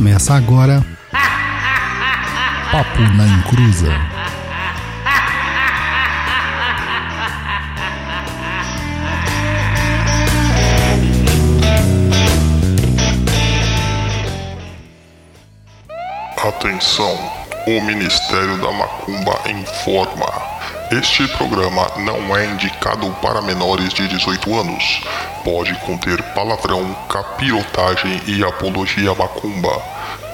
[0.00, 0.82] Começa agora.
[2.72, 3.92] Papo na Encruza.
[16.38, 17.14] Atenção,
[17.66, 20.59] o Ministério da Macumba informa.
[20.90, 25.00] Este programa não é indicado para menores de 18 anos.
[25.44, 29.70] Pode conter palavrão, capirotagem e apologia macumba.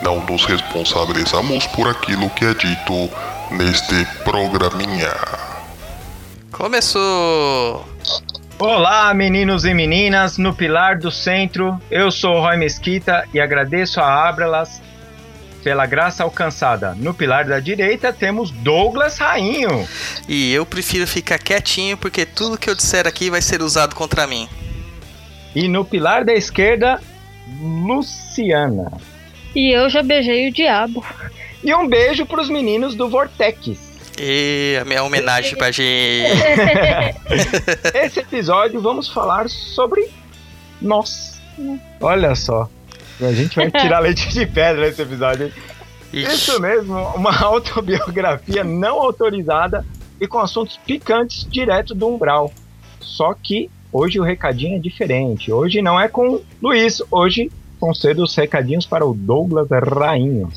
[0.00, 3.10] Não nos responsabilizamos por aquilo que é dito
[3.50, 5.12] neste programinha.
[6.50, 7.86] Começou!
[8.58, 14.00] Olá, meninos e meninas, no Pilar do Centro, eu sou o Roy Mesquita e agradeço
[14.00, 14.80] a Abralas
[15.66, 16.94] pela graça alcançada.
[16.94, 19.84] No pilar da direita temos Douglas Rainho.
[20.28, 24.28] E eu prefiro ficar quietinho porque tudo que eu disser aqui vai ser usado contra
[24.28, 24.48] mim.
[25.56, 27.00] E no pilar da esquerda,
[27.60, 28.92] Luciana.
[29.56, 31.04] E eu já beijei o diabo.
[31.64, 33.76] E um beijo para os meninos do Vortex.
[34.20, 36.30] E a minha homenagem pra gente.
[37.92, 40.08] Esse episódio vamos falar sobre
[40.80, 41.42] nós.
[42.00, 42.70] Olha só.
[43.20, 45.52] A gente vai tirar leite de pedra nesse episódio.
[46.12, 46.34] Ixi.
[46.34, 49.84] Isso mesmo, uma autobiografia não autorizada
[50.20, 52.52] e com assuntos picantes direto do umbral.
[53.00, 55.52] Só que hoje o recadinho é diferente.
[55.52, 57.50] Hoje não é com Luiz, hoje
[57.80, 60.50] vão ser os recadinhos para o Douglas Rainho.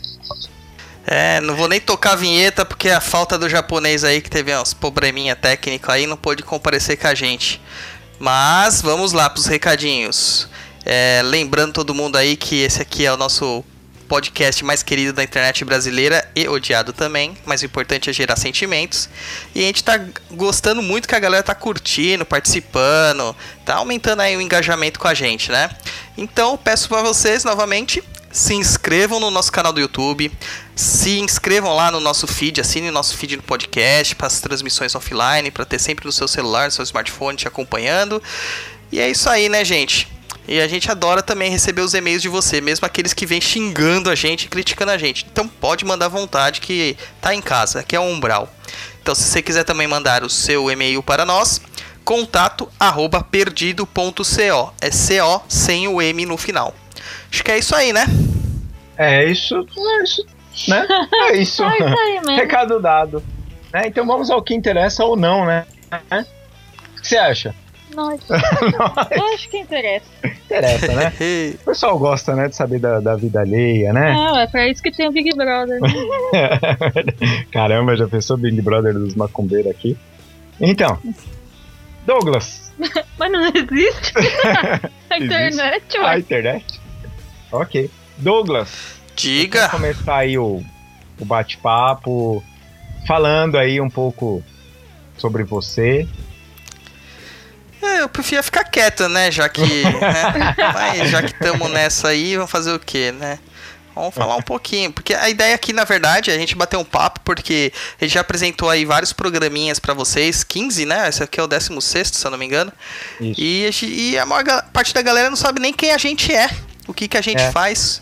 [1.05, 4.55] É, não vou nem tocar a vinheta porque a falta do japonês aí que teve
[4.55, 7.59] uns probleminha técnico aí não pôde comparecer com a gente.
[8.19, 10.47] Mas vamos lá pros recadinhos.
[10.85, 13.63] É, lembrando todo mundo aí que esse aqui é o nosso
[14.09, 19.07] podcast mais querido da internet brasileira e odiado também, mas o importante é gerar sentimentos.
[19.53, 19.99] E a gente tá
[20.31, 25.13] gostando muito que a galera tá curtindo, participando, tá aumentando aí o engajamento com a
[25.13, 25.69] gente, né?
[26.17, 30.31] Então, peço para vocês novamente se inscrevam no nosso canal do YouTube,
[30.75, 35.51] se inscrevam lá no nosso feed, assinem nosso feed no podcast para as transmissões offline,
[35.51, 38.21] para ter sempre no seu celular, no seu smartphone te acompanhando.
[38.91, 40.07] E é isso aí, né, gente?
[40.51, 44.09] E a gente adora também receber os e-mails de você, mesmo aqueles que vêm xingando
[44.09, 45.23] a gente, criticando a gente.
[45.31, 48.49] Então pode mandar à vontade que tá em casa, que é o Umbral.
[48.99, 51.61] Então se você quiser também mandar o seu e-mail para nós,
[52.03, 54.73] contato arroba perdido.co.
[54.81, 56.73] É CO sem o M no final.
[57.31, 58.07] Acho que é isso aí, né?
[58.97, 60.25] É isso, é isso,
[60.67, 60.87] né?
[61.29, 61.63] É isso.
[61.63, 62.35] É isso aí mesmo.
[62.35, 63.23] Recado dado.
[63.71, 63.83] Né?
[63.85, 65.67] Então vamos ao que interessa ou não, né?
[66.11, 67.53] O que você acha?
[67.95, 68.37] Nossa,
[68.77, 70.05] Não, eu acho que interessa.
[70.23, 71.13] interessa, né?
[71.61, 74.13] O pessoal gosta, né, de saber da, da vida alheia, né?
[74.13, 75.79] Não, é pra isso que tem o Big Brother.
[75.81, 75.89] né?
[77.51, 79.97] Caramba, já pensou Big Brother dos macumbeiros aqui?
[80.61, 80.97] Então,
[82.05, 82.71] Douglas,
[83.17, 84.13] Mas não existe.
[85.09, 86.79] A internet, a internet?
[87.51, 87.89] Ok.
[88.17, 89.67] Douglas, Diga.
[89.67, 90.63] vamos começar aí o,
[91.19, 92.43] o bate-papo,
[93.07, 94.43] falando aí um pouco
[95.17, 96.07] sobre você.
[97.81, 99.31] É, eu preferia ficar quieto, né?
[99.31, 99.61] Já que.
[99.83, 100.55] né?
[100.73, 103.39] Mas já que estamos nessa aí, vamos fazer o quê, né?
[103.95, 106.85] Vamos falar um pouquinho, porque a ideia aqui, na verdade, é a gente bater um
[106.85, 111.09] papo, porque a gente já apresentou aí vários programinhas pra vocês, 15, né?
[111.09, 112.71] Esse aqui é o 16, se eu não me engano.
[113.19, 113.83] Isso.
[113.85, 116.49] E, e a maior parte da galera não sabe nem quem a gente é,
[116.87, 117.51] o que, que a gente É.
[117.51, 118.01] faz.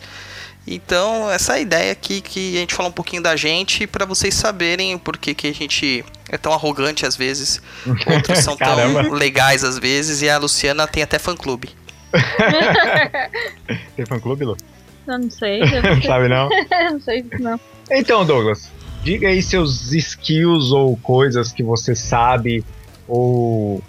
[0.68, 4.06] Então, essa é a ideia aqui, que a gente fala um pouquinho da gente, pra
[4.06, 7.62] vocês saberem o porquê que a gente é tão arrogante às vezes,
[8.06, 11.70] outros são tão legais às vezes, e a Luciana tem até fã-clube.
[13.96, 14.58] Tem fã-clube, Lu?
[15.06, 15.62] Eu não sei.
[15.62, 16.50] Eu não sei, Sabe não?
[16.92, 17.60] não sei não.
[17.92, 18.72] Então, Douglas,
[19.04, 22.64] diga aí seus skills ou coisas que você sabe,
[23.08, 23.84] ou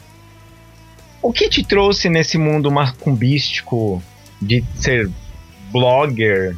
[1.20, 4.02] o que te trouxe nesse mundo macumbístico
[4.40, 5.10] de ser
[5.72, 6.56] blogger,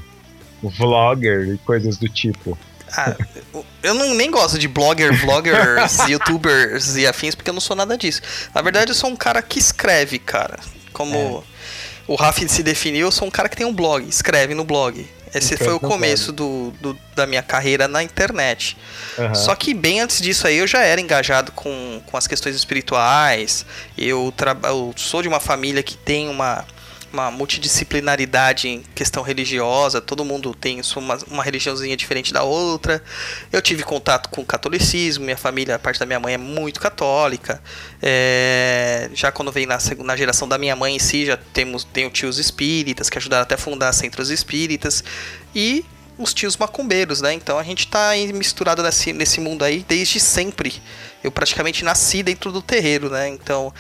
[0.62, 2.58] vlogger e coisas do tipo.
[2.96, 3.14] Ah,
[3.82, 7.96] eu não, nem gosto de blogger, vloggers, youtubers e afins, porque eu não sou nada
[7.96, 8.20] disso.
[8.54, 10.58] Na verdade, eu sou um cara que escreve, cara.
[10.92, 11.44] Como
[12.06, 15.08] o Rafi se definiu, eu sou um cara que tem um blog, escreve no blog.
[15.32, 18.76] Esse foi o começo do, do- da minha carreira na internet.
[19.16, 19.32] Aham.
[19.32, 23.64] Só que bem antes disso aí eu já era engajado com, com as questões espirituais.
[23.96, 26.66] Eu, traba- eu sou de uma família que tem uma,
[27.12, 30.00] uma multidisciplinaridade em questão religiosa.
[30.00, 33.02] Todo mundo tem uma, uma religiãozinha diferente da outra.
[33.52, 35.24] Eu tive contato com o catolicismo.
[35.24, 37.62] Minha família, a parte da minha mãe é muito católica.
[38.00, 42.10] É, já quando veio na, na geração da minha mãe em si, já temos tenho
[42.10, 45.02] tios espíritas que ajudaram até a fundar centros espíritas.
[45.54, 45.84] E
[46.16, 47.32] os tios macumbeiros, né?
[47.32, 50.80] Então a gente tá misturado nesse, nesse mundo aí desde sempre.
[51.24, 53.28] Eu praticamente nasci dentro do terreiro, né?
[53.28, 53.72] Então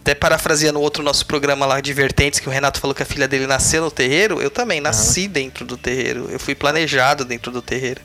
[0.00, 3.46] Até parafraseando outro nosso programa lá, Divertentes, que o Renato falou que a filha dele
[3.46, 5.32] nasceu no terreiro, eu também nasci uhum.
[5.32, 6.26] dentro do terreiro.
[6.30, 8.00] Eu fui planejado dentro do terreiro.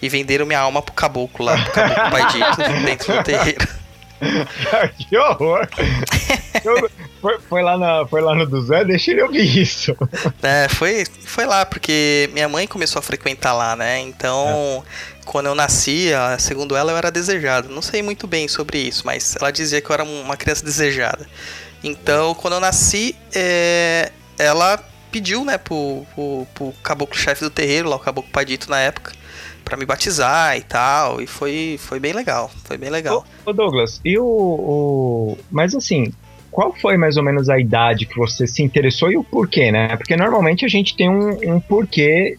[0.00, 3.68] E venderam minha alma pro caboclo lá, pro caboclo pai dito, dentro do terreiro.
[5.08, 5.68] que horror!
[7.20, 9.96] foi, foi, lá na, foi lá no do Zé, deixa ele ouvir isso.
[10.42, 14.00] É, foi, foi lá, porque minha mãe começou a frequentar lá, né?
[14.00, 15.17] Então, é.
[15.28, 16.08] Quando eu nasci,
[16.38, 17.68] segundo ela, eu era desejado.
[17.68, 21.28] Não sei muito bem sobre isso, mas ela dizia que eu era uma criança desejada.
[21.84, 24.82] Então, quando eu nasci, é, ela
[25.12, 29.12] pediu, né, pro, pro, pro caboclo-chefe do terreiro, lá, o caboclo Padito na época,
[29.64, 31.20] para me batizar e tal.
[31.20, 32.50] E foi, foi bem legal.
[32.64, 33.24] Foi bem legal.
[33.44, 35.38] Ô, Douglas, e o, o.
[35.50, 36.10] Mas assim,
[36.50, 39.94] qual foi mais ou menos a idade que você se interessou e o porquê, né?
[39.96, 42.38] Porque normalmente a gente tem um, um porquê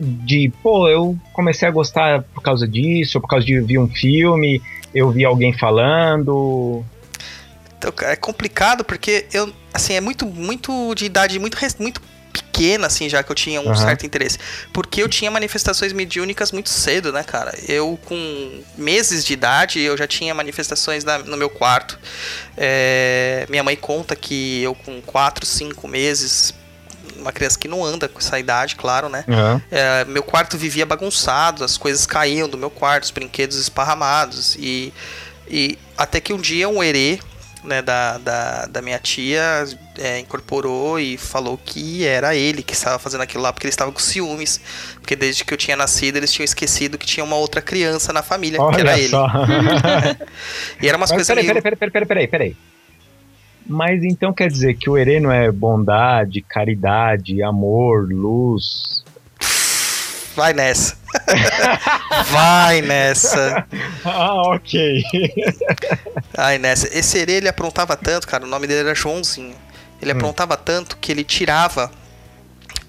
[0.00, 4.62] de, pô, eu comecei a gostar por causa disso, por causa de ver um filme,
[4.94, 6.84] eu vi alguém falando.
[7.78, 12.00] Então, é complicado porque eu, assim, é muito, muito de idade muito, muito
[12.32, 13.74] pequena, assim, já que eu tinha um uhum.
[13.74, 14.38] certo interesse.
[14.72, 17.54] Porque eu tinha manifestações mediúnicas muito cedo, né, cara?
[17.68, 21.98] Eu, com meses de idade, eu já tinha manifestações na, no meu quarto.
[22.56, 26.54] É, minha mãe conta que eu, com 4, 5 meses,
[27.22, 29.24] uma criança que não anda com essa idade, claro, né?
[29.28, 29.60] Uhum.
[29.70, 34.56] É, meu quarto vivia bagunçado, as coisas caíam do meu quarto, os brinquedos esparramados.
[34.58, 34.92] E,
[35.48, 37.18] e até que um dia um herê
[37.64, 39.64] né, da, da, da minha tia
[39.98, 43.92] é, incorporou e falou que era ele que estava fazendo aquilo lá porque ele estava
[43.92, 44.60] com ciúmes.
[44.94, 48.22] Porque desde que eu tinha nascido eles tinham esquecido que tinha uma outra criança na
[48.22, 49.26] família, Olha que era só.
[49.26, 50.18] ele.
[50.82, 51.26] e era umas Mas coisas.
[51.28, 51.62] Peraí, meio...
[51.62, 52.56] peraí, peraí, peraí, peraí, peraí.
[53.66, 59.02] Mas então quer dizer que o Herê não é bondade, caridade, amor, luz,
[60.34, 60.96] Vai nessa.
[62.30, 63.66] Vai nessa.
[64.04, 65.02] Ah, ok.
[66.34, 66.88] Vai nessa.
[66.96, 68.44] Esse Herê, ele aprontava tanto, cara.
[68.44, 69.54] O nome dele era Joãozinho.
[70.00, 70.16] Ele hum.
[70.16, 71.90] aprontava tanto que ele tirava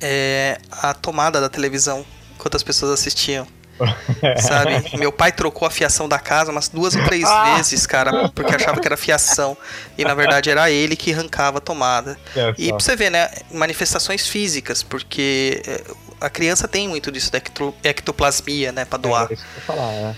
[0.02, 2.06] é, a tomada da televisão
[2.36, 3.46] enquanto as pessoas assistiam.
[4.40, 4.98] Sabe?
[4.98, 7.56] Meu pai trocou a fiação da casa umas duas ou três ah!
[7.56, 9.58] vezes, cara, porque achava que era fiação.
[9.98, 12.18] E na verdade era ele que arrancava a tomada.
[12.36, 13.30] É e pra você ver, né?
[13.52, 15.84] Manifestações físicas, porque é,
[16.22, 17.42] a criança tem muito disso da
[17.84, 19.28] ectoplasmia, né, para doar.
[19.30, 20.16] É, isso que eu falar, é.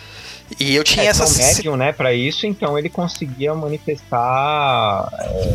[0.60, 5.54] E eu tinha é, essa médium, né, para isso, então ele conseguia manifestar é,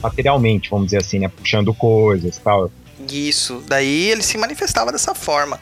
[0.00, 2.70] materialmente, vamos dizer assim, né, puxando coisas, tal.
[3.10, 3.62] Isso.
[3.66, 5.58] Daí ele se manifestava dessa forma.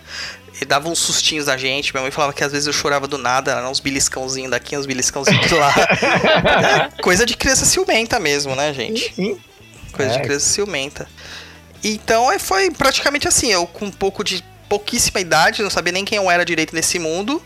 [0.63, 1.93] Ele dava uns sustinhos da gente.
[1.93, 4.87] Minha mãe falava que às vezes eu chorava do nada, eram uns beliscãozinhos daqui, uns
[4.87, 5.75] beliscãozinhos de lá.
[6.97, 9.13] é coisa de criança ciumenta mesmo, né, gente?
[9.15, 9.35] Sim.
[9.35, 9.41] sim.
[9.93, 10.17] Coisa é.
[10.17, 11.09] de criança ciumenta.
[11.83, 16.05] Então é, foi praticamente assim, eu com um pouco de pouquíssima idade, não sabia nem
[16.05, 17.43] quem eu era direito nesse mundo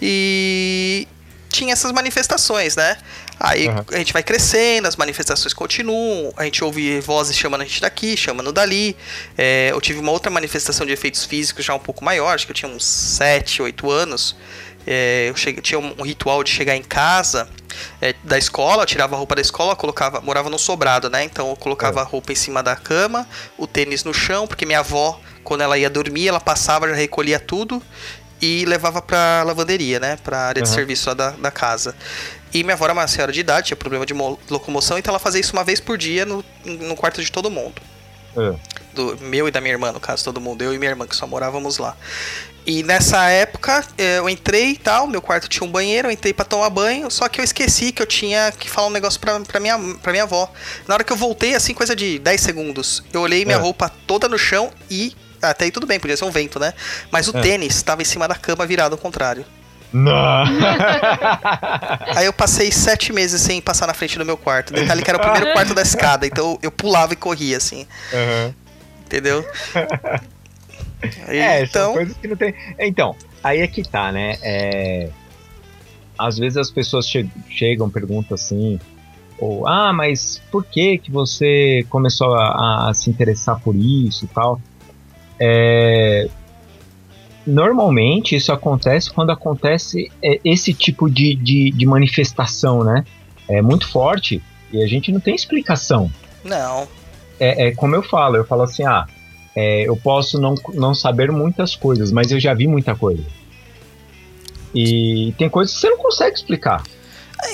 [0.00, 1.08] e
[1.48, 2.96] tinha essas manifestações, né?
[3.40, 3.84] Aí uhum.
[3.92, 8.16] a gente vai crescendo, as manifestações continuam, a gente ouve vozes chamando a gente daqui,
[8.16, 8.96] chamando dali.
[9.36, 12.52] É, eu tive uma outra manifestação de efeitos físicos já um pouco maior, acho que
[12.52, 14.36] eu tinha uns 7, 8 anos.
[14.86, 17.48] É, eu cheguei, tinha um ritual de chegar em casa
[18.00, 21.24] é, da escola, tirava a roupa da escola, colocava, morava no sobrado, né?
[21.24, 22.02] Então eu colocava é.
[22.02, 25.76] a roupa em cima da cama, o tênis no chão, porque minha avó, quando ela
[25.76, 27.82] ia dormir, ela passava, já recolhia tudo
[28.40, 30.16] e levava pra lavanderia, né?
[30.22, 30.64] Pra área uhum.
[30.64, 31.94] de serviço lá da, da casa.
[32.52, 35.40] E minha avó era uma senhora de idade, tinha problema de locomoção, então ela fazia
[35.40, 37.80] isso uma vez por dia no, no quarto de todo mundo.
[38.36, 38.54] É.
[38.94, 40.62] Do meu e da minha irmã, no caso, todo mundo.
[40.62, 41.96] Eu e minha irmã, que só morávamos lá.
[42.68, 46.44] E nessa época eu entrei e tal, meu quarto tinha um banheiro, eu entrei para
[46.44, 49.58] tomar banho, só que eu esqueci que eu tinha que falar um negócio pra, pra,
[49.58, 50.52] minha, pra minha avó.
[50.86, 53.60] Na hora que eu voltei, assim, coisa de 10 segundos, eu olhei minha é.
[53.60, 55.16] roupa toda no chão e.
[55.40, 56.74] Até aí tudo bem, podia ser um vento, né?
[57.10, 57.40] Mas o é.
[57.40, 59.46] tênis estava em cima da cama virado ao contrário.
[59.92, 60.44] Não.
[62.14, 64.72] Aí eu passei sete meses sem passar na frente do meu quarto.
[64.72, 67.86] Detalhe que era o primeiro quarto da escada, então eu pulava e corria, assim.
[68.12, 68.54] Uhum.
[69.06, 69.44] Entendeu?
[71.28, 71.86] É, então...
[71.86, 72.54] são coisas que não tem.
[72.78, 74.36] Então, aí é que tá, né?
[74.42, 75.08] É...
[76.18, 78.80] Às vezes as pessoas che chegam, perguntam assim,
[79.38, 84.28] ou ah, mas por que que você começou a, a se interessar por isso e
[84.28, 84.60] tal?
[85.38, 86.28] É...
[87.48, 93.06] Normalmente isso acontece quando acontece é, esse tipo de, de, de manifestação, né?
[93.48, 96.12] É muito forte e a gente não tem explicação.
[96.44, 96.86] Não.
[97.40, 99.06] É, é como eu falo, eu falo assim, ah,
[99.56, 103.24] é, eu posso não, não saber muitas coisas, mas eu já vi muita coisa.
[104.74, 106.82] E tem coisas que você não consegue explicar.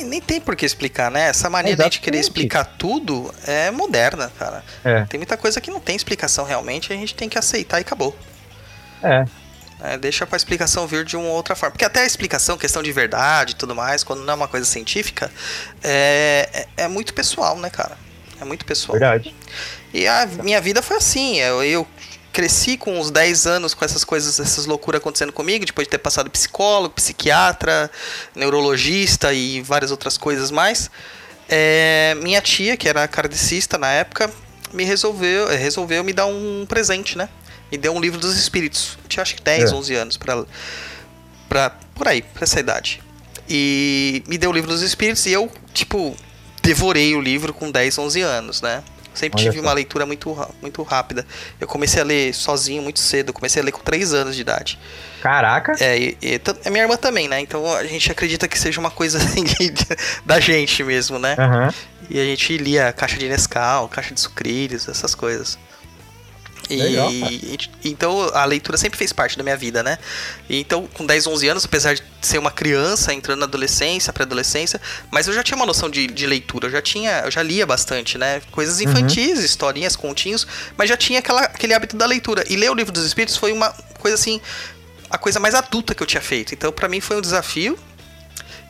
[0.07, 1.29] Nem tem por que explicar, né?
[1.29, 4.65] Essa mania de querer explicar tudo é moderna, cara.
[4.83, 5.05] É.
[5.05, 8.17] Tem muita coisa que não tem explicação realmente, a gente tem que aceitar e acabou.
[9.01, 9.25] É.
[9.85, 11.73] É, deixa pra explicação vir de uma outra forma.
[11.73, 14.65] Porque até a explicação, questão de verdade e tudo mais, quando não é uma coisa
[14.65, 15.31] científica,
[15.83, 17.99] é, é, é muito pessoal, né, cara?
[18.41, 18.99] É muito pessoal.
[18.99, 19.35] Verdade.
[19.93, 21.39] E a minha vida foi assim.
[21.39, 21.87] Eu, eu
[22.33, 25.99] cresci com uns 10 anos com essas coisas, essas loucuras acontecendo comigo, depois de ter
[25.99, 27.91] passado psicólogo, psiquiatra,
[28.35, 30.91] neurologista e várias outras coisas mais.
[31.47, 34.31] É, minha tia, que era kardecista na época,
[34.73, 37.29] me resolveu, resolveu me dar um presente, né?
[37.75, 38.97] Me deu um livro dos espíritos.
[39.03, 39.75] Eu tinha acho que 10, É.
[39.75, 40.45] 11 anos pra,
[41.49, 43.03] pra, por aí, pra essa idade.
[43.49, 46.17] E me deu o livro dos espíritos e eu, tipo,
[46.63, 48.85] devorei o livro com 10, 11 aanos, né?
[49.13, 49.67] Sempre Olha tive só.
[49.69, 51.27] uma leitura muito, muito rápida.
[51.61, 53.31] Eu comecei a ler sozinho muito cedo.
[53.31, 54.79] Eu comecei a ler com 3 anos de idade.
[55.21, 55.73] Caraca.
[55.81, 57.41] É, e, e a minha irmã também, né?
[57.41, 59.45] Então a gente acredita que seja uma coisa assim,
[60.25, 61.35] da gente mesmo, né?
[61.39, 61.75] Aham.
[62.09, 65.59] E a gente lia caixa de Nescau, caixa de sucrilhos, essas coisas.
[66.71, 66.81] E,
[67.85, 69.99] e- então a leitura sempre fez parte da minha vida, né?
[70.49, 74.81] E então, com 10, 11 anos, apesar de ser uma criança entrando na adolescência, pré-adolescência,
[75.11, 77.67] mas eu já tinha uma noção de, de leitura, eu já tinha, eu já lia
[77.67, 78.41] bastante, né?
[78.51, 82.45] Coisas infantis, historinhas, continhos, mas já tinha aquela, aquele hábito da leitura.
[82.49, 84.41] E ler o livro dos espíritos foi uma coisa assim,
[85.11, 86.55] a coisa mais adulta que eu tinha feito.
[86.55, 87.79] Então, pra mim foi um desafio.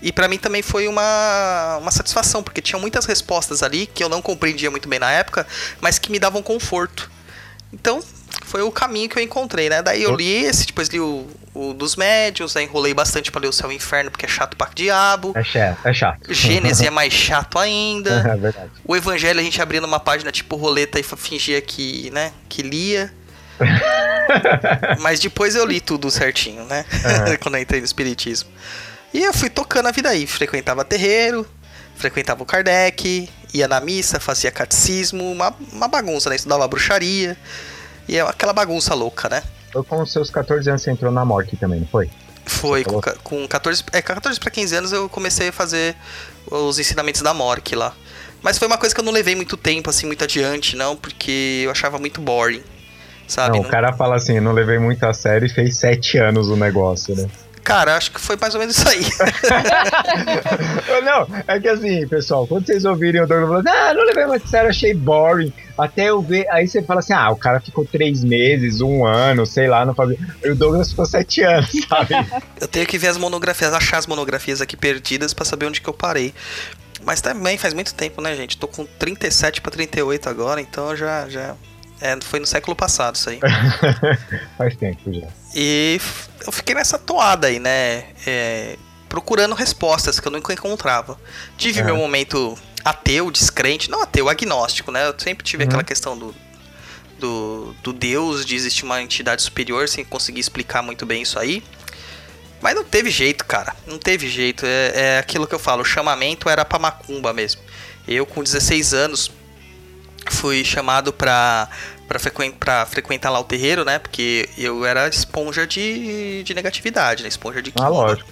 [0.03, 4.09] E pra mim também foi uma, uma satisfação, porque tinha muitas respostas ali que eu
[4.09, 5.47] não compreendia muito bem na época,
[5.81, 7.11] mas que me davam conforto.
[7.75, 8.03] Então,
[8.45, 9.83] foi o caminho que eu encontrei, né?
[9.83, 13.49] Daí eu li esse, depois li o, o dos médios, aí enrolei bastante pra ler
[13.49, 15.33] o Céu e o Inferno, porque é chato pra diabo.
[15.35, 15.79] É chato.
[15.85, 16.33] É chato.
[16.33, 18.21] Gênesis é mais chato ainda.
[18.21, 18.71] É verdade.
[18.85, 23.13] O Evangelho a gente abria numa página tipo roleta e fingia que, né, que lia.
[25.01, 26.85] Mas depois eu li tudo certinho, né?
[27.05, 27.37] Aham.
[27.43, 28.51] Quando eu entrei no Espiritismo.
[29.13, 30.27] E eu fui tocando a vida aí.
[30.27, 31.47] Frequentava terreiro,
[31.97, 36.35] frequentava o Kardec, ia na missa, fazia catecismo, uma, uma bagunça, né?
[36.37, 37.37] Estudava bruxaria.
[38.09, 39.43] E é aquela bagunça louca, né?
[39.73, 42.11] Foi com os seus 14 anos você entrou na morte também, não foi?
[42.45, 45.97] Foi, com, com 14, é, 14 para 15 anos eu comecei a fazer
[46.51, 47.95] os ensinamentos da Mork lá.
[48.43, 51.63] Mas foi uma coisa que eu não levei muito tempo, assim, muito adiante, não, porque
[51.65, 52.63] eu achava muito boring,
[53.27, 53.57] sabe?
[53.57, 56.49] não, Não- o cara fala assim, não levei muito a sério e fez 7 anos
[56.49, 57.27] o negócio, né?
[57.65, 59.01] Cara, acho que foi mais ou menos isso aí.
[61.03, 64.45] não, é que assim, pessoal, quando vocês ouvirem o Douglas falando, ah, não levei muito
[64.45, 65.51] a sério, achei boring.
[65.77, 69.47] Até eu ver, aí você fala assim, ah, o cara ficou três meses, um ano,
[69.47, 70.19] sei lá, não fazia.
[70.45, 72.15] E o Douglas ficou sete anos, sabe?
[72.61, 75.89] eu tenho que ver as monografias, achar as monografias aqui perdidas pra saber onde que
[75.89, 76.35] eu parei.
[77.03, 78.59] Mas também faz muito tempo, né, gente?
[78.59, 81.57] Tô com 37 pra 38 agora, então já já
[82.01, 83.41] é, foi no século passado isso aí.
[84.57, 85.29] Faz tempo já.
[85.55, 86.01] E
[86.45, 88.05] eu fiquei nessa toada aí, né?
[88.27, 88.77] É,
[89.09, 91.19] procurando respostas que eu nunca encontrava.
[91.57, 91.85] Tive É.
[91.85, 95.07] meu momento ateu, descrente, não ateu, agnóstico, né?
[95.07, 95.69] Eu sempre tive Uhum.
[95.69, 96.35] aquela questão do,
[97.19, 101.63] do, do Deus, de existir uma entidade superior, sem conseguir explicar muito bem isso aí.
[102.61, 103.75] Mas não teve jeito, cara.
[103.87, 104.65] Não teve jeito.
[104.67, 107.61] É, é aquilo que eu falo, o chamamento era pra macumba mesmo.
[108.09, 109.31] Eu, com 16 anos,
[110.31, 111.69] fui chamado pra,
[112.09, 113.99] pra, frequen, pra frequentar lá o terreiro, né?
[113.99, 117.29] Porque eu era esponja de, de negatividade, né?
[117.29, 118.29] Esponja de Ah, lógico.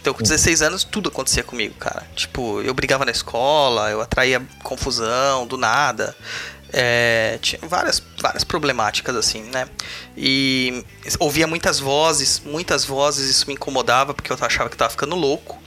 [0.00, 2.06] Então, com 16 anos, tudo acontecia comigo, cara.
[2.16, 6.16] Tipo, eu brigava na escola, eu atraía confusão do nada.
[6.72, 9.68] É, tinha várias, várias problemáticas, assim, né?
[10.16, 10.84] E
[11.18, 15.14] ouvia muitas vozes, muitas vozes, isso me incomodava, porque eu achava que eu tava ficando
[15.16, 15.60] louco.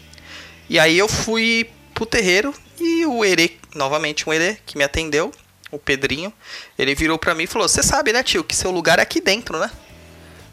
[0.70, 5.32] E aí eu fui pro terreiro e o Herê, novamente um Herê, que me atendeu,
[5.76, 6.32] o Pedrinho,
[6.78, 9.20] ele virou pra mim e falou: Você sabe, né, tio, que seu lugar é aqui
[9.22, 9.70] dentro, né?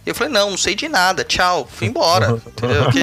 [0.06, 2.30] Eu falei: Não, não sei de nada, tchau, fui embora.
[2.46, 2.84] entendeu?
[2.84, 3.00] Porque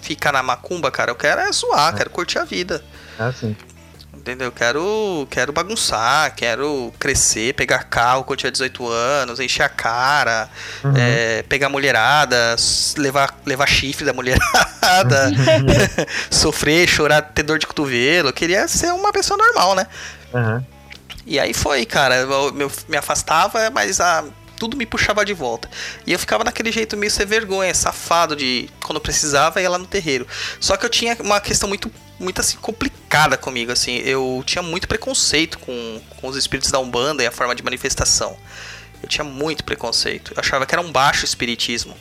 [0.00, 2.82] ficar na macumba, cara, eu quero é zoar, quero curtir a vida.
[3.18, 3.56] É assim.
[4.14, 4.50] Entendeu?
[4.52, 10.50] Quero, quero bagunçar, quero crescer, pegar carro quando tiver 18 anos, encher a cara,
[10.84, 10.92] Uhum.
[10.96, 12.56] é, pegar mulherada,
[12.98, 15.30] levar, levar chifre da mulherada,
[16.30, 18.28] sofrer, chorar, ter dor de cotovelo.
[18.28, 19.86] Eu queria ser uma pessoa normal, né?
[20.34, 20.66] Aham.
[21.28, 22.16] E aí foi, cara.
[22.16, 22.52] Eu,
[22.88, 24.24] me afastava, mas a,
[24.58, 25.68] tudo me puxava de volta.
[26.06, 29.86] E eu ficava naquele jeito meio sem vergonha, safado de quando precisava ia lá no
[29.86, 30.26] terreiro.
[30.58, 33.98] Só que eu tinha uma questão muito, muito assim, complicada comigo, assim.
[33.98, 38.34] Eu tinha muito preconceito com, com os espíritos da Umbanda e a forma de manifestação.
[39.02, 40.32] Eu tinha muito preconceito.
[40.34, 41.94] Eu achava que era um baixo espiritismo.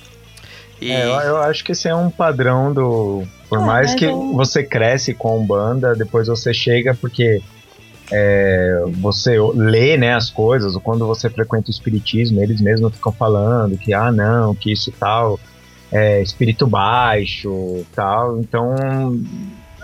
[0.79, 3.27] E É, eu, eu acho que esse é um padrão do.
[3.49, 7.41] Por Ah, mais que eu- você cresce com banda, depois você chega porque
[8.11, 13.11] é, você lê né, as coisas, ou quando você frequenta o espiritismo, eles mesmos ficam
[13.11, 15.39] falando que, ah, não, que isso tal,
[15.91, 18.39] é espírito baixo tal.
[18.39, 18.75] Então,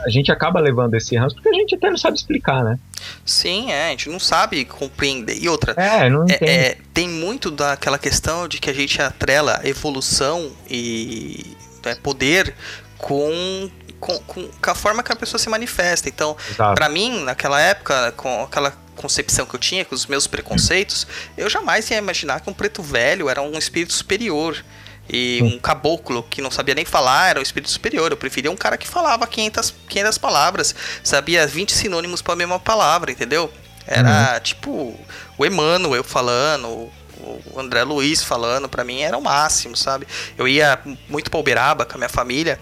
[0.05, 2.77] a gente acaba levando esse ranço porque a gente até não sabe explicar, né?
[3.25, 5.37] Sim, é, a gente não sabe compreender.
[5.41, 9.61] E outra, É, não é, é, tem muito daquela questão de que a gente atrela
[9.63, 12.53] evolução e né, poder
[12.97, 13.69] com,
[14.03, 16.09] com, com, com a forma que a pessoa se manifesta.
[16.09, 16.35] Então.
[16.75, 21.07] Pra mim, naquela época, com aquela concepção que eu tinha, com os meus preconceitos,
[21.37, 24.63] eu jamais ia imaginar que um preto velho era um espírito superior.
[25.09, 28.11] E um caboclo que não sabia nem falar era um espírito superior.
[28.11, 32.59] Eu preferia um cara que falava 500, 500 palavras, sabia 20 sinônimos para a mesma
[32.59, 33.51] palavra, entendeu?
[33.85, 34.97] Era tipo
[35.37, 40.07] o Emmanuel falando, o André Luiz falando, pra mim era o máximo, sabe?
[40.37, 40.79] Eu ia
[41.09, 42.57] muito pra Uberaba com a minha família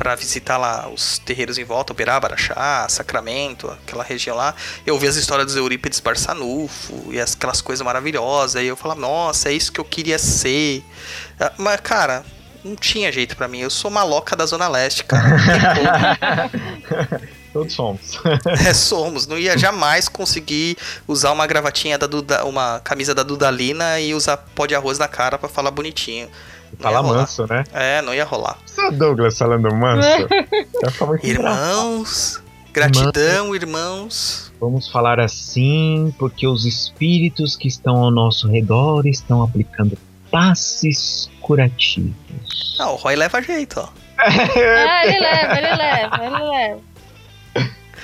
[0.00, 4.54] pra visitar lá os terreiros em volta, Uberaba, Araxá, Sacramento, aquela região lá.
[4.86, 8.62] Eu ouvia as histórias dos Eurípides Barçanufo e as- aquelas coisas maravilhosas.
[8.62, 10.82] E eu falava, nossa, é isso que eu queria ser.
[11.38, 12.24] Ah, Mas, cara,
[12.64, 13.58] não tinha jeito pra mim.
[13.58, 15.26] Eu sou maloca da Zona Leste, cara.
[17.52, 18.18] Todos somos.
[18.66, 19.26] É, somos.
[19.26, 24.38] Não ia jamais conseguir usar uma gravatinha da Duda, uma camisa da Dudalina e usar
[24.38, 26.30] pó de arroz na cara pra falar bonitinho.
[26.72, 27.18] Não Fala ia rolar.
[27.18, 27.64] manso, né?
[27.72, 28.58] É, não ia rolar.
[28.66, 30.08] Só Douglas falando manso.
[30.76, 31.24] Engraçado.
[31.24, 34.52] Irmãos, gratidão, irmãos.
[34.60, 39.96] Vamos falar assim, porque os espíritos que estão ao nosso redor estão aplicando
[40.30, 42.76] passes curativos.
[42.78, 43.88] Ah, o Roy leva jeito, ó.
[44.22, 46.80] Ah, ele leva, ele leva, ele leva.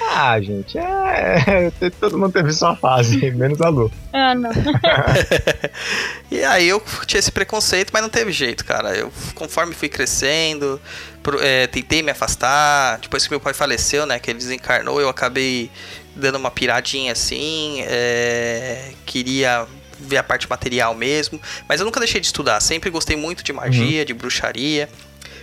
[0.01, 1.71] Ah, gente, é.
[2.01, 3.91] Todo mundo teve sua fase, menos a Lu.
[4.13, 4.51] Ah, não.
[6.31, 8.95] E aí eu tinha esse preconceito, mas não teve jeito, cara.
[8.95, 10.81] Eu, conforme fui crescendo,
[11.23, 12.99] pro- é, tentei me afastar.
[12.99, 15.71] Depois que meu pai faleceu, né, que ele desencarnou, eu acabei
[16.15, 17.83] dando uma piradinha assim.
[17.87, 19.67] é, queria
[19.99, 21.41] ver a parte material mesmo.
[21.69, 22.61] Mas eu nunca deixei de estudar.
[22.61, 24.89] Sempre gostei muito de magia, de bruxaria.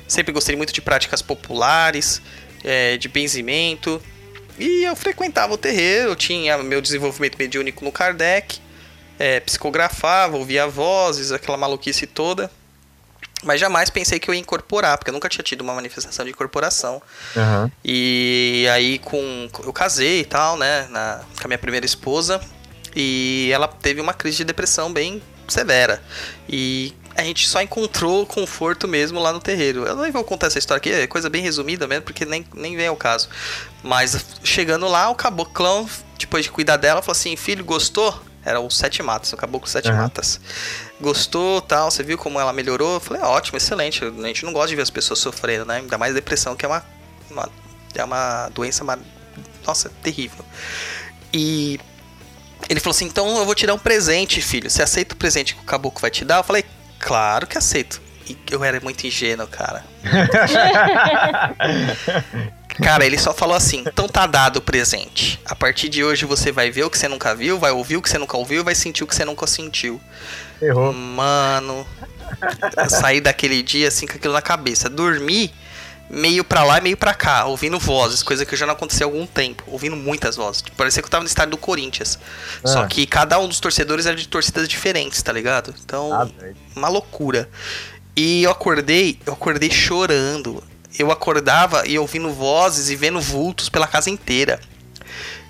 [0.08, 2.22] Sempre gostei muito de práticas populares,
[2.64, 4.02] é, de benzimento.
[4.58, 8.60] E eu frequentava o terreiro, eu tinha meu desenvolvimento mediúnico no Kardec
[9.20, 12.50] é, psicografava, ouvia vozes, aquela maluquice toda.
[13.44, 16.32] Mas jamais pensei que eu ia incorporar, porque eu nunca tinha tido uma manifestação de
[16.32, 17.02] incorporação.
[17.36, 17.72] Aham.
[17.84, 22.42] E aí com eu casei e tal, né, na, com a minha primeira esposa,
[22.96, 26.02] e ela teve uma crise de depressão bem severa.
[26.48, 29.86] E a gente só encontrou conforto mesmo lá no terreiro.
[29.86, 32.76] Eu nem vou contar essa história aqui, é coisa bem resumida mesmo, porque nem, nem
[32.76, 33.30] vem ao caso.
[33.84, 38.19] Mas chegando lá, o caboclão, depois de cuidar dela, falou assim: Filho, gostou?
[38.45, 40.02] Era o Sete Matas, o caboclo Sete Aham.
[40.02, 40.39] Matas.
[40.99, 42.95] Gostou, tal, você viu como ela melhorou?
[42.95, 44.04] Eu falei: Ótimo, excelente.
[44.04, 45.78] A gente não gosta de ver as pessoas sofrendo, né?
[45.78, 46.84] Ainda mais depressão, que é uma,
[47.30, 47.49] uma-
[47.95, 48.97] é uma doença, ma-
[49.65, 50.43] nossa, terrível.
[51.32, 51.80] E
[52.69, 54.69] ele falou assim: Então eu vou te dar um presente, filho.
[54.69, 56.38] Você aceita o presente que o caboclo vai te dar?
[56.38, 56.65] Eu falei:
[57.04, 58.02] Claro que aceito.
[58.30, 59.84] E eu era muito ingênuo, cara.
[62.82, 65.39] Cara, ele só falou assim: então tá dado o presente.
[65.46, 68.02] A partir de hoje você vai ver o que você nunca viu, vai ouvir o
[68.02, 70.02] que você nunca ouviu, vai sentir o que você nunca sentiu.
[70.62, 70.92] Errou.
[70.92, 71.86] Mano,
[72.78, 74.89] eu saí daquele dia assim com aquilo na cabeça.
[74.89, 75.54] Dormi
[76.13, 79.08] meio pra lá e meio pra cá, ouvindo vozes, coisa que já não acontecia há
[79.08, 79.63] algum tempo.
[79.67, 80.62] Ouvindo muitas vozes.
[80.62, 82.19] Tipo, parecia que eu tava no estádio do Corinthians.
[82.63, 82.88] Só Ah.
[82.88, 85.73] que cada um dos torcedores era de torcidas diferentes, tá ligado?
[85.84, 86.28] Então Ah,
[86.76, 87.49] uma loucura.
[88.15, 90.63] E eu acordei, eu acordei chorando.
[90.99, 94.60] Eu acordava e ouvindo vozes e vendo vultos pela casa inteira.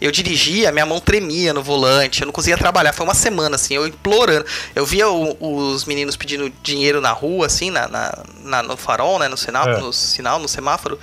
[0.04, 2.92] Eu dirigia, minha mão tremia no volante, eu não conseguia trabalhar.
[2.92, 4.46] Foi uma semana, assim, eu implorando.
[4.76, 5.38] Eu via o-
[5.72, 9.30] os meninos pedindo dinheiro na rua, assim, na, na- na- no farol, né?
[9.30, 9.80] No sinal, É.
[9.80, 11.00] no sinal, no semáforo.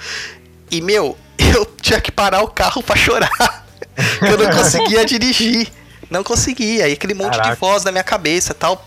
[0.71, 1.17] E, meu,
[1.57, 3.31] eu tinha que parar o carro pra chorar.
[4.21, 5.69] eu não conseguia dirigir.
[6.11, 6.87] Não conseguia.
[6.87, 7.57] E aquele monte de Caraca.
[7.59, 8.87] voz na minha cabeça tal.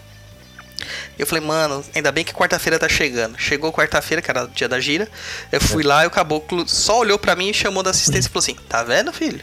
[1.18, 3.36] Eu falei, mano, ainda bem que quarta-feira tá chegando.
[3.40, 5.08] Chegou quarta-feira, que era o dia da gira.
[5.52, 8.32] Eu fui lá e o caboclo só olhou pra mim e chamou da assistência e
[8.32, 9.42] falou assim: Tá vendo, filho?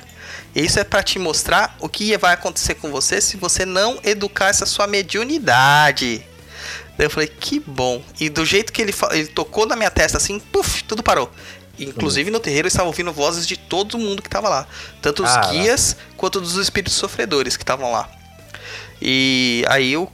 [0.54, 4.48] Isso é pra te mostrar o que vai acontecer com você se você não educar
[4.48, 6.24] essa sua mediunidade.
[6.98, 8.02] Daí eu falei, que bom.
[8.18, 11.30] E do jeito que ele, ele tocou na minha testa assim, puf, tudo parou.
[11.78, 14.66] Inclusive no terreiro eu estava ouvindo vozes de todo mundo que tava lá.
[15.00, 15.52] Tanto os Caraca.
[15.52, 18.10] guias quanto dos espíritos sofredores que estavam lá.
[19.00, 20.06] E aí o,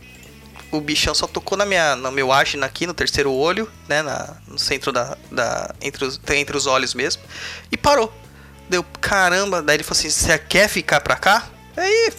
[0.70, 4.02] o bichão só tocou na minha, no meu ágina aqui, no terceiro olho, né?
[4.02, 5.16] na- no centro da.
[5.32, 7.22] da entre, os, entre os olhos mesmo.
[7.72, 8.12] E parou.
[8.68, 9.62] Deu, caramba.
[9.62, 11.46] Daí ele falou assim: Você quer ficar pra cá?
[11.76, 12.12] Aí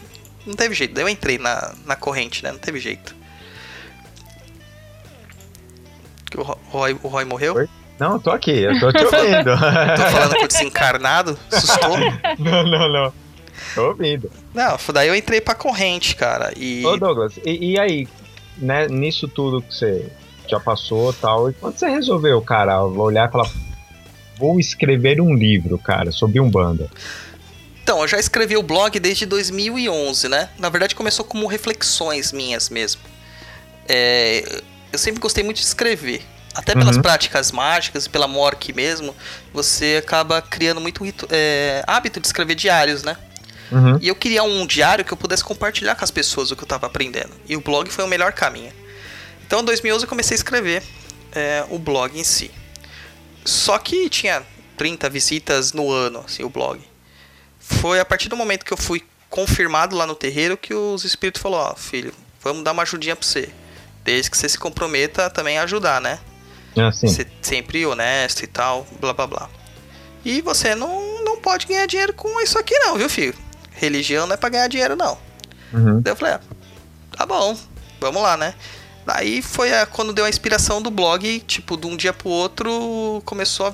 [0.45, 0.93] não teve jeito.
[0.93, 2.51] Daí eu entrei na, na corrente, né?
[2.51, 3.15] Não teve jeito.
[6.35, 7.55] O Ro- Roy, o Roy morreu?
[7.55, 7.69] Oi?
[7.99, 9.51] Não, eu tô aqui, eu tô te ouvindo.
[9.97, 11.39] Tô falando com o desencarnado?
[11.51, 11.97] Assustou?
[12.37, 13.13] não, não, não.
[13.73, 14.29] Tô ouvindo.
[14.53, 16.53] Não, daí eu entrei pra corrente, cara.
[16.55, 16.85] E.
[16.85, 18.07] Ô, Douglas, e, e aí,
[18.57, 20.11] né, nisso tudo que você
[20.47, 23.49] já passou e tal, e quando você resolveu, cara, olhar e falar,
[24.37, 26.89] vou escrever um livro, cara, sobre Umbanda?
[27.83, 30.49] Então, eu já escrevi o blog desde 2011, né?
[30.57, 33.01] Na verdade, começou como reflexões minhas mesmo.
[33.87, 36.21] É, eu sempre gostei muito de escrever.
[36.53, 37.03] Até pelas Uhum.
[37.03, 39.15] práticas mágicas e pela Mork mesmo,
[39.53, 43.15] você acaba criando muito é, hábito de escrever diários, né?
[43.71, 43.97] Uhum.
[44.01, 46.67] E eu queria um diário que eu pudesse compartilhar com as pessoas o que eu
[46.67, 47.29] tava aprendendo.
[47.47, 48.71] E o blog foi o melhor caminho.
[49.45, 50.81] Então, em 2011 eu comecei a escrever
[51.31, 52.49] é, o blog em si.
[53.47, 54.43] Só que tinha
[54.75, 56.81] 30 visitas no ano, assim, o blog.
[57.57, 61.41] Foi a partir do momento que eu fui confirmado lá no terreiro que os espíritos
[61.41, 63.49] falaram, ó, filho, vamos dar uma ajudinha pra você.
[64.03, 66.19] Desde que você se comprometa também a ajudar, né?
[66.77, 67.07] Assim.
[67.07, 69.49] Ser sempre honesto e tal, blá blá blá.
[70.25, 73.33] E você não, não pode ganhar dinheiro com isso aqui não, viu, filho?
[73.71, 75.17] Religião não é pra ganhar dinheiro, não.
[75.71, 76.01] Uhum.
[76.01, 76.41] Daí eu falei, ah,
[77.15, 77.57] tá bom,
[78.01, 78.53] vamos lá, né?
[79.07, 83.21] Daí foi a- quando deu a inspiração do blog, tipo, de um dia pro outro
[83.23, 83.73] começou a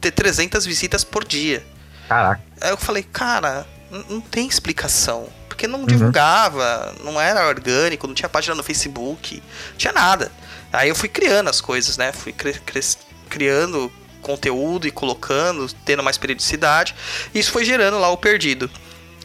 [0.00, 1.62] ter 300 visitas por dia.
[2.08, 2.40] Caraca.
[2.62, 3.66] Aí eu falei, cara,
[4.08, 5.28] não tem explicação.
[5.46, 9.42] Porque não divulgava, não era orgânico, não tinha página no Facebook,
[9.72, 10.32] não tinha nada.
[10.72, 12.10] Aí eu fui criando as coisas, né?
[12.12, 12.96] Fui cre- cres-
[13.28, 13.92] criando
[14.22, 16.94] conteúdo e colocando, tendo mais periodicidade.
[17.34, 18.70] E isso foi gerando lá o perdido.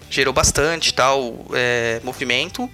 [0.10, 2.70] Gerou bastante tal é, movimento.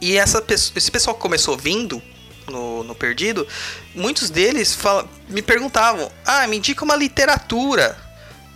[0.00, 2.02] E essa, esse pessoal que começou vindo
[2.48, 3.46] no, no Perdido,
[3.94, 7.96] muitos deles fala- me perguntavam: Ah, me indica uma literatura.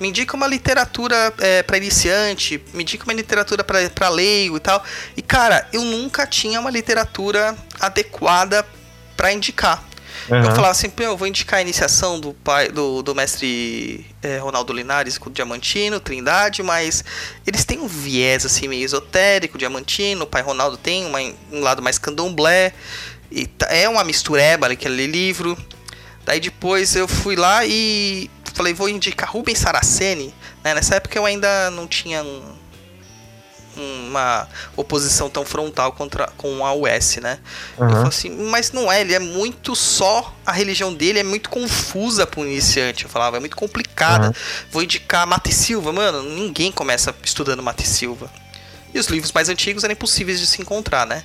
[0.01, 4.83] Me indica uma literatura é, para iniciante, me indica uma literatura para leigo e tal.
[5.17, 8.67] E cara, eu nunca tinha uma literatura adequada
[9.17, 9.85] para indicar.
[10.29, 10.45] Eu Aham.
[10.55, 14.73] falava assim, "Pô, eu vou indicar a iniciação do pai do, do mestre é, Ronaldo
[14.73, 17.05] Linares com o Diamantino, Trindade, mas
[17.47, 21.21] eles têm um viés assim meio esotérico, Diamantino, o pai Ronaldo tem uma-
[21.53, 22.73] um lado mais candomblé,
[23.31, 25.57] e tá- é uma mistureba aquele livro.
[26.25, 30.33] Daí depois eu fui lá e falei, vou indicar Rubens Saraceni,
[30.63, 30.73] né?
[30.75, 32.64] Nessa época eu ainda não tinha um-
[33.77, 37.39] uma oposição tão frontal contra com a US, né?
[37.79, 37.95] Eu Aham.
[37.97, 42.27] falo assim, mas não é, ele é muito só, a religião dele é muito confusa
[42.27, 43.05] para um iniciante.
[43.05, 44.27] Eu falava, é muito complicada.
[44.27, 44.35] Aham.
[44.71, 48.31] Vou indicar Mate Silva, mano, ninguém começa estudando Mate Silva.
[48.93, 51.25] E os livros mais antigos eram impossíveis de se encontrar, né?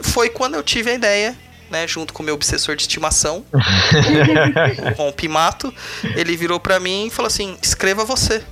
[0.00, 1.36] Foi quando eu tive a ideia,
[1.70, 5.72] né, junto com o meu obsessor de estimação, o Ron Pimato,
[6.14, 8.42] ele virou pra mim e falou assim: "Escreva você".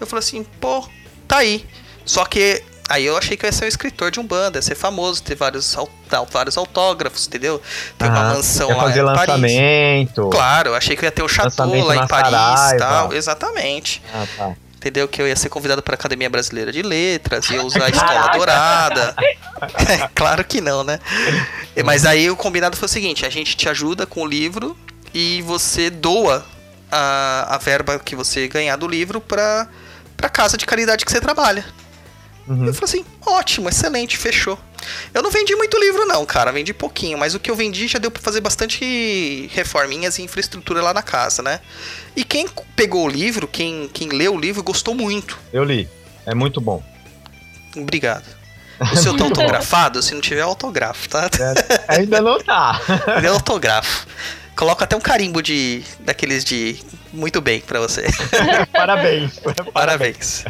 [0.00, 0.88] Eu falei assim: "Pô,
[1.26, 1.66] tá aí".
[2.06, 4.62] Só que aí eu achei que eu ia ser um escritor de um banda, ia
[4.62, 5.76] ser famoso, ter vários,
[6.30, 7.60] vários autógrafos, entendeu?
[7.98, 8.34] Ter uma Aham.
[8.36, 9.18] mansão Ia lá fazer em Paris.
[9.28, 10.28] lançamento.
[10.30, 13.12] Claro, eu achei que eu ia ter o chateau Lançamento lá em Paris e tal.
[13.12, 14.00] Exatamente.
[14.14, 14.56] Ah, tá.
[14.76, 15.08] Entendeu?
[15.08, 18.28] Que eu ia ser convidado para a Academia Brasileira de Letras, ia usar a escola
[18.28, 19.16] dourada.
[20.14, 21.00] claro que não, né?
[21.84, 24.76] Mas aí o combinado foi o seguinte: a gente te ajuda com o livro
[25.12, 26.44] e você doa
[26.92, 29.66] a, a verba que você ganhar do livro para
[30.16, 31.64] para casa de caridade que você trabalha.
[32.48, 32.66] Uhum.
[32.66, 34.58] Eu falei assim, ótimo, excelente, fechou.
[35.12, 37.98] Eu não vendi muito livro não, cara, vendi pouquinho, mas o que eu vendi já
[37.98, 41.60] deu pra fazer bastante reforminhas e infraestrutura lá na casa, né?
[42.14, 45.38] E quem pegou o livro, quem, quem leu o livro, gostou muito.
[45.52, 45.88] Eu li.
[46.24, 46.82] É muito bom.
[47.76, 48.24] Obrigado.
[48.92, 50.02] O seu tá autografado?
[50.02, 51.30] Se não tiver, autografo, tá?
[51.40, 52.78] É, ainda não tá.
[53.16, 54.06] Ele é autografo.
[54.54, 56.78] Coloca até um carimbo de daqueles de
[57.10, 58.04] muito bem pra você.
[58.72, 59.40] Parabéns.
[59.72, 60.44] Parabéns.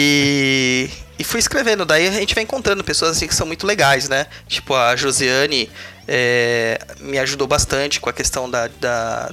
[0.00, 4.08] E, e fui escrevendo, daí a gente vai encontrando pessoas assim que são muito legais,
[4.08, 4.26] né?
[4.46, 5.68] Tipo, a Josiane
[6.06, 9.32] é, me ajudou bastante com a questão da, da,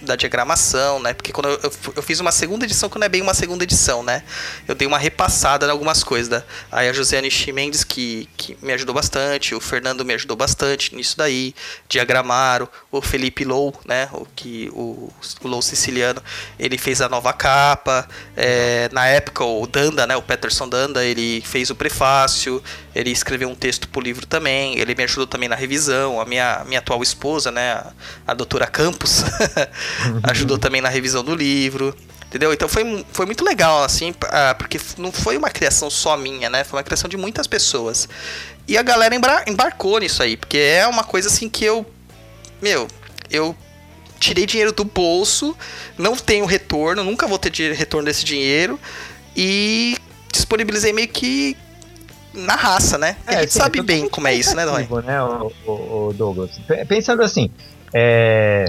[0.00, 1.14] da diagramação, né?
[1.14, 3.64] Porque quando eu, eu, eu fiz uma segunda edição, que não é bem uma segunda
[3.64, 4.22] edição, né?
[4.66, 6.28] Eu dei uma repassada em algumas coisas.
[6.28, 10.94] Da, aí a Josiane Chimendes, que, que me ajudou bastante, o Fernando me ajudou bastante
[10.94, 11.54] nisso daí,
[11.88, 14.08] diagramaram, o Felipe Low, né?
[14.12, 16.22] O, que, o, o Low siciliano,
[16.58, 18.08] ele fez a nova capa.
[18.36, 20.16] é, na época, o Danda, né?
[20.16, 22.62] O Peterson Danda, ele fez o prefácio,
[22.98, 26.20] ele escreveu um texto pro livro também, ele me ajudou também na revisão.
[26.20, 27.80] A minha, minha atual esposa, né?
[28.26, 29.22] A, doutora Campos,
[30.24, 31.96] ajudou também na revisão do livro.
[32.26, 32.52] Entendeu?
[32.52, 36.64] Então foi, foi muito legal, assim, ah, porque não foi uma criação só minha, né?
[36.64, 38.08] Foi uma criação de muitas pessoas.
[38.66, 39.14] E a galera
[39.46, 41.86] embarcou nisso aí, porque é uma coisa assim que eu.
[42.60, 42.88] Meu,
[43.30, 43.56] eu
[44.18, 45.56] tirei dinheiro do bolso,
[45.96, 48.78] não tenho retorno, nunca vou ter retorno desse dinheiro,
[49.36, 49.96] e
[50.32, 51.56] disponibilizei meio que
[52.34, 53.16] na raça, né?
[53.26, 54.86] a gente sim, sabe bem como é isso, né, Dói?
[55.04, 56.50] né, o, o- o Douglas?
[56.88, 57.50] Pensando assim,
[57.92, 58.66] é,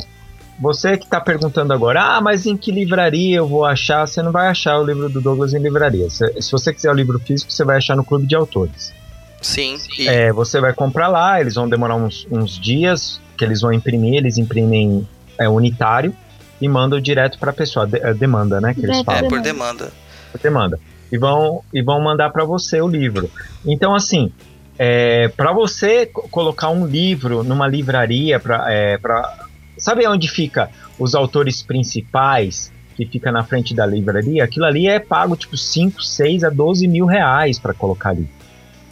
[0.60, 4.06] você que tá perguntando agora, ah, mas em que livraria eu vou achar?
[4.08, 6.10] Você não vai achar o livro do Douglas em livraria.
[6.10, 8.94] Se, se você quiser o livro físico, você vai achar no Clube de Autores.
[9.42, 13.62] Sim, e- É, você vai comprar lá, eles vão demorar uns, uns dias, que eles
[13.62, 16.14] vão imprimir, eles imprimem é unitário
[16.60, 19.30] e mandam direto para a pessoa, de, é demanda, né, que eles É, É, falam,
[19.30, 19.92] por demanda.
[20.34, 20.78] por demanda.
[21.12, 23.30] E vão e vão mandar para você o livro.
[23.66, 24.32] Então assim,
[24.78, 29.46] é, para você co- colocar um livro numa livraria para é, pra-
[29.78, 34.44] sabe onde fica os autores principais que fica na frente da livraria?
[34.44, 38.28] Aquilo ali é pago tipo 5, 6 a 12 mil reais para colocar ali.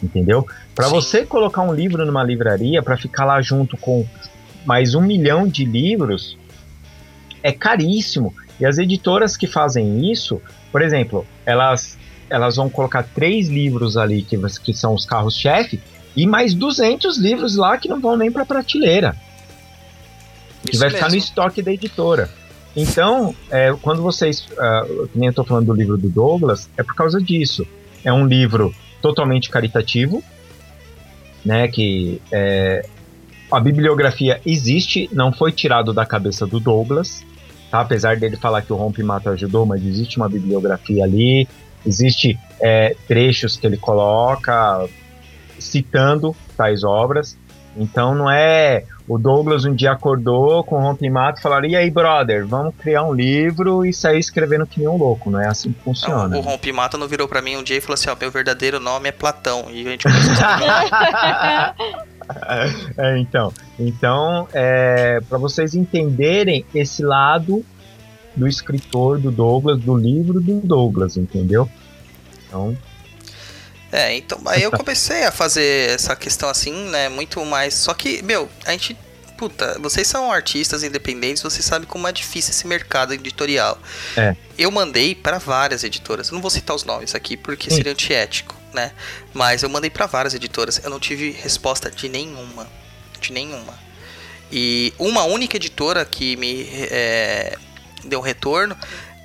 [0.02, 0.46] Entendeu?
[0.74, 4.06] Para você colocar um livro numa livraria para ficar lá junto com
[4.64, 6.38] mais um milhão de livros
[7.42, 8.32] é caríssimo.
[8.60, 10.40] E as editoras que fazem isso,
[10.72, 11.97] por exemplo, elas
[12.30, 15.80] elas vão colocar três livros ali que, que são os carros-chefe
[16.16, 19.14] e mais 200 livros lá que não vão nem para prateleira
[20.62, 21.28] que Isso vai ficar no mesmo.
[21.28, 22.28] estoque da editora.
[22.76, 24.40] Então, é, quando vocês.
[24.40, 27.66] que nem eu tô falando do livro do Douglas, é por causa disso.
[28.04, 30.22] É um livro totalmente caritativo,
[31.44, 31.68] né?
[31.68, 32.86] Que é,
[33.50, 37.24] a bibliografia existe, não foi tirado da cabeça do Douglas,
[37.70, 37.80] tá?
[37.80, 41.48] Apesar dele falar que o Rompe Mato ajudou, mas existe uma bibliografia ali,
[41.86, 44.88] existe é, trechos que ele coloca
[45.58, 47.36] citando tais obras.
[47.76, 51.90] Então não é o Douglas um dia acordou com o Rompimato e falaram: E aí,
[51.90, 55.30] brother, vamos criar um livro e sair escrevendo que nem um louco.
[55.30, 56.36] Não é assim que Não, funciona.
[56.36, 59.08] o Rompimata não virou pra mim um dia e falou assim, ó, meu verdadeiro nome
[59.08, 59.66] é Platão.
[59.70, 61.74] E a gente começou a
[62.98, 67.64] É, então, então é, para vocês entenderem esse lado
[68.38, 71.68] do escritor do Douglas, do livro do Douglas, entendeu?
[72.46, 72.76] Então,
[73.90, 77.74] É, então, aí eu comecei a fazer essa questão assim, né, muito mais.
[77.74, 78.96] Só que, meu, a gente.
[79.36, 83.78] Puta, vocês são artistas independentes, vocês sabem como é difícil esse mercado editorial.
[84.16, 84.34] É.
[84.58, 86.32] Eu mandei para várias editoras.
[86.32, 87.76] Não vou citar os nomes aqui porque Sim.
[87.76, 88.90] seria antiético, né?
[89.32, 90.80] Mas eu mandei para várias editoras.
[90.82, 92.66] Eu não tive resposta de nenhuma.
[93.20, 93.74] De nenhuma.
[94.50, 97.56] E uma única editora que me é,
[98.04, 98.76] deu retorno,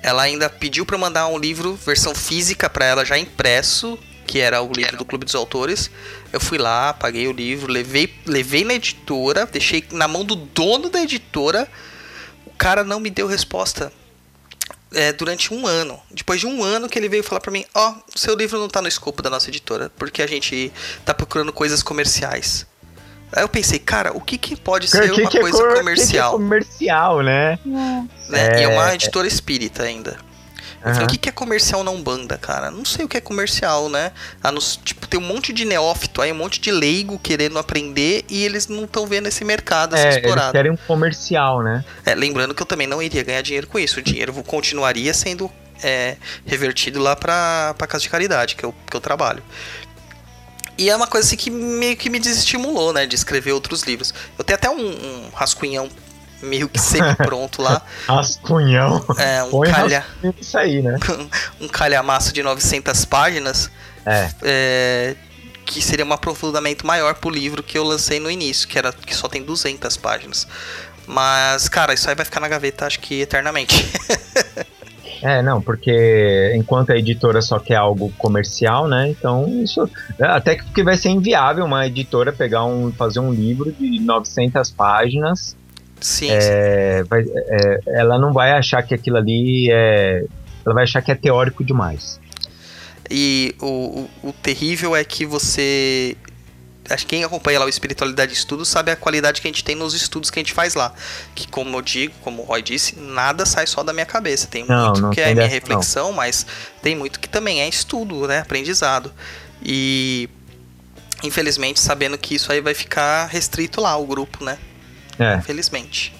[0.02, 4.60] ela ainda pediu para mandar um livro, versão física para ela já impresso, que era
[4.60, 5.90] o livro do Clube dos Autores.
[6.32, 10.90] Eu fui lá, paguei o livro, levei, levei na editora, deixei na mão do dono
[10.90, 11.68] da editora.
[12.44, 13.92] O cara não me deu resposta
[14.92, 16.00] é, durante um ano.
[16.10, 18.80] Depois de um ano que ele veio falar pra mim, ó, seu livro não tá
[18.80, 20.72] no escopo da nossa editora, porque a gente
[21.04, 22.66] tá procurando coisas comerciais.
[23.32, 25.66] Aí eu pensei, cara, o que, que pode ser que uma que é coisa cor-
[25.68, 26.32] que que é comercial?
[26.32, 27.58] comercial, né?
[27.64, 28.60] Né?
[28.60, 28.94] E é uma É.
[28.94, 30.16] editora espírita ainda.
[30.82, 30.94] Eu Aham.
[30.94, 32.70] falei, o que, que é comercial não banda, cara?
[32.70, 34.12] Não sei o que é comercial, né?
[34.52, 38.44] Nos- tipo, tem um monte de neófito aí, um monte de leigo querendo aprender e
[38.44, 40.52] eles não estão vendo esse mercado É, eles explorado.
[40.52, 41.82] querem um comercial, né?
[42.04, 43.98] É, lembrando que eu também não iria ganhar dinheiro com isso.
[43.98, 45.50] O dinheiro continuaria sendo
[45.82, 49.42] é, revertido lá pra, pra casa de caridade, que eu, que eu trabalho.
[50.76, 53.06] E é uma coisa assim que meio que me desestimulou, né?
[53.06, 54.12] De escrever outros livros.
[54.36, 55.88] Eu tenho até um, um rascunhão
[56.42, 57.82] meio que semi-pronto lá.
[58.06, 59.04] Rascunhão.
[59.18, 60.04] É, um, Põe calha,
[60.40, 60.98] isso aí, né?
[61.60, 63.70] um calhamaço de 900 páginas.
[64.06, 64.30] É.
[64.42, 65.16] é,
[65.64, 69.14] que seria um aprofundamento maior pro livro que eu lancei no início, que era que
[69.14, 70.46] só tem 200 páginas.
[71.06, 73.90] Mas, cara, isso aí vai ficar na gaveta, acho que eternamente.
[75.24, 79.08] É, não, porque enquanto a editora só quer algo comercial, né?
[79.08, 79.88] Então isso
[80.20, 85.56] até que vai ser inviável uma editora pegar um fazer um livro de 900 páginas,
[85.98, 86.32] Sim, sim.
[86.32, 90.26] é, vai- é, ela não vai achar que aquilo ali é,
[90.64, 92.20] ela vai achar que é teórico demais.
[93.10, 96.16] E o, o, o terrível é que você.
[96.90, 99.64] Acho que quem acompanha lá o Espiritualidade de Estudo sabe a qualidade que a gente
[99.64, 100.92] tem nos estudos que a gente faz lá.
[101.34, 104.46] Que, como eu digo, como o Roy disse, nada sai só da minha cabeça.
[104.46, 105.54] Tem Não, muito não que é minha dessa, não.
[105.54, 106.46] reflexão, mas
[106.82, 108.40] tem muito que também é estudo, né?
[108.40, 109.12] Aprendizado.
[109.62, 110.28] E.
[111.22, 114.58] Infelizmente, sabendo que isso aí vai ficar restrito lá, o grupo, né?
[115.18, 116.14] É, Infelizmente.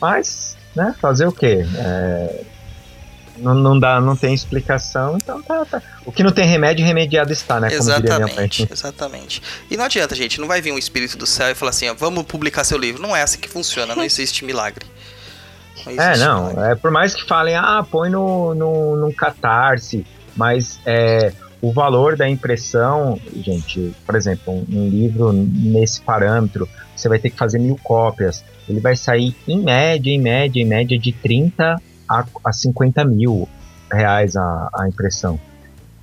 [0.00, 0.94] mas, né?
[1.00, 1.66] Fazer o quê?
[1.76, 2.44] É,
[3.36, 5.82] não, não dá, não tem explicação, então tá, tá.
[6.04, 7.68] O que não tem remédio, remediado está, né?
[7.70, 8.28] Como diria minha mãe.
[8.28, 9.42] Exatamente, exatamente.
[9.70, 11.94] E não adianta, gente, não vai vir um espírito do céu e falar assim, ó,
[11.94, 13.02] vamos publicar seu livro.
[13.02, 14.86] Não é assim que funciona, não existe milagre.
[15.86, 16.48] É, existe não.
[16.48, 16.72] milagre.
[16.72, 22.16] É, por mais que falem, ah, põe no, no, num catarse, mas é, o valor
[22.16, 27.58] da impressão, gente, por exemplo, um, um livro nesse parâmetro, você vai ter que fazer
[27.58, 28.44] mil cópias.
[28.68, 31.82] Ele vai sair em média, em média, em média de 30
[32.20, 33.48] a, a 50 mil
[33.90, 35.38] reais a, a impressão.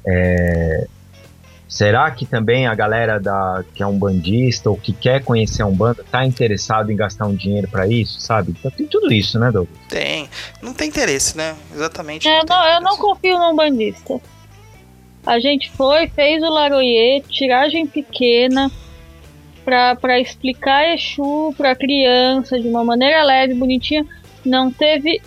[0.05, 0.87] É,
[1.67, 5.65] será que também a galera da, que é um bandista ou que quer conhecer a
[5.65, 8.53] Umbanda está interessado em gastar um dinheiro para isso, sabe?
[8.57, 9.79] Então, tem tudo isso, né, Douglas?
[9.87, 10.29] Tem.
[10.61, 11.55] Não tem interesse, né?
[11.73, 12.27] Exatamente.
[12.27, 14.19] É, não, eu não confio num bandista.
[15.25, 18.71] A gente foi, fez o Laroyer, tiragem pequena,
[19.63, 24.05] pra, pra explicar Exu pra criança de uma maneira leve, bonitinha.
[24.43, 25.21] não teve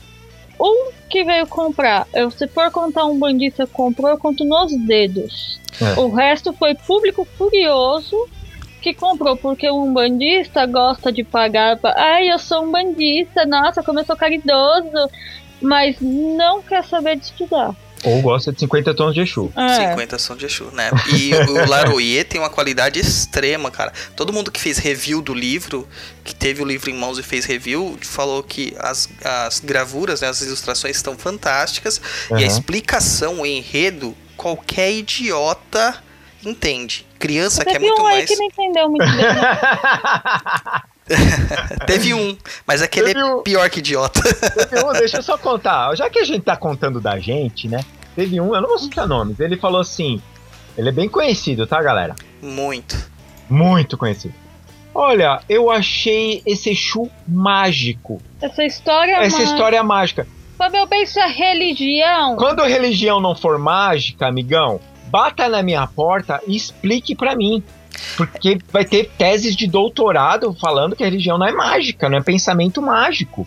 [0.60, 2.06] um que veio comprar.
[2.12, 5.60] Eu, se for contar um bandista comprou, eu conto nos dedos.
[5.80, 5.98] É.
[6.00, 8.28] O resto foi público curioso
[8.80, 11.78] que comprou, porque um bandista gosta de pagar.
[11.78, 15.10] pra- Ai, eu sou um bandista, nossa, como eu sou caridoso.
[15.62, 17.74] Mas não quer saber de estudar.
[18.04, 19.52] Ou gosta de 50 tons de Exu.
[19.56, 19.90] É.
[19.90, 20.90] 50 são de Exu, né?
[21.12, 23.92] E o Laroye tem uma qualidade extrema, cara.
[24.14, 25.88] Todo mundo que fez review do livro,
[26.22, 30.28] que teve o livro em mãos e fez review, falou que as, as gravuras, né,
[30.28, 32.00] as ilustrações estão fantásticas.
[32.30, 36.02] E a explicação, o enredo, qualquer idiota
[36.44, 37.06] entende.
[37.18, 38.28] Criança quer Teve muito um aí mais.
[38.28, 39.24] que não entendeu muito bem.
[41.86, 42.36] Teve um,
[42.66, 43.42] mas aquele Teve é um.
[43.42, 44.20] pior que idiota.
[44.22, 45.94] Teve um, deixa eu só contar.
[45.94, 47.84] Já que a gente tá contando da gente, né?
[48.16, 49.38] Teve um, eu não vou citar nomes.
[49.40, 50.20] Ele falou assim.
[50.76, 52.14] Ele é bem conhecido, tá, galera?
[52.42, 53.12] muito.
[53.48, 54.34] Muito conhecido.
[54.94, 58.20] Olha, eu achei esse Exu mágico.
[58.40, 59.16] Essa história.
[59.16, 60.26] Essa mano, história é mágica.
[60.58, 62.36] Mas eu penso a religião.
[62.36, 67.62] Quando a religião não for mágica, amigão, bata na minha porta e explique pra mim.
[68.16, 72.22] Porque vai ter teses de doutorado falando que a religião não é mágica, não é
[72.22, 73.46] pensamento mágico.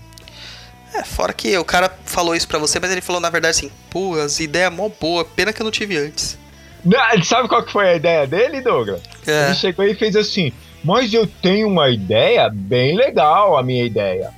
[0.94, 3.72] É, fora que o cara falou isso pra você, mas ele falou na verdade assim:
[3.90, 6.38] pô, as ideias mó boa, pena que eu não tive antes.
[6.84, 9.02] Não, Sabe qual que foi a ideia dele, Douglas?
[9.26, 9.48] É.
[9.48, 14.32] Ele chegou e fez assim: Mas eu tenho uma ideia bem legal, a minha ideia.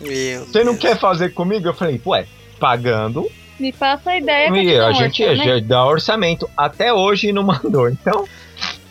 [0.00, 0.78] Meu Você não Deus.
[0.78, 1.66] quer fazer comigo?
[1.68, 2.26] Eu falei, ué,
[2.58, 5.48] pagando, Me passa a ideia e a gente orçamento.
[5.48, 6.50] já dá orçamento.
[6.56, 8.26] Até hoje não mandou, então,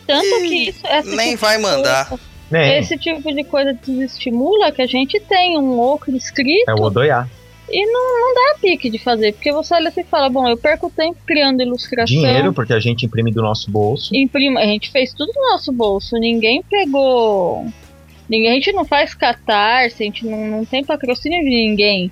[0.08, 0.80] Tanto que isso.
[0.86, 2.08] essa nem tipo vai mandar.
[2.08, 2.78] coisa- né?
[2.78, 7.28] Esse tipo de coisa desestimula que a gente tem um ocro escrito É o Odoiá.
[7.70, 9.34] e não, não dá pique de fazer.
[9.34, 12.06] Porque você olha assim e fala, bom, eu perco tempo criando ilustração.
[12.06, 14.16] Dinheiro, porque a gente imprime do nosso bolso.
[14.16, 17.66] Imprima, a gente fez tudo no nosso bolso, ninguém pegou.
[18.30, 22.10] Ninguém, a gente não faz catarse, a gente não, não tem patrocínio de ninguém.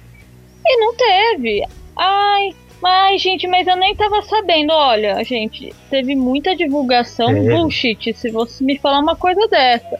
[0.66, 1.62] E não teve.
[1.96, 2.54] Ai,
[2.86, 4.72] mas gente, mas eu nem tava sabendo.
[4.72, 7.50] Olha, gente, teve muita divulgação Teve.
[7.50, 8.14] bullshit.
[8.14, 9.98] Se você me falar uma coisa dessa,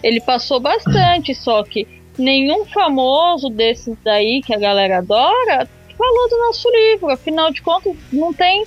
[0.00, 6.38] ele passou bastante, só que nenhum famoso desses daí que a galera adora falou do
[6.38, 7.10] nosso livro.
[7.10, 8.64] Afinal de contas, não tem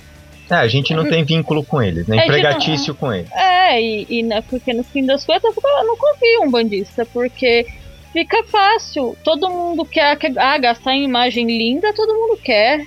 [0.50, 2.18] É, a gente não tem vínculo com eles, né?
[2.18, 3.32] É, Empregatício com eles.
[3.32, 7.06] É, e, e né, porque no fim das contas eu não confio em um bandista,
[7.06, 7.66] porque
[8.12, 9.16] fica fácil.
[9.24, 12.86] Todo mundo quer, quer- ah, gastar em imagem linda, todo mundo quer.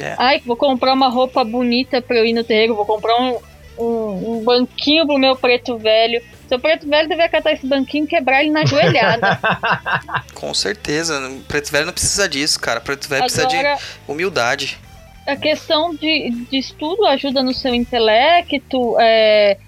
[0.00, 0.14] É.
[0.18, 3.38] Ai, vou comprar uma roupa bonita pra eu ir no terreiro, vou comprar um,
[3.78, 6.22] um, um banquinho pro meu preto velho.
[6.48, 9.38] Seu preto velho deve catar esse banquinho e quebrar ele na joelhada.
[10.34, 11.18] Com certeza.
[11.28, 12.80] o Preto Velho não precisa disso, cara.
[12.80, 14.78] Preto Velho precisa de Agora, humildade.
[15.26, 18.96] a questão de, de estudo ajuda no seu intelecto.
[18.98, 19.58] É,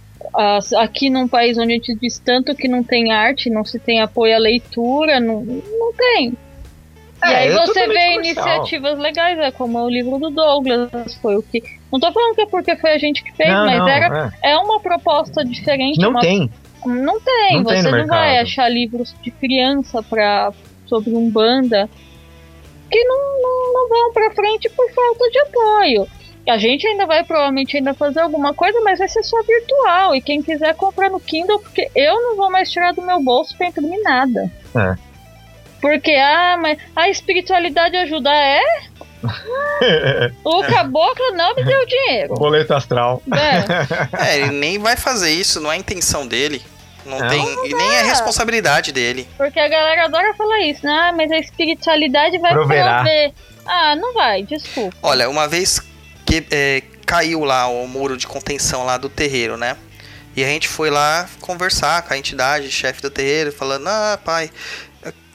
[0.78, 4.00] aqui num país onde a gente diz tanto que não tem arte, não se tem
[4.00, 6.32] apoio à leitura, não, não tem.
[7.22, 8.14] E É, aí é você vê comercial.
[8.20, 11.62] iniciativas legais, é como o livro do Douglas, foi o que.
[11.92, 14.32] Não tô falando que é porque foi a gente que fez, não, mas não, era,
[14.42, 14.52] é.
[14.52, 15.98] é uma proposta diferente.
[16.00, 16.50] Não uma- tem.
[16.86, 20.50] Não tem, Não tem você no não vai achar livros de criança pra,
[20.86, 21.90] sobre Umbanda
[22.90, 26.08] que não, não, não vão pra frente por falta de apoio.
[26.48, 30.16] A gente ainda vai provavelmente ainda fazer alguma coisa, mas vai ser só virtual.
[30.16, 33.56] E quem quiser comprar no Kindle, porque eu não vou mais tirar do meu bolso
[33.56, 34.50] pra imprimir nada.
[34.74, 35.09] É.
[35.80, 38.30] Porque, ah, mas a espiritualidade ajuda.
[38.30, 38.60] É?
[40.44, 42.34] O caboclo não me deu dinheiro.
[42.34, 43.22] Boleto astral.
[43.32, 44.30] É.
[44.30, 46.62] É, ele nem vai fazer isso, não é a intenção dele.
[47.04, 47.42] Não, Não, tem.
[47.66, 48.02] e nem é é.
[48.02, 49.26] responsabilidade dele.
[49.36, 50.92] Porque a galera adora falar isso, né?
[50.92, 52.96] Ah, mas a espiritualidade vai Proverá.
[52.96, 53.32] prover.
[53.66, 54.96] Ah, não vai, desculpa.
[55.02, 55.80] Olha, uma vez
[56.26, 59.76] que é, caiu lá o muro de contenção lá do terreiro, né?
[60.36, 64.50] E a gente foi lá conversar com a entidade, chefe do terreiro, falando, ah, pai,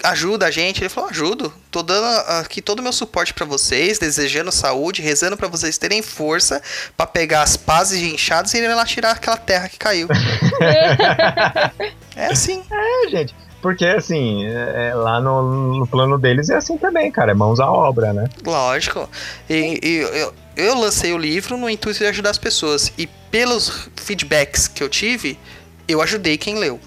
[0.04, 0.82] ajuda a gente.
[0.82, 2.06] Ele falou, ajudo, tô dando
[2.42, 6.62] aqui todo o meu suporte pra vocês, desejando saúde, rezando pra vocês terem força
[6.96, 10.08] pra pegar as pás e enxadas e ir lá tirar aquela terra que caiu.
[12.16, 12.64] é assim.
[12.72, 13.36] É, gente.
[13.62, 17.32] Porque, assim, é- é, lá no, no plano deles é assim também, cara.
[17.32, 18.30] É mãos à obra, né?
[18.46, 19.10] Lógico.
[19.50, 22.94] E, e eu, eu lancei o livro no intuito de ajudar as pessoas.
[22.96, 25.40] E pelos feedbacks que eu tive,
[25.88, 26.80] eu ajudei quem leu.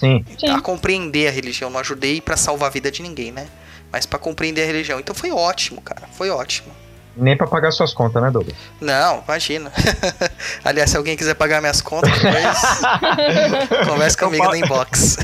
[0.00, 0.24] Sim.
[0.38, 0.48] Sim.
[0.48, 1.68] A compreender a religião.
[1.68, 3.46] Não ajudei pra salvar a vida de ninguém, né?
[3.92, 4.98] Mas pra compreender a religião.
[4.98, 6.08] Então foi ótimo, cara.
[6.16, 6.72] Foi ótimo.
[7.14, 8.56] Nem pra pagar suas contas, né, Douglas?
[8.80, 9.70] Não, imagina.
[10.64, 15.16] Aliás, se alguém quiser pagar minhas contas, depois converse comigo no inbox.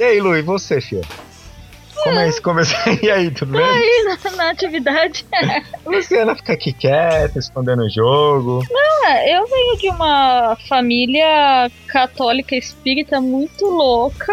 [0.00, 1.02] E aí, Lu, e você, filha?
[2.04, 2.42] Como é isso?
[2.42, 2.78] Começou...
[3.02, 3.62] E aí, tudo bem?
[3.62, 5.24] Aí na, na atividade.
[5.86, 8.62] Luciana fica aqui quieta, escondendo o jogo.
[9.06, 14.32] É, eu venho de uma família católica espírita muito louca.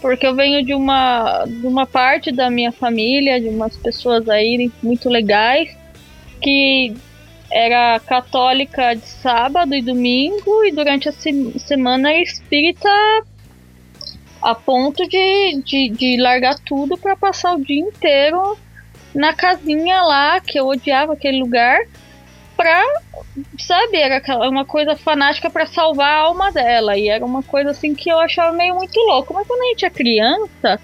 [0.00, 4.70] porque eu venho de uma, de uma parte da minha família, de umas pessoas aí
[4.82, 5.76] muito legais,
[6.40, 6.94] que
[7.50, 12.88] era católica de sábado e domingo, e durante a se semana era espírita
[14.42, 18.56] a ponto de, de, de largar tudo para passar o dia inteiro
[19.14, 21.80] na casinha lá, que eu odiava aquele lugar,
[22.56, 22.82] pra,
[23.58, 26.96] sabe, era uma coisa fanática para salvar a alma dela.
[26.96, 29.32] E era uma coisa assim que eu achava meio muito louco.
[29.32, 30.80] Mas quando a gente é criança,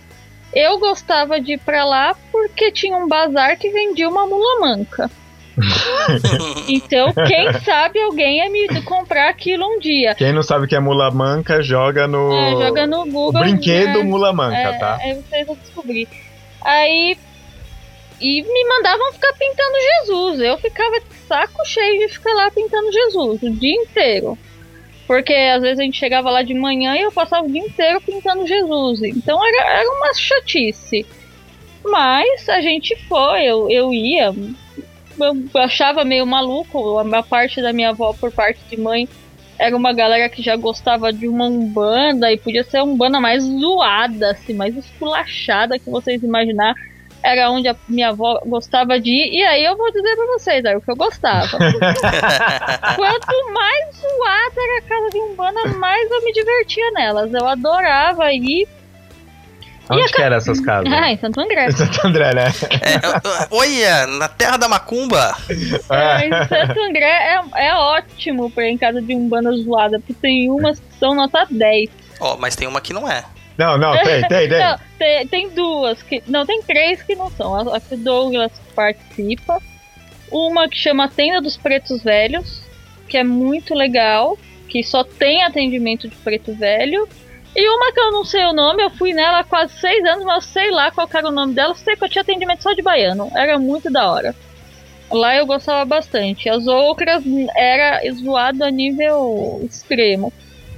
[0.52, 5.10] eu gostava de ir pra lá porque tinha um bazar que vendia uma mula manca.
[6.68, 10.14] então, quem sabe alguém ia me comprar aquilo um dia.
[10.14, 12.32] Quem não sabe o que é mula manca, joga no.
[12.32, 13.40] É, joga no Google.
[13.40, 14.04] O brinquedo né?
[14.04, 14.96] mula manca, é, tá?
[14.96, 16.08] Aí vocês vão descobrir.
[16.62, 17.16] Aí.
[18.20, 20.40] E me mandavam ficar pintando Jesus.
[20.40, 24.38] Eu ficava de saco cheio de ficar lá pintando Jesus o dia inteiro.
[25.06, 28.00] Porque às vezes a gente chegava lá de manhã e eu passava o dia inteiro
[28.00, 29.02] pintando Jesus.
[29.02, 31.04] Então era, era uma chatice.
[31.84, 34.32] Mas a gente foi, eu, eu ia,
[35.18, 36.98] eu achava meio maluco.
[36.98, 39.08] A parte da minha avó, por parte de mãe,
[39.58, 43.42] era uma galera que já gostava de uma umbanda e podia ser a umbanda mais
[43.42, 46.74] zoada, assim, mais esculachada que vocês imaginar.
[47.22, 49.38] Era onde a minha avó gostava de ir.
[49.38, 51.56] E aí eu vou dizer pra vocês, era o que eu gostava.
[52.96, 57.32] Quanto mais zoada era a casa de umbanda, mais eu me divertia nelas.
[57.32, 58.68] Eu adorava ir
[59.90, 60.92] Onde que eram essas casas?
[60.92, 61.66] Ah, em Santo André.
[61.66, 62.44] Em Santo André, né?
[62.44, 65.36] É, olha, na terra da macumba.
[65.90, 70.14] É, em Santo André é, é ótimo pra ir em casa de umbanda zoada, porque
[70.14, 71.90] tem umas que são nota 10.
[72.20, 73.24] Ó, oh, mas tem uma que não é.
[73.56, 74.58] Não, não, tem, tem, tem.
[74.58, 77.54] não, tem, tem duas, que, não, tem três que não são.
[77.54, 79.60] A, a que Douglas participa.
[80.30, 82.62] Uma que chama Tenda dos Pretos Velhos,
[83.08, 84.36] que é muito legal,
[84.68, 87.08] que só tem atendimento de preto velho.
[87.56, 90.24] E uma que eu não sei o nome, eu fui nela há quase seis anos,
[90.24, 92.72] mas eu sei lá qual era o nome dela, sei que eu tinha atendimento só
[92.72, 93.30] de baiano.
[93.36, 94.34] Era muito da hora.
[95.12, 96.48] Lá eu gostava bastante.
[96.48, 97.22] As outras
[97.56, 100.32] era zoado a nível extremo.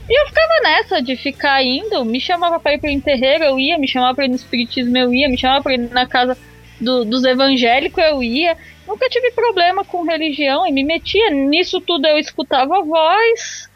[0.09, 3.77] E eu ficava nessa de ficar indo, me chamava pra ir pro enterreiro, eu ia,
[3.77, 6.39] me chamava pra ir no espiritismo, eu ia, me chamava pra ir na casa
[6.81, 8.57] do, dos evangélicos, eu ia.
[8.87, 11.31] Nunca tive problema com religião e me metia.
[11.31, 13.69] Nisso tudo eu escutava a voz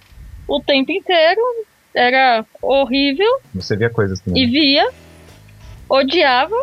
[0.46, 1.40] o tempo inteiro,
[1.94, 3.40] era horrível.
[3.54, 4.42] Você via coisas também.
[4.42, 4.88] E via,
[5.88, 6.56] odiava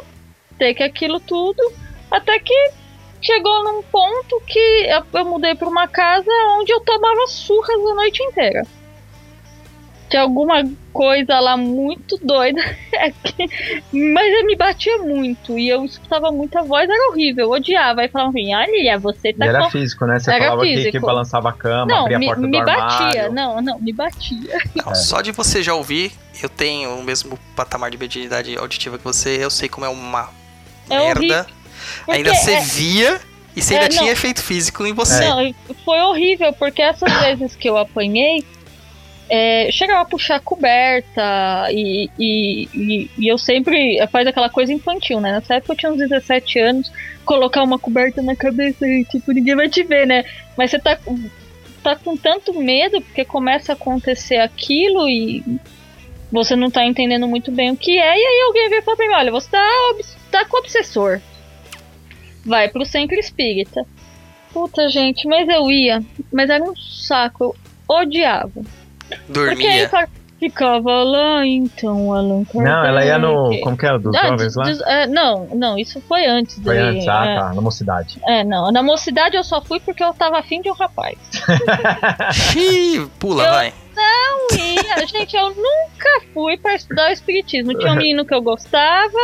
[0.58, 1.62] ter que aquilo tudo,
[2.10, 2.72] até que
[3.22, 7.96] chegou num ponto que eu, eu mudei para uma casa onde eu tomava surras a
[7.96, 8.64] noite inteira.
[10.10, 12.62] Tinha alguma coisa lá muito doida,
[13.92, 18.02] mas eu me batia muito e eu escutava muita voz, era horrível, eu odiava.
[18.02, 19.46] Aí falavam assim: olha, você tá.
[19.46, 19.72] E era com...
[19.72, 20.20] físico, né?
[20.20, 20.92] Você Era falava que, físico.
[20.92, 22.82] que balançava a cama, Não, abria a me, porta do me armário.
[22.84, 24.62] batia, não, não, me batia.
[24.76, 29.04] Não, Só de você já ouvir, eu tenho o mesmo patamar de mediunidade auditiva que
[29.04, 30.30] você, eu sei como é uma
[30.90, 31.48] É merda.
[32.08, 33.20] Ainda você é- via
[33.56, 34.12] e você É, ainda tinha não.
[34.12, 35.26] efeito físico em você.
[35.26, 35.54] Não,
[35.84, 38.44] foi horrível, porque essas vezes que eu apanhei,
[39.30, 44.72] é, chegava a puxar a coberta e, e, e, e eu sempre faz aquela coisa
[44.72, 45.34] infantil, né?
[45.34, 46.92] Nessa época eu tinha uns 17 anos,
[47.26, 50.24] colocar uma coberta na cabeça e tipo, ninguém vai te ver, né?
[50.58, 50.98] Mas você tá,
[51.84, 55.44] tá com tanto medo porque começa a acontecer aquilo e
[56.32, 58.98] você não tá entendendo muito bem o que é, e aí alguém vem e fala
[58.98, 59.96] pra mim, olha, você tá,
[60.32, 61.20] tá com obsessor.
[62.46, 63.86] Vai pro centro espírita.
[64.54, 66.02] Puta, gente, mas eu ia,
[66.32, 67.56] mas era um saco, eu
[67.90, 68.64] odiava.
[69.28, 70.08] Porque aí Dormia.
[70.40, 73.34] ficava lá, então, Allan Não, ela ia no.
[73.44, 73.62] Kardec.
[73.64, 74.00] Como que era?
[74.00, 74.64] Dos Ah, jovens lá?
[74.66, 76.56] des- é, não, não, isso foi antes.
[76.64, 78.20] Foi daí, antes, ah, é, tá, na mocidade.
[78.28, 78.72] é, não.
[78.72, 81.18] Na mocidade eu só fui porque eu tava afim de um rapaz.
[83.20, 83.74] Pula, Eu- vai.
[83.96, 87.74] Não ia, gente, eu nunca fui pra estudar o espiritismo.
[87.74, 89.18] Tinha um menino que eu gostava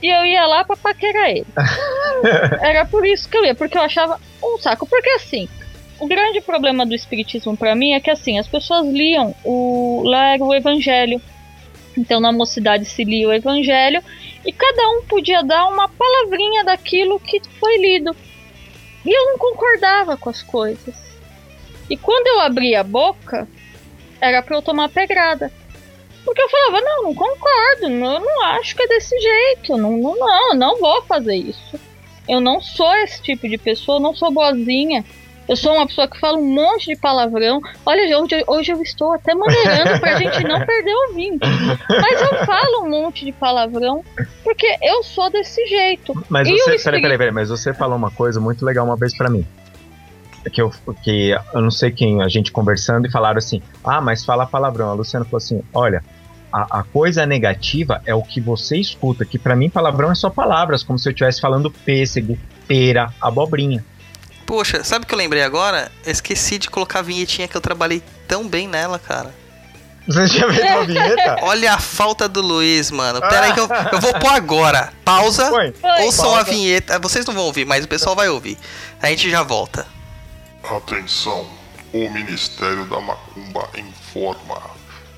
[0.00, 1.46] e eu ia lá pra paquerar ele.
[2.62, 4.86] Era por isso que eu ia, porque eu achava um saco.
[4.86, 5.48] Porque assim,
[5.98, 10.34] o grande problema do espiritismo pra mim é que assim, as pessoas liam o lá
[10.34, 11.20] era o evangelho.
[11.96, 14.02] Então na mocidade se lia o evangelho
[14.44, 18.14] e cada um podia dar uma palavrinha daquilo que foi lido.
[19.04, 20.94] E eu não concordava com as coisas.
[21.88, 23.48] E quando eu abria a boca,
[24.20, 25.50] era pra eu tomar pedrada.
[26.24, 29.96] Porque eu falava, não, não concordo, não, eu não acho que é desse jeito, não,
[29.96, 31.78] não, não, não vou fazer isso.
[32.28, 35.04] Eu não sou esse tipo de pessoa, eu não sou boazinha.
[35.48, 37.60] Eu sou uma pessoa que fala um monte de palavrão.
[37.84, 41.38] Olha, hoje, hoje eu estou até maneirando pra gente não perder o.
[41.88, 44.04] Mas eu falo um monte de palavrão
[44.42, 46.12] porque eu sou desse jeito.
[46.28, 47.02] Mas E você, peraí, espírito?
[47.02, 49.46] peraí, peraí, mas você falou uma coisa muito legal uma vez pra mim.
[50.52, 50.70] Que eu,
[51.02, 54.90] que eu não sei quem, a gente conversando e falaram assim: ah, mas fala palavrão.
[54.90, 56.02] A Luciana falou assim: olha,
[56.52, 60.30] A, a coisa negativa é o que você escuta, que pra mim palavrão é só
[60.30, 63.84] palavras, como se eu estivesse falando pêssego, pera, abobrinha.
[64.46, 65.90] Poxa, sabe o que eu lembrei agora?
[66.04, 69.34] Eu esqueci de colocar a vinhetinha que eu trabalhei tão bem nela, cara.
[70.06, 71.36] Você já fez uma vinheta?
[71.42, 73.20] Olha a falta do Luiz, mano.
[73.20, 74.92] Pera aí que eu, eu vou pôr agora.
[75.04, 75.48] Pausa.
[75.48, 75.74] Foi.
[76.04, 76.40] Ouçam Pausa.
[76.40, 76.98] a vinheta.
[77.00, 78.56] Vocês não vão ouvir, mas o pessoal vai ouvir.
[79.02, 79.84] A gente já volta.
[80.62, 81.48] Atenção,
[81.92, 84.62] o Ministério da Macumba informa.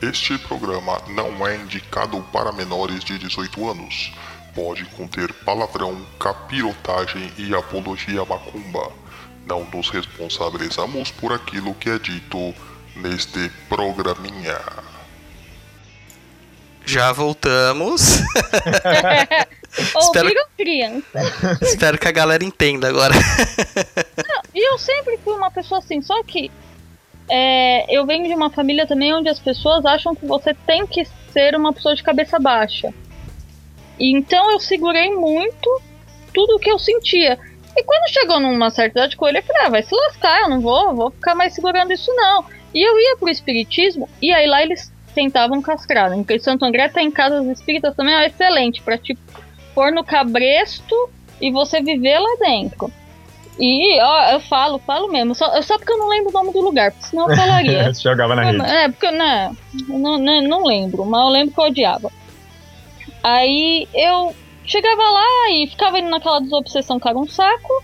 [0.00, 4.12] Este programa não é indicado para menores de 18 anos.
[4.54, 8.90] Pode conter palavrão, capirotagem e apologia macumba.
[9.48, 12.54] Não nos responsabilizamos por aquilo que é dito
[12.96, 14.58] neste programinha.
[16.84, 18.02] Já voltamos.
[19.72, 21.58] Espero- Ouviram criança?
[21.62, 23.14] Espero que a galera entenda agora.
[24.54, 26.50] E eu sempre fui uma pessoa assim, só que
[27.28, 31.06] é, eu venho de uma família também onde as pessoas acham que você tem que
[31.32, 32.92] ser uma pessoa de cabeça baixa.
[33.98, 35.82] E Então eu segurei muito
[36.32, 37.38] tudo o que eu sentia.
[37.78, 40.48] E quando chegou numa certa idade com ele, eu falei, ah, vai se lascar, eu
[40.48, 42.44] não vou, vou ficar mais segurando isso não.
[42.74, 46.10] E eu ia pro espiritismo, e aí lá eles tentavam castrar.
[46.10, 46.16] Né?
[46.16, 49.20] Porque Santo André tem casas espíritas também, é excelente, pra tipo,
[49.76, 51.08] pôr no cabresto
[51.40, 52.92] e você viver lá dentro.
[53.60, 56.60] E ó, eu falo, falo mesmo, só, só porque eu não lembro o nome do
[56.60, 57.94] lugar, porque senão eu falaria.
[57.94, 58.60] Você jogava na rede.
[58.60, 59.54] É, porque né,
[59.86, 62.10] não, não, não lembro, mas eu lembro que eu odiava.
[63.22, 64.34] Aí eu
[64.68, 67.82] chegava lá e ficava indo naquela desobsessão era um saco.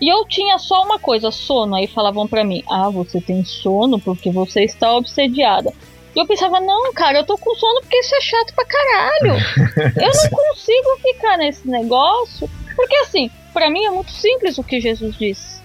[0.00, 1.76] E eu tinha só uma coisa, sono.
[1.76, 5.72] Aí falavam pra mim: Ah, você tem sono porque você está obsediada.
[6.14, 9.34] E eu pensava: Não, cara, eu tô com sono porque isso é chato pra caralho.
[9.96, 12.50] Eu não consigo ficar nesse negócio.
[12.74, 15.62] Porque assim, pra mim é muito simples o que Jesus disse.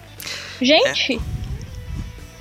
[0.60, 1.20] Gente.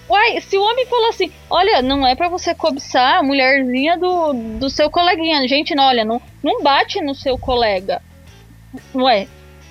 [0.09, 4.34] Uai, se o homem falou assim, olha, não é pra você cobiçar a mulherzinha do,
[4.57, 5.45] do seu coleguinha.
[5.47, 8.01] Gente, não, olha, não, não bate no seu colega.
[8.93, 9.28] Ué,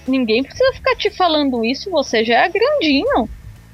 [0.06, 3.28] ninguém precisa ficar te falando isso, você já é grandinho.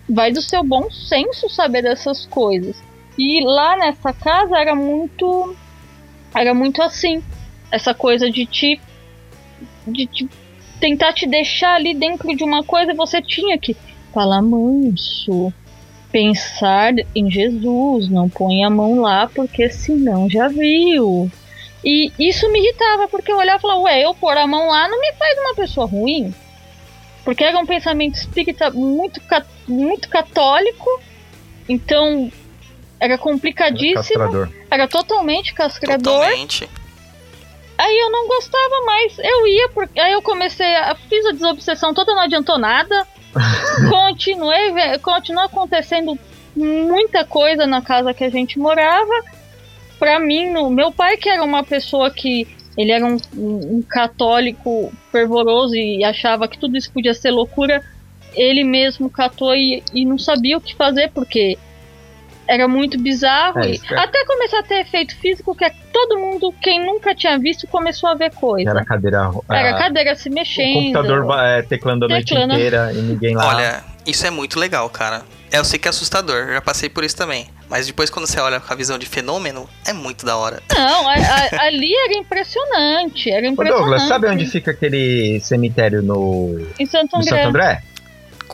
[0.09, 2.83] Vai do seu bom senso saber dessas coisas.
[3.17, 5.57] E lá nessa casa era muito.
[6.35, 7.23] Era muito assim.
[7.71, 8.81] Essa coisa de te.
[9.87, 10.29] de te
[10.81, 13.77] tentar te deixar ali dentro de uma coisa você tinha que
[14.13, 15.53] falar manso
[16.13, 21.31] pensar em Jesus, não põe a mão lá porque senão já viu.
[21.85, 24.89] E isso me irritava porque eu olhava e falava, ué, eu pôr a mão lá
[24.89, 26.35] não me faz uma pessoa ruim.
[27.25, 29.21] Porque era um pensamento espírita muito,
[29.69, 31.01] muito católico,
[31.69, 32.31] então
[32.99, 34.49] era complicadíssimo, Castrador.
[34.71, 36.21] era totalmente castrador.
[36.21, 36.69] Totalmente.
[37.79, 39.19] Aí eu não gostava mais.
[39.19, 40.95] Eu ia, porque aí eu comecei a.
[40.95, 43.07] Fiz a desobsessão toda, não adiantou nada.
[43.91, 46.19] Continuei, continuou acontecendo
[46.55, 49.13] muita coisa na casa que a gente morava.
[50.03, 52.49] Pra mim, no, meu pai, que era uma pessoa que.
[52.77, 57.81] Ele era um, um- um católico fervoroso e achava que tudo isso podia ser loucura.
[58.35, 61.57] Ele mesmo catou e, e não sabia o que fazer, porque
[62.49, 63.61] era muito bizarro.
[63.61, 67.15] É, isso é- Até começar a ter efeito físico, que é todo mundo, quem nunca
[67.15, 68.71] tinha visto, começou a ver coisa.
[68.71, 69.31] Era a cadeira.
[69.51, 70.75] Era a cadeira se o mexendo.
[70.75, 73.55] computador ba- é, teclando a noite inteira e ninguém lá.
[73.55, 75.23] Olha, isso é muito legal, cara.
[75.53, 77.47] É, Eu sei que é assustador, já passei por isso também.
[77.73, 80.63] Mas depois, quando você olha com a visão de fenômeno, é muito da hora.
[80.77, 83.31] Não, a- a- ali era impressionante.
[83.31, 83.81] Era Ô impressionante.
[83.89, 87.31] Douglas, sabe onde fica aquele cemitério no, Em Santo no André.
[87.43, 87.83] Santo André?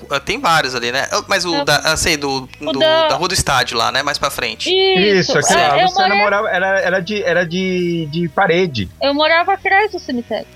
[0.08, 1.08] Ah, Tem vários ali, né?
[1.26, 1.64] Mas o É.
[1.64, 4.04] da, ah, sei, do, O do- da- da rua do estádio lá, né?
[4.04, 4.70] Mais pra frente.
[4.70, 5.82] Isso, Isso, é, lá.
[5.82, 8.88] Luciana morava, morava, era, era, de, era de, de parede.
[9.02, 10.46] eu morava atrás do cemitério.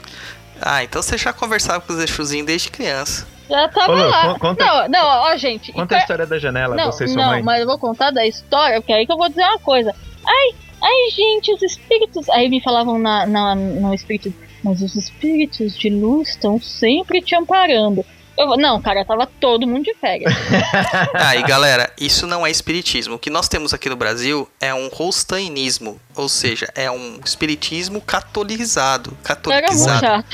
[0.61, 3.27] Ah, então você já conversava com os Exuzinhos desde criança.
[3.49, 4.23] Já tava Ô, Lu, lá.
[4.35, 5.73] con- conta- não, não, ó, gente.
[5.73, 7.43] Conta a per- história da janela, não, você e sua não, mãe.
[7.43, 9.95] mas eu vou contar da história, porque aí que eu vou dizer uma coisa.
[10.27, 12.29] Ai, ai, gente, os espíritos.
[12.31, 14.33] Aí me falavam na, na, no espírito,
[14.63, 18.05] mas os espíritos de luz estão sempre te amparando.
[18.43, 20.33] Eu, não, cara, tava todo mundo de férias.
[21.15, 23.15] Ah, e galera, isso não é espiritismo.
[23.15, 26.01] O que nós temos aqui no Brasil é um holsteinismo.
[26.17, 29.17] Ou seja, é um espiritismo catolizado.
[29.23, 30.25] Catolicizado.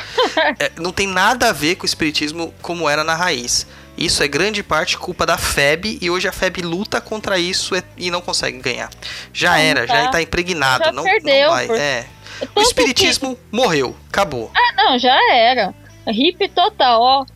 [0.59, 3.67] É, não tem nada a ver com o espiritismo como era na raiz.
[3.97, 8.11] Isso é grande parte culpa da FEB e hoje a FEB luta contra isso e-
[8.11, 8.91] não consegue ganhar.
[9.33, 10.05] Já Não, era, já tá.
[10.05, 10.85] está impregnado.
[10.85, 11.67] Já não, perdeu, não vai.
[11.67, 12.07] por- É.
[12.41, 14.51] O Tanto que- espiritismo morreu, acabou.
[14.55, 15.75] Ah, não, já era.
[16.07, 17.27] Hip total, ó.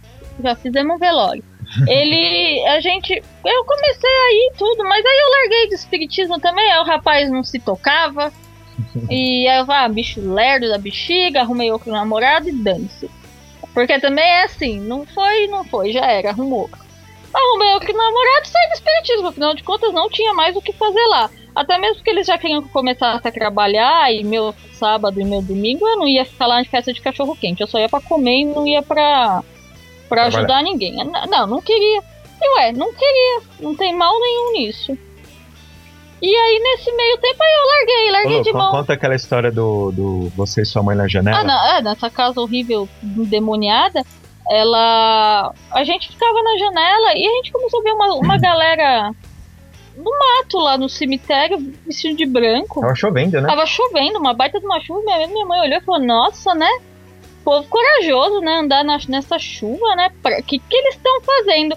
[0.43, 1.45] Já fizemos um velório.
[1.87, 2.67] Ele.
[2.69, 3.13] A gente.
[3.45, 6.71] Eu comecei aí tudo, mas aí eu larguei de espiritismo também.
[6.71, 8.33] Aí o rapaz não se tocava.
[9.11, 13.11] E aí eu falei, ah, bicho lerdo da bexiga, arrumei outro namorado e dane-se.
[13.73, 16.69] Porque também é assim, não foi, não foi, já era, arrumou.
[17.33, 20.73] Arrumei outro namorado e saí do espiritismo, afinal de contas não tinha mais o que
[20.75, 21.31] fazer lá.
[21.55, 25.87] Até mesmo porque eles já queriam começar a trabalhar e meu sábado e meu domingo
[25.87, 27.63] eu não ia ficar lá em festa de cachorro quente.
[27.63, 29.43] Eu só ia pra comer e não ia pra,
[30.15, 30.39] pra Trabalhar.
[30.39, 30.97] ajudar ninguém.
[31.29, 32.03] Não, não queria.
[32.41, 33.43] E ué, não queria.
[33.61, 34.97] Não tem mal nenhum nisso.
[36.21, 38.71] E aí, nesse meio tempo, aí eu larguei, Ô, larguei Lu, de mão.
[38.71, 41.39] conta aquela história do, do você e sua mãe na janela.
[41.39, 44.05] Ah, não, é, nessa casa horrível, endemoniada,
[44.49, 45.53] ela.
[45.73, 49.13] A gente ficava na janela e a gente começou a ver uma, uma galera
[49.97, 52.81] no mato lá no cemitério, vestido de branco.
[52.81, 53.49] Tava chovendo, né?
[53.49, 55.01] Tava chovendo, uma baita de uma chuva.
[55.05, 56.71] Minha, minha mãe olhou e falou: Nossa, né?
[57.45, 58.55] Povo corajoso, né?
[58.57, 60.11] Andar na- nessa chuva, né?
[60.25, 61.77] O que, que eles estão fazendo?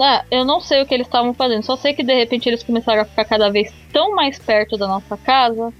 [0.00, 2.62] Ah, eu não sei o que eles estavam fazendo, só sei que de repente eles
[2.62, 5.72] começaram a ficar cada vez tão mais perto da nossa casa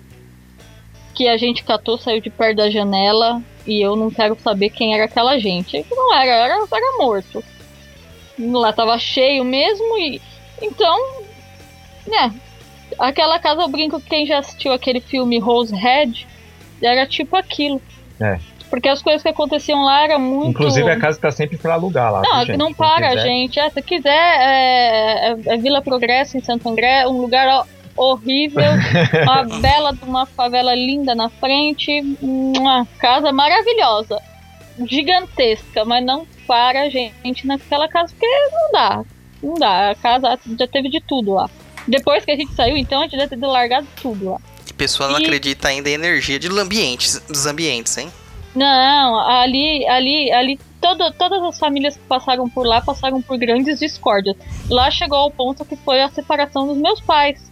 [1.14, 4.94] que a gente catou, saiu de perto da janela e eu não quero saber quem
[4.94, 5.84] era aquela gente.
[5.90, 7.44] Não era, era, era morto.
[8.38, 10.20] Lá tava cheio mesmo e.
[10.62, 10.96] Então.
[12.06, 12.32] Né,
[12.98, 16.26] Aquela casa eu brinco que quem já assistiu aquele filme Rose Red
[16.82, 17.80] era tipo aquilo.
[18.20, 18.38] É.
[18.70, 20.50] Porque as coisas que aconteciam lá era muito.
[20.50, 22.22] Inclusive a casa tá sempre pra alugar lá.
[22.22, 22.56] Não, gente?
[22.58, 23.22] não para, quiser.
[23.22, 23.58] gente.
[23.58, 27.64] É, se quiser, é, é- é Vila Progresso em Santo André, um lugar
[27.96, 28.62] horrível,
[29.24, 34.20] uma bela de uma favela linda na frente, uma casa maravilhosa,
[34.86, 39.04] gigantesca, mas não para, gente, naquela casa, porque não dá.
[39.42, 39.90] Não dá.
[39.90, 41.48] A casa já teve de tudo lá.
[41.86, 44.38] Depois que a gente saiu, então, a gente deve ter largado tudo lá.
[44.78, 48.10] Pessoa não E- acredita ainda em energia de ambientes, dos ambientes, hein?
[48.54, 53.78] Não, ali, ali, ali, todo, todas as famílias que passaram por lá passaram por grandes
[53.80, 54.36] discórdias.
[54.70, 57.50] Lá chegou ao ponto que foi a separação dos meus pais.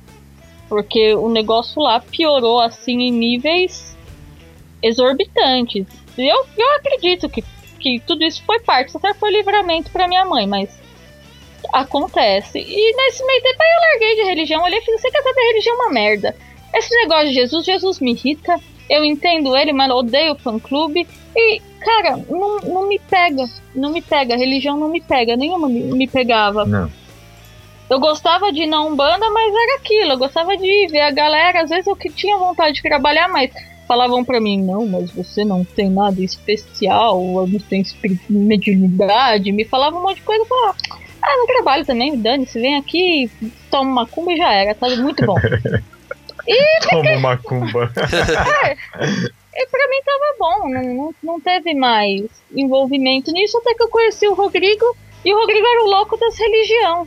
[0.68, 3.97] Porque o negócio lá piorou assim em níveis
[4.83, 5.87] exorbitantes.
[6.16, 7.45] Eu, eu acredito que,
[7.79, 10.70] que tudo isso foi parte, isso até foi livramento pra minha mãe, mas
[11.72, 12.59] acontece.
[12.59, 15.41] E nesse meio tempo aí eu larguei de religião, olhei e falei, você quer saber,
[15.41, 16.37] religião é uma merda.
[16.77, 21.07] Esse negócio de Jesus, Jesus me irrita, eu entendo ele, mas odeio o fã-clube.
[21.35, 25.81] E, cara, não, não me pega, não me pega, religião não me pega, nenhuma me,
[25.81, 26.66] me pegava.
[26.66, 26.91] Não.
[27.89, 31.62] Eu gostava de ir na Umbanda, mas era aquilo, eu gostava de ver a galera,
[31.62, 33.51] às vezes eu que tinha vontade de trabalhar, mas
[33.87, 37.85] falavam pra mim, não, mas você não tem nada especial, não tem
[38.29, 40.77] mediunidade, me falavam um monte de coisa, eu falava,
[41.22, 43.31] ah, não trabalho também, dane-se, vem aqui,
[43.70, 45.37] toma uma cumba e já era, tá muito bom.
[46.88, 47.90] Toma uma cumba.
[49.55, 52.24] E pra mim tava bom, não, não, teve mais
[52.55, 54.84] envolvimento nisso, até que eu conheci o Rodrigo,
[55.24, 57.07] e o Rodrigo era o louco das religião.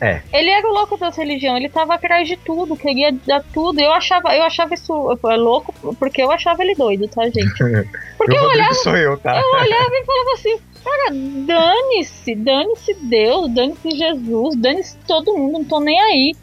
[0.00, 0.20] É.
[0.32, 3.80] Ele era o louco das religião, ele tava atrás de tudo, queria dar tudo.
[3.80, 4.92] Eu achava, eu achava isso
[5.30, 7.54] é, louco, porque eu achava ele doido, tá, gente?
[8.18, 9.40] Porque eu Rodrigo olhava, sou eu, tá?
[9.40, 15.64] eu olhava e falava assim, cara, dane-se, dane-se Deus, dane-se Jesus, dane-se todo mundo, não
[15.64, 16.36] tô nem aí.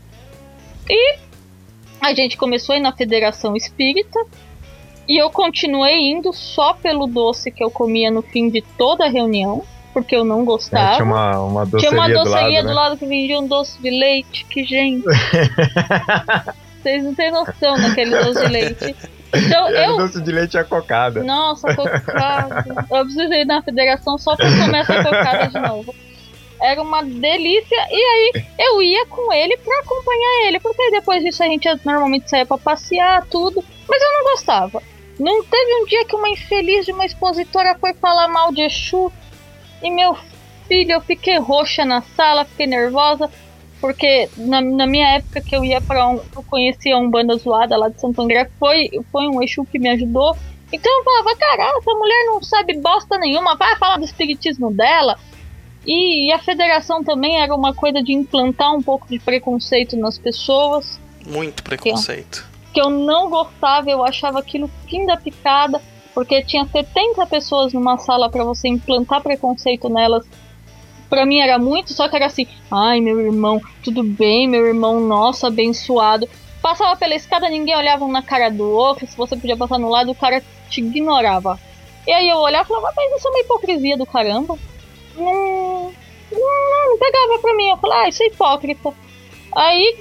[0.89, 1.28] E
[2.01, 4.19] a gente começou a ir na Federação Espírita
[5.07, 9.09] e eu continuei indo só pelo doce que eu comia no fim de toda a
[9.09, 10.93] reunião, porque eu não É, gostava.
[10.95, 13.81] tinha uma, uma doceria, Tinha uma doceria do do lado, lado que vendia um doce
[13.81, 15.03] de leite, que gente.
[16.81, 18.95] Vocês não têm noção daquele doce de leite.
[19.33, 19.77] Então né?
[19.77, 19.97] Era eu.
[19.97, 21.23] doce de leite a cocada.
[21.23, 22.65] Nossa, cocada.
[22.89, 25.93] Eu preciso ir na federação só pra comer essa cocada de novo.
[26.61, 27.87] Era uma delícia.
[27.89, 30.59] E aí eu ia com ele pra acompanhar ele.
[30.59, 33.63] Porque depois disso a gente normalmente saía pra passear, tudo.
[33.87, 34.83] Mas eu não gostava.
[35.19, 39.11] Não teve um dia que uma infeliz de uma expositora foi falar mal de Exu.
[39.81, 40.15] E meu
[40.67, 43.29] filho, eu fiquei roxa na sala, fiquei nervosa.
[43.81, 46.21] Porque na, na minha época que eu ia pra um.
[46.35, 49.89] Eu conhecia um banda zoada lá de Santo André, foi, foi um Exu que me
[49.89, 50.35] ajudou.
[50.71, 55.17] Então eu falava, caralho, essa mulher não sabe bosta nenhuma, vai falar do espiritismo dela.
[55.85, 60.17] E, e a federação também era uma coisa de implantar um pouco de preconceito nas
[60.17, 62.45] pessoas Muito preconceito.
[62.73, 65.81] que eu não gostava, eu achava aquilo fim da picada,
[66.13, 70.25] porque tinha 70 pessoas numa sala pra você implantar preconceito nelas.
[71.09, 74.99] Pra mim era muito, só que era assim: ai meu irmão, tudo bem, meu irmão,
[74.99, 76.29] nossa, abençoado.
[76.61, 79.89] Passava pela escada, ninguém olhava um na cara do outro, se você podia passar no
[79.89, 81.57] lado, o cara te ignorava.
[82.05, 84.57] E aí eu olhava e falava, mas isso é uma hipocrisia do caramba.
[85.19, 85.91] Não,
[86.31, 88.93] não, não pegava pra mim, eu falava, ah, isso é hipócrita.
[89.55, 89.97] Aí,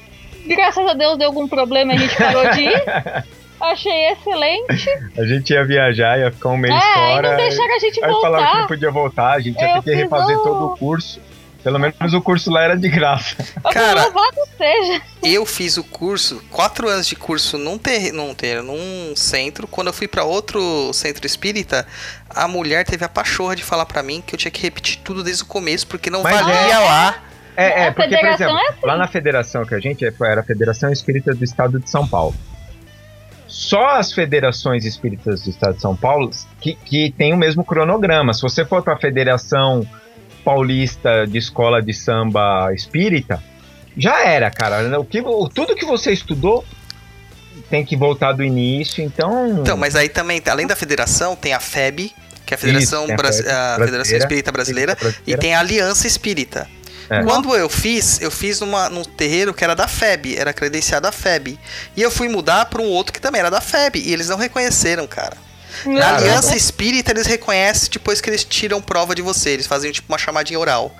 [0.46, 2.82] graças a Deus, deu algum problema e a gente parou de ir.
[3.60, 4.88] Achei excelente.
[5.18, 7.30] A gente ia viajar, ia ficar um mês é, aí fora.
[7.30, 8.68] não deixaram a gente Aí falava que não voltar.
[8.68, 11.20] podia voltar, a gente ia Eu ter que refazer o- todo o curso.
[11.64, 13.34] Pelo menos o curso lá era de graça.
[13.40, 14.12] Eu falei, Cara-
[14.56, 15.02] seja.
[15.24, 19.66] Eu fiz o curso, quatro anos de curso num, ter, num, ter, num centro.
[19.66, 21.84] Quando eu fui pra outro centro espírita,
[22.34, 25.22] a mulher teve a pachorra de falar pra mim que eu tinha que repetir tudo
[25.22, 26.78] desde o começo, porque não Mas valia é.
[26.78, 27.22] lá.
[27.56, 28.78] É, é, porque, por exemplo, é assim.
[28.84, 32.06] lá na federação que a gente é, era a Federação Espírita do Estado de São
[32.06, 32.34] Paulo.
[33.48, 38.32] Só as federações espíritas do Estado de São Paulo que, que tem o mesmo cronograma.
[38.32, 39.84] Se você for para a Federação
[40.44, 43.42] Paulista de Escola de Samba Espírita,
[43.96, 45.00] já era, cara.
[45.00, 46.64] O que, o- tudo que você estudou
[47.70, 49.60] tem que voltar do início, então.
[49.60, 52.12] Então, mas aí também, além da federação, tem a FEB,
[52.46, 55.60] que é a Federação, tem a Bras- a Federação brasileira, Espírita Brasileira, e tem a
[55.60, 56.68] Aliança Espírita.
[57.10, 57.22] É.
[57.22, 61.12] Quando eu fiz, eu fiz numa, num terreiro que era da FEB, era credenciado a
[61.12, 61.58] FEB.
[61.96, 64.36] E eu fui mudar para um outro que também era da FEB, e eles não
[64.36, 65.36] reconheceram, cara.
[65.86, 66.16] Na.
[66.16, 69.50] Aliança Espírita, eles reconhecem depois que eles tiram prova de você.
[69.50, 70.94] Eles fazem tipo uma chamadinha oral,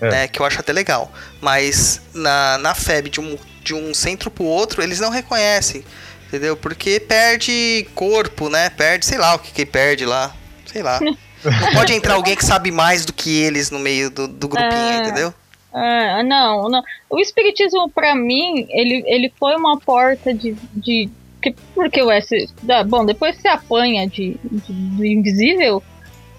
[0.00, 0.10] É.
[0.10, 0.28] né?
[0.28, 1.12] Que eu acho até legal.
[1.40, 5.84] Mas na, na FEB, de um, de um centro pro outro, eles não reconhecem.
[6.28, 6.56] Entendeu?
[6.56, 8.70] Porque perde corpo, né?
[8.70, 10.34] Perde, sei lá o que que perde lá.
[10.66, 10.98] Sei lá.
[11.00, 11.16] Não
[11.74, 14.98] pode entrar alguém que sabe mais do que eles no meio do, do grupinho, É.
[14.98, 15.34] entendeu?
[15.74, 16.82] Ah, não, não.
[17.10, 20.54] O espiritismo, pra mim, ele, ele foi uma porta de.
[20.74, 21.08] de
[21.42, 22.48] que, porque o S.
[22.62, 25.82] da- bom, depois que você apanha de, de- do invisível,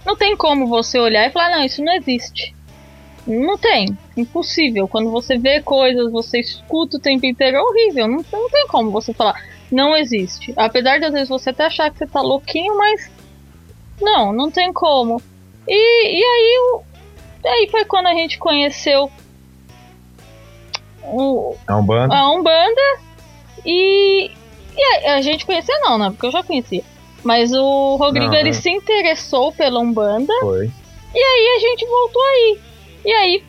[0.06, 2.56] não tem como você olhar e falar, não, isso não existe.
[3.26, 3.98] Não tem.
[4.18, 4.88] Impossível.
[4.88, 8.08] Quando você vê coisas, você escuta o tempo inteiro, é horrível.
[8.08, 10.54] Não, não tem como você falar, não existe.
[10.58, 13.10] Apesar de às vezes você até achar que você tá louquinho, mas.
[14.02, 15.22] Não, não tem como.
[15.68, 16.82] E, e aí o.
[17.46, 19.12] Aí foi quando a gente conheceu
[21.04, 22.14] o, É um bando.
[22.14, 22.82] a Umbanda
[23.66, 24.32] e,
[24.78, 26.10] e a, a gente conhecia não, né?
[26.10, 26.84] Porque eu já conhecia.
[27.24, 30.70] Mas o Rodrigo Não, ele se interessou pela Umbanda Foi.
[31.16, 32.60] e a gente voltou aí.
[33.06, 33.44] E aí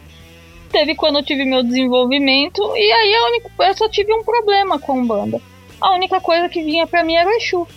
[0.71, 4.79] teve quando eu tive meu desenvolvimento e aí a única, eu só tive um problema
[4.79, 5.41] com a Umbanda.
[5.81, 7.69] A única coisa que vinha pra mim era o Exu.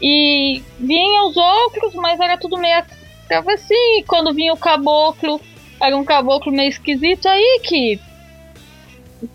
[0.00, 2.82] E vinha os outros, mas era tudo meio
[3.28, 3.98] travessinho.
[3.98, 5.40] E quando vinha o caboclo,
[5.80, 8.00] era um caboclo meio esquisito aí que.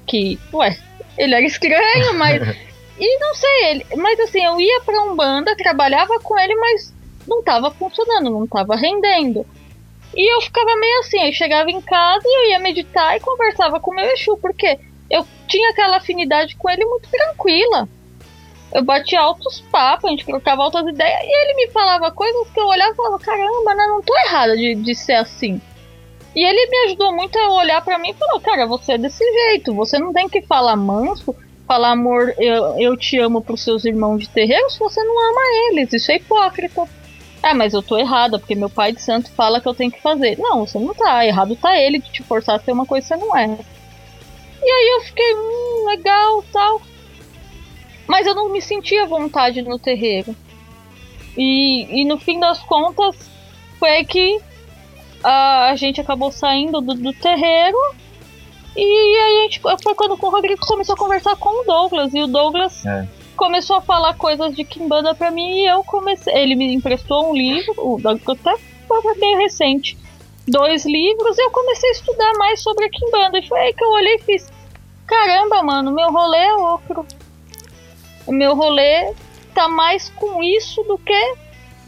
[0.08, 0.39] Que.
[0.53, 0.78] Ué,
[1.18, 2.41] ele era estranho, mas.
[2.99, 3.86] e não sei, ele.
[3.97, 6.93] Mas assim, eu ia pra Umbanda, trabalhava com ele, mas
[7.28, 9.45] não tava funcionando, não tava rendendo.
[10.16, 13.80] E eu ficava meio assim, aí chegava em casa e eu ia meditar e conversava
[13.80, 17.88] com o meu Exu, porque eu tinha aquela afinidade com ele muito tranquila.
[18.74, 22.59] Eu batia altos papos, a gente trocava altas ideias, e ele me falava coisas que
[22.59, 25.61] eu olhava e falava, caramba, né, não tô errada de, de ser assim.
[26.36, 29.24] E ele me ajudou muito a olhar pra mim e falou, cara, você é desse
[29.24, 31.34] jeito, você não tem que falar manso,
[31.66, 35.41] falar amor, eu, eu te amo pros seus irmãos de terreiro se você não ama
[35.72, 36.88] eles, isso é hipócrita.
[37.48, 40.02] Ah, mas eu tô errada, porque meu pai de santo fala que eu tenho que
[40.02, 40.36] fazer.
[40.39, 43.14] Não, você não tá, errado tá ele de te forçar a ser uma coisa que
[43.14, 43.56] você não é.
[44.64, 46.82] E aí eu fiquei, hum, legal, tal.
[48.08, 50.36] Mas eu não me sentia vontade no terreiro.
[51.38, 53.16] E, e no fim das contas,
[53.78, 54.41] foi que
[55.24, 57.78] a, a gente acabou saindo do, do terreiro.
[58.76, 62.12] E aí a gente, foi quando o Rodrigo começou a conversar com o Douglas.
[62.12, 63.08] E o Douglas É.
[63.36, 65.59] começou a falar coisas de Kimbanda pra mim.
[65.59, 66.33] E eu comecei.
[66.33, 68.55] Ele me emprestou um livro, o até
[69.19, 69.97] meio recente.
[70.47, 73.39] Dois livros, e eu comecei a estudar mais sobre a Kimbanda.
[73.39, 74.47] E foi aí que eu olhei e fiz:
[75.07, 77.05] caramba, mano, meu rolê é outro.
[78.27, 79.13] O meu rolê
[79.53, 81.36] tá mais com isso do que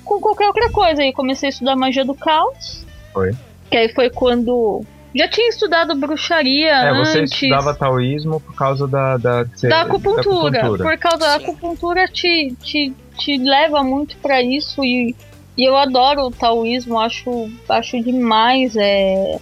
[0.04, 1.02] com qualquer outra coisa.
[1.02, 2.86] Aí comecei a estudar magia do caos.
[3.14, 3.32] Foi.
[3.70, 4.84] Que aí foi quando.
[5.16, 7.34] Já tinha estudado bruxaria É, você antes.
[7.34, 9.18] estudava taoísmo por causa da.
[9.18, 10.62] Da, da acupuntura.
[10.78, 15.16] Por causa da acupuntura te, te, te leva muito pra isso e,
[15.58, 18.76] e eu adoro o taoísmo, acho, acho demais.
[18.76, 19.40] É,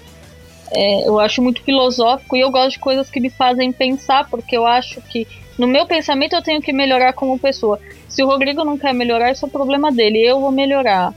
[0.72, 4.56] é, eu acho muito filosófico e eu gosto de coisas que me fazem pensar, porque
[4.56, 7.80] eu acho que no meu pensamento eu tenho que melhorar como pessoa.
[8.08, 11.14] Se o Rodrigo não quer melhorar, isso é o problema dele, eu vou melhorar.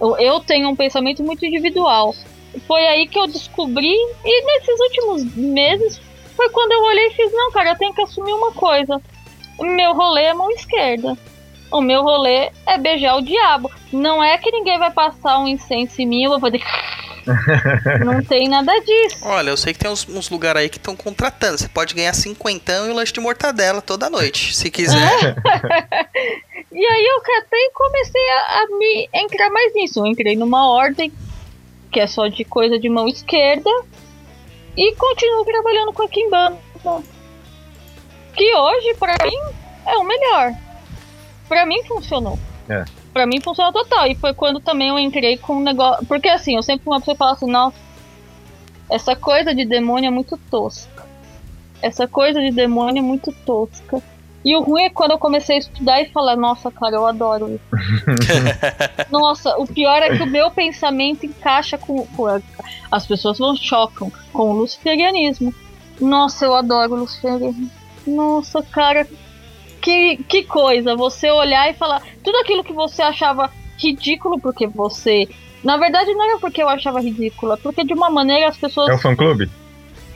[0.00, 2.14] Eu, eu tenho um pensamento muito individual.
[2.66, 3.94] Foi aí que eu descobri,
[4.24, 6.00] e nesses últimos meses
[6.36, 9.00] foi quando eu olhei e fiz, não, cara, eu tenho que assumir uma coisa.
[9.58, 11.16] O meu rolê é mão esquerda.
[11.70, 13.70] O meu rolê é beijar o diabo.
[13.92, 16.60] Não é que ninguém vai passar um incenso em mim e eu vou fazer.
[18.04, 19.18] não tem nada disso.
[19.22, 21.58] Olha, eu sei que tem uns, uns lugares aí que estão contratando.
[21.58, 25.36] Você pode ganhar cinquentão e um lanche de mortadela toda noite, se quiser.
[26.72, 29.98] E aí eu catei e comecei a, a me entrar mais nisso.
[29.98, 31.12] Eu entrei numa ordem
[31.90, 33.70] que é só de coisa de mão esquerda
[34.76, 36.58] e continuo trabalhando com a Kimbanda.
[38.34, 39.36] Que hoje, pra mim,
[39.86, 40.52] é o melhor.
[41.48, 42.38] Pra mim funcionou.
[42.68, 42.84] É.
[43.12, 44.06] Pra mim funcionou total.
[44.06, 46.06] E foi quando também eu entrei com um negócio.
[46.06, 47.76] Porque assim, eu sempre uma pessoa fala assim, nossa,
[48.88, 51.06] essa coisa de demônio é muito tosca.
[51.82, 54.00] Essa coisa de demônio é muito tosca.
[54.44, 57.54] E o ruim é quando eu comecei a estudar e falar, nossa, cara, eu adoro
[57.54, 58.10] isso.
[59.10, 62.06] nossa, o pior é que o meu pensamento encaixa com.
[62.90, 65.54] as pessoas vão chocam com o luciferianismo.
[66.00, 67.70] Nossa, eu adoro o luciferianismo.
[68.06, 69.06] Nossa, cara,
[69.82, 70.96] que, que coisa.
[70.96, 75.28] Você olhar e falar tudo aquilo que você achava ridículo, porque você.
[75.62, 78.88] Na verdade, não era porque eu achava ridículo, é porque de uma maneira as pessoas
[78.88, 79.50] É o fã clube?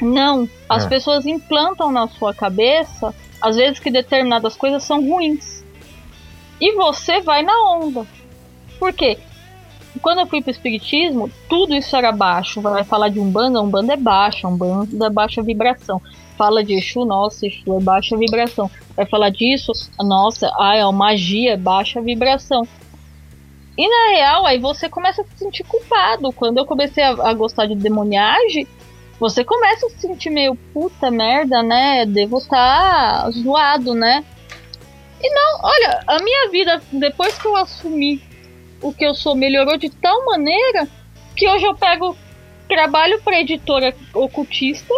[0.00, 0.88] não, as Ah.
[0.88, 5.64] pessoas implantam na sua cabeça, às vezes, que determinadas coisas são ruins.
[6.60, 8.06] E você vai na onda.
[8.78, 9.18] Por quê?
[10.00, 12.60] Quando eu fui pro espiritismo, tudo isso era baixo.
[12.60, 16.00] Vai falar de Umbanda, Umbanda é baixa, Umbanda é baixa vibração.
[16.36, 18.70] Fala de Exu, nossa, Exu é baixa vibração.
[18.96, 22.66] Vai falar disso, nossa, ah, é magia, é baixa vibração.
[23.76, 26.32] E na real, aí você começa a se sentir culpado.
[26.32, 28.66] Quando eu comecei a, a gostar de demoniagem,
[29.18, 32.04] você começa a se sentir meio puta merda, né?
[32.06, 34.24] Devo estar zoado, né?
[35.20, 38.22] E não, olha, a minha vida, depois que eu assumi
[38.82, 40.86] o que eu sou, melhorou de tal maneira
[41.34, 42.16] que hoje eu pego
[42.68, 44.92] trabalho pra editora ocultista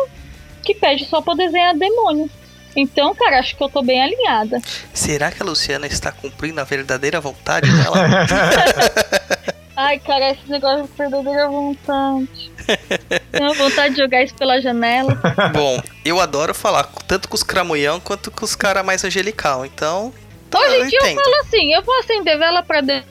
[0.65, 2.29] que pede só pra desenhar demônio.
[2.75, 4.61] Então, cara, acho que eu tô bem alinhada.
[4.93, 8.27] Será que a Luciana está cumprindo a verdadeira vontade dela?
[9.77, 12.51] Ai, cara, esse negócio de verdadeira vontade.
[13.31, 15.21] Tenho vontade de jogar isso pela janela.
[15.53, 20.15] Bom, eu adoro falar tanto com os cramunhão quanto com os caras mais angelical, então.
[20.55, 23.05] Hoje em dia eu falo assim, eu vou acender vela pra Deus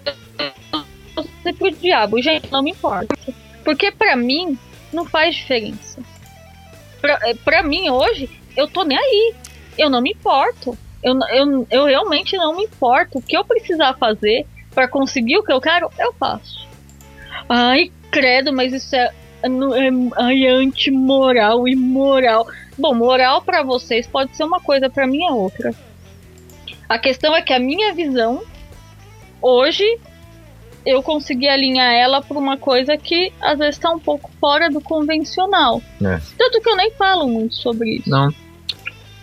[1.45, 2.21] e pro diabo.
[2.21, 3.15] Gente, não me importa.
[3.63, 4.57] Porque pra mim,
[4.91, 6.01] não faz diferença.
[6.99, 9.35] Pra, eh, pra mim, hoje, eu tô nem aí.
[9.77, 10.77] Eu não me importo.
[11.03, 13.19] Eu, eu, eu realmente não me importo.
[13.19, 16.67] O que eu precisar fazer pra conseguir o que eu quero, eu faço.
[17.49, 19.11] Ai, credo, mas isso é,
[19.41, 22.45] é, é antimoral, imoral.
[22.77, 25.73] Bom, moral pra vocês pode ser uma coisa, pra mim é outra.
[26.89, 28.43] A questão é que a minha visão,
[29.41, 29.85] hoje,
[30.85, 34.81] eu consegui alinhar ela para uma coisa que às vezes está um pouco fora do
[34.81, 35.81] convencional.
[36.03, 36.19] É.
[36.37, 38.09] Tanto que eu nem falo muito sobre isso.
[38.09, 38.29] Não.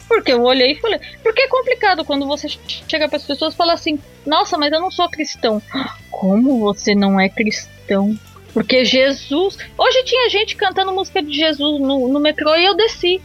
[0.09, 1.01] Porque eu olhei e falei.
[1.23, 2.49] Porque é complicado quando você
[2.89, 5.63] chega para as pessoas e fala assim: Nossa, mas eu não sou cristão.
[6.11, 8.17] Como você não é cristão?
[8.53, 9.57] Porque Jesus.
[9.79, 13.23] Hoje tinha gente cantando música de Jesus no, no metrô e eu desci.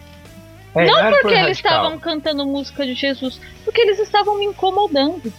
[0.76, 1.72] É, não era porque por eles radical.
[1.72, 5.34] estavam cantando música de Jesus, porque eles estavam me incomodando.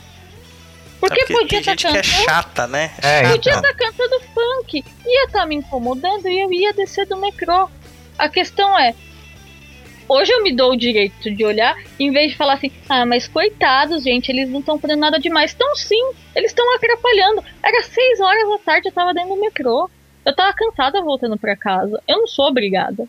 [1.01, 2.24] Porque, É porque podia tem estar gente que é cantando.
[2.24, 2.91] chata, né?
[3.01, 3.30] É, Chata.
[3.36, 4.84] Podia estar cantando funk.
[5.07, 7.70] Ia estar me incomodando e eu ia descer do metrô.
[8.18, 8.95] A questão é.
[10.09, 13.28] Hoje eu me dou o direito de olhar, em vez de falar assim, ah, mas
[13.28, 15.50] coitados, gente, eles não estão fazendo nada demais.
[15.50, 17.44] Estão sim, eles estão atrapalhando.
[17.62, 19.90] Era seis horas da tarde, eu tava dentro do metrô.
[20.24, 22.02] Eu tava cansada voltando pra casa.
[22.09, 23.06] Eu não sou obrigada.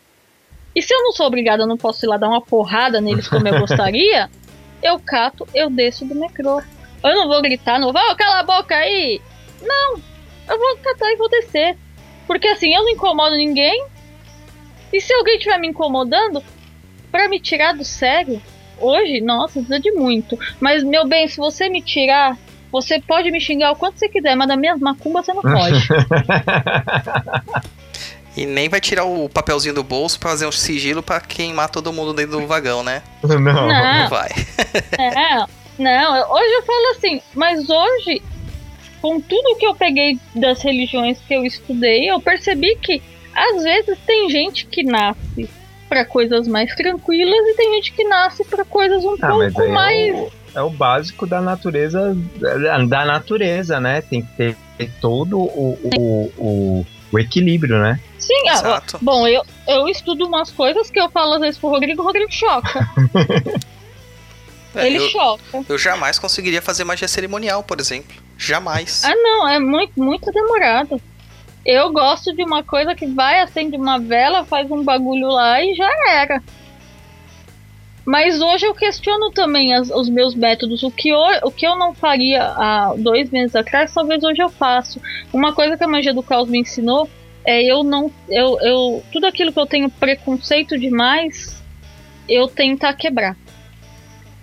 [0.76, 3.28] E se eu não sou obrigada, eu não posso ir lá dar uma porrada neles
[3.28, 4.30] como eu gostaria,
[4.84, 6.62] eu cato, eu desço do metrô.
[7.02, 9.22] Eu não vou gritar, não vou, cala a boca aí!
[9.62, 9.95] Não,
[10.50, 11.78] eu vou catar e vou descer.
[12.28, 13.86] Porque assim, eu não incomodo ninguém.
[14.91, 16.43] E se alguém estiver me incomodando,
[17.12, 18.41] pra me tirar do sério,
[18.78, 20.38] hoje, nossa, precisa de muito.
[20.60, 22.38] Mas, meu bem, se você me tirar,
[22.72, 25.88] você pode me xingar o quanto você quiser, mas da minha macumba você não pode.
[28.38, 31.91] E nem vai tirar o papelzinho do bolso pra fazer um sigilo pra queimar todo
[31.91, 33.01] mundo dentro do vagão, né?
[33.22, 33.38] Não.
[33.38, 34.30] Não Não, vai.
[34.97, 35.45] é,
[35.78, 38.22] não, hoje eu falo assim, mas hoje,
[39.01, 43.01] com tudo que eu peguei das religiões que eu estudei, eu percebi que
[43.36, 45.49] às vezes tem gente que nasce
[45.90, 49.72] pra coisas mais tranquilas e tem gente que nasce pra coisas um Ah, pouco aí
[49.72, 50.10] mais.
[50.10, 52.16] é, o, é o básico da natureza,
[52.88, 54.02] da natureza, né?
[54.02, 54.32] Tem que
[54.78, 58.00] ter todo o, o, o, o equilíbrio, né?
[58.18, 59.00] Sim, ah, Exato.
[59.02, 62.32] bom, eu, eu estudo umas coisas que eu falo às vezes pro Rodrigo, o Rodrigo
[62.32, 62.88] choca.
[64.76, 65.64] É, Ele eu, choca.
[65.68, 68.16] eu jamais conseguiria fazer magia cerimonial, por exemplo.
[68.38, 69.04] Jamais.
[69.04, 71.02] Ah, não, é muito, muito demorado.
[71.72, 75.76] Eu gosto de uma coisa que vai, acende uma vela, faz um bagulho lá e
[75.76, 76.41] já era.
[78.03, 80.82] Mas hoje eu questiono também as- os meus métodos.
[80.82, 84.49] O que, eu, o que eu não faria há dois meses atrás, talvez hoje eu
[84.49, 84.99] faço.
[85.32, 87.07] Uma coisa que a magia do caos me ensinou
[87.45, 88.11] é eu não.
[88.28, 91.61] Eu, eu, tudo aquilo que eu tenho preconceito demais,
[92.28, 93.38] eu tentar quebrar.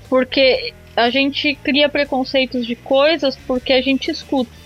[0.08, 4.65] Porque a gente cria preconceitos de coisas porque a gente escuta.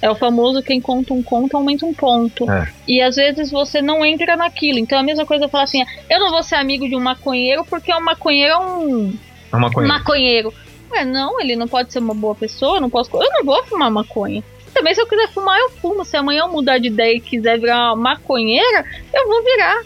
[0.00, 2.48] É o famoso quem conta um conto aumenta um ponto.
[2.50, 2.68] É.
[2.86, 4.78] E às vezes você não entra naquilo.
[4.78, 7.64] Então a mesma coisa eu falar assim: eu não vou ser amigo de um maconheiro
[7.64, 9.14] porque o maconheiro é um
[9.52, 9.88] É uma coisa.
[9.88, 10.52] maconheiro.
[10.90, 13.10] Ué, não, ele não pode ser uma boa pessoa, eu não posso.
[13.14, 14.42] Eu não vou fumar maconha.
[14.72, 16.04] Também se eu quiser fumar, eu fumo.
[16.04, 19.82] Se amanhã eu mudar de ideia e quiser virar uma maconheira, eu vou virar.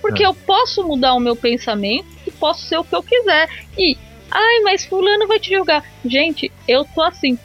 [0.00, 0.26] Porque É.
[0.26, 3.48] eu posso mudar o meu pensamento e posso ser o que eu quiser.
[3.76, 3.96] E
[4.32, 5.84] Ai, mas fulano vai te julgar.
[6.04, 7.36] Gente, eu tô assim.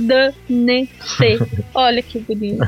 [0.00, 1.38] Danece.
[1.74, 2.66] Olha que bonito.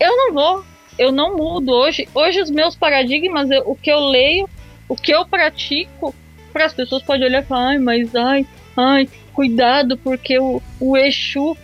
[0.00, 0.64] Eu não vou.
[0.98, 2.08] Eu não mudo hoje.
[2.14, 4.48] Hoje os meus paradigmas, eu- o que eu leio,
[4.88, 6.14] o que eu pratico,
[6.52, 8.46] para as pessoas podem olhar e falar, ai, mas ai,
[8.76, 11.56] ai, cuidado, porque o, o Exu.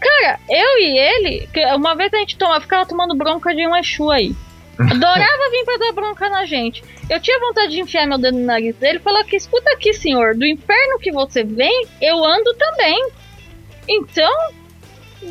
[0.00, 4.10] Cara, eu e ele, uma vez a gente toma, ficava tomando bronca de um Exu
[4.10, 4.34] aí.
[4.78, 6.82] Adorava vir pra dar bronca na gente.
[7.08, 9.92] Eu tinha vontade de enfiar meu dedo no nariz dele e falar que, escuta aqui,
[9.92, 13.08] senhor, do inferno que você vem, eu ando também.
[13.88, 14.32] Então,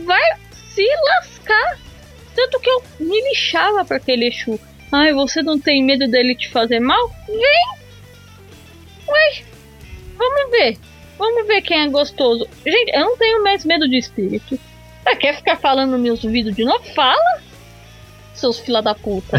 [0.06, 0.22] vai
[0.74, 1.80] se lascar.
[2.36, 4.60] Tanto que eu me lixava pra aquele Exu.
[4.92, 7.12] Ai, você não tem medo dele te fazer mal?
[7.28, 7.84] Vem!
[9.08, 9.44] Ué,
[10.18, 10.78] vamos ver.
[11.18, 12.48] Vamos ver quem é gostoso.
[12.66, 14.60] Gente, eu não tenho mais medo de espírito.
[15.06, 16.84] Ah, quer ficar falando nos meus vídeos de novo?
[16.94, 17.42] Fala!
[18.34, 19.38] Seus fila da puta.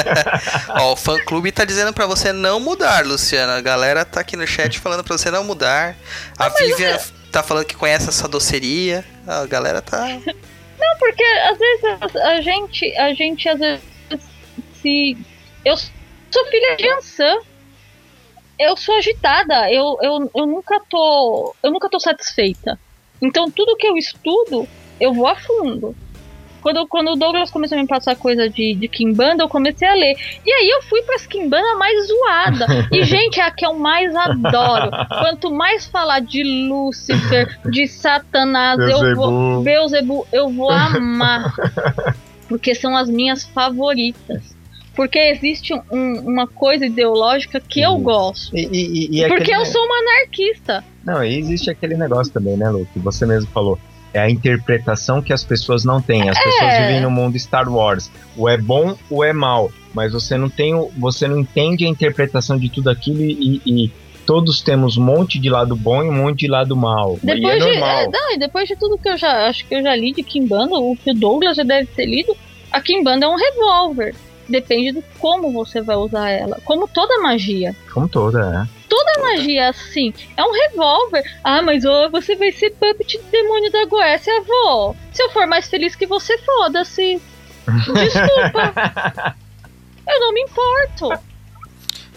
[0.80, 3.56] Ó, o fã clube tá dizendo pra você não mudar, Luciana.
[3.56, 5.94] A galera tá aqui no chat falando pra você não mudar.
[6.38, 6.98] A Vivian
[7.34, 9.04] tá falando que conhece essa doceria.
[9.26, 10.06] A galera tá.
[10.78, 13.82] Não, porque às vezes a, gente, a gente às vezes
[14.80, 15.16] se
[15.64, 17.38] eu sou filha de Ansan.
[18.56, 22.78] Eu sou agitada, eu, eu, eu nunca tô, eu nunca tô satisfeita.
[23.20, 24.68] Então tudo que eu estudo,
[25.00, 25.96] eu vou a fundo.
[26.64, 29.92] Quando, quando o Douglas começou a me passar coisa de, de Kimbanda, eu comecei a
[29.92, 30.16] ler.
[30.46, 32.66] E aí eu fui pras Kimbanda mais zoada.
[32.90, 34.90] E, gente, é a que eu mais adoro.
[35.20, 39.62] Quanto mais falar de Lúcifer, de Satanás, eu vou.
[39.62, 41.52] Beuzebu, eu vou amar.
[42.48, 44.54] Porque são as minhas favoritas.
[44.96, 48.00] Porque existe um- uma coisa ideológica que eu Isso.
[48.02, 48.56] gosto.
[48.56, 50.82] E, e- e é Porque aquele- eu sou uma anarquista.
[51.04, 52.86] Não, e existe aquele negócio também, né, Lu?
[52.92, 53.78] Que você mesmo falou.
[54.14, 56.28] É a interpretação que as pessoas não têm.
[56.30, 56.86] As pessoas É.
[56.86, 58.10] vivem no mundo Star Wars.
[58.36, 59.70] O é bom, o é mal.
[59.92, 63.92] Mas você não tem, o- você não entende a interpretação de tudo aquilo e, e
[64.24, 67.18] todos temos um monte de lado bom e um monte de lado mal.
[67.22, 67.98] e é Depois de, normal.
[67.98, 70.22] é, não, e depois de tudo que eu já acho que eu já li de
[70.22, 72.36] Kimbanda, o que o Douglas já deve ter lido,
[72.72, 74.14] a Kimbanda é um revólver.
[74.48, 76.58] Depende de como você vai usar ela.
[76.64, 77.74] Como toda magia.
[77.92, 78.68] Como toda, né?
[79.16, 81.22] A magia é assim, é um revólver.
[81.42, 84.94] Ah, mas ó, você vai ser puppet do demônio da Goécia, avó.
[85.12, 87.20] Se eu for mais feliz que você, foda-se.
[87.66, 89.34] Desculpa.
[90.08, 91.10] eu não me importo.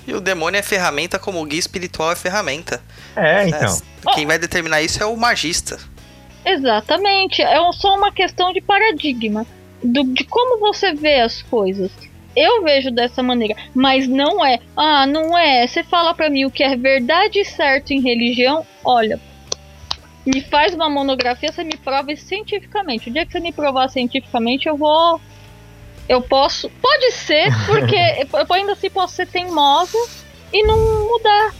[0.06, 2.82] E o demônio é ferramenta como o guia espiritual é ferramenta.
[3.16, 3.78] É, então.
[4.10, 5.78] É, Quem vai determinar isso é o magista.
[6.46, 7.42] Exatamente.
[7.42, 9.46] É só uma questão de paradigma.
[9.84, 11.92] do- de como você vê as coisas.
[12.40, 14.60] Eu vejo dessa maneira, mas não é.
[14.76, 15.66] Ah, não é.
[15.66, 19.20] Você fala pra mim o que é verdade e certo em religião, olha.
[20.24, 23.10] Me faz uma monografia, você me prova cientificamente.
[23.10, 25.20] O dia que você me provar cientificamente, eu vou.
[26.08, 26.70] Eu posso.
[26.80, 27.96] Pode ser, porque
[28.32, 29.98] eu ainda assim posso ser teimosa
[30.54, 31.56] e não mudar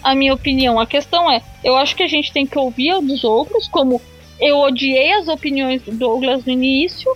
[0.00, 0.78] a minha opinião.
[0.78, 4.00] A questão é, eu acho que a gente tem que ouvir a dos outros, como
[4.38, 7.12] eu odiei as opiniões do Douglas no início.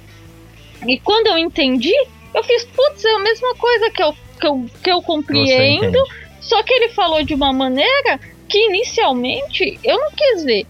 [0.84, 1.94] E quando eu entendi,
[2.34, 5.98] eu fiz, putz, é a mesma coisa que eu, que eu, que eu compreendo.
[6.40, 10.66] Só que ele falou de uma maneira que inicialmente eu não quis ver.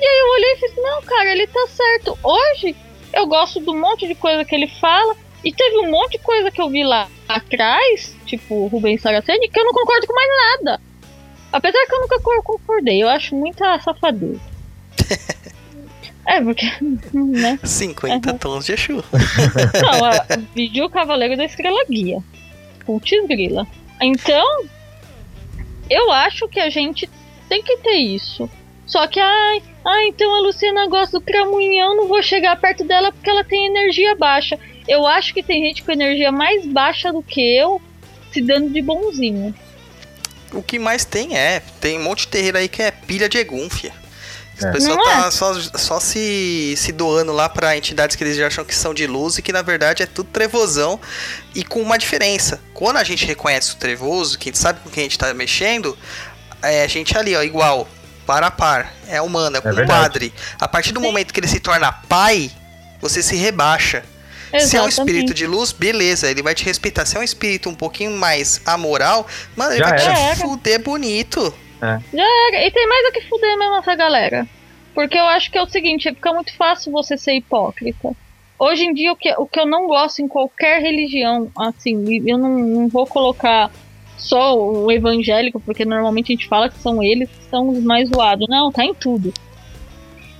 [0.00, 2.18] E aí eu olhei e fiz, não, cara, ele tá certo.
[2.22, 2.74] Hoje
[3.12, 5.14] eu gosto do monte de coisa que ele fala.
[5.44, 9.58] E teve um monte de coisa que eu vi lá atrás, tipo Rubens Saraceni, que
[9.58, 10.80] eu não concordo com mais nada.
[11.52, 14.40] Apesar que eu nunca cor- concordei, eu acho muita safadeza.
[16.26, 16.66] é, porque,
[17.12, 17.58] né?
[17.62, 18.38] 50 Uhum.
[18.38, 19.02] tons de Exu.
[19.82, 22.22] Não, a, vídeo Cavaleiro da Estrela Guia.
[22.84, 23.66] Putz grila.
[24.00, 24.44] Então,
[25.90, 27.08] eu acho que a gente
[27.48, 28.48] tem que ter isso.
[28.86, 33.12] Só que, ai, ai, então a Luciana gosta do Cramunhão, não vou chegar perto dela
[33.12, 34.58] porque ela tem energia baixa.
[34.88, 37.80] Eu acho que tem gente com energia mais baixa do que eu
[38.32, 39.54] se dando de bonzinho.
[40.52, 43.38] O que mais tem é, tem um monte de terreiro aí que é pilha de
[43.38, 43.92] egum, fia.
[43.92, 44.01] As
[44.64, 44.70] É.
[44.72, 48.64] pessoas Não tá só, só se, se doando lá pra entidades que eles já acham
[48.64, 51.00] que são de luz e que na verdade é tudo trevosão.
[51.54, 52.60] E com uma diferença.
[52.74, 55.32] Quando a gente reconhece o trevoso, que a gente sabe com quem a gente tá
[55.34, 55.96] mexendo,
[56.62, 57.88] é a gente ali, ó, igual,
[58.26, 58.92] par a par.
[59.08, 59.82] É humano, é verdade.
[59.82, 60.34] compadre.
[60.58, 62.50] a partir do momento que ele se torna pai,
[63.00, 64.04] você se rebaixa.
[64.60, 67.06] Se é um espírito de luz, beleza, ele vai te respeitar.
[67.06, 70.34] Se é um espírito um pouquinho mais amoral, mano, ele Já vai era.
[70.36, 71.54] te fuder bonito.
[71.82, 74.46] É, E tem mais o que fuder mesmo essa galera.
[74.94, 78.12] Porque eu acho que é o seguinte, fica muito fácil você ser hipócrita.
[78.58, 82.38] Hoje em dia, o que, o que eu não gosto em qualquer religião, assim, eu
[82.38, 83.70] não, não vou colocar
[84.16, 88.08] só o evangélico, porque normalmente a gente fala que são eles que são os mais
[88.08, 88.46] zoados.
[88.48, 89.32] Não, tá em tudo.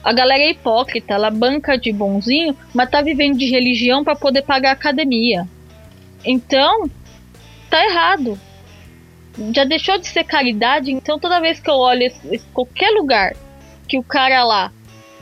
[0.04, 4.42] A galera é hipócrita, ela banca de bonzinho, mas tá vivendo de religião pra poder
[4.42, 5.48] pagar academia.
[6.24, 6.88] Então,
[7.70, 8.38] tá errado.
[9.54, 13.34] Já deixou de ser caridade, então toda vez que eu olho esse, esse- qualquer lugar
[13.88, 14.72] que o cara lá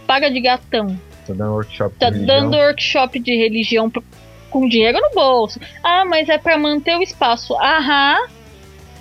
[0.07, 2.41] paga de gatão, Tá dando workshop tá de religião.
[2.51, 4.03] dando workshop de religião pro-
[4.51, 5.61] com dinheiro no bolso.
[5.83, 7.55] Ah, mas é pra manter o espaço.
[7.55, 8.17] Aham.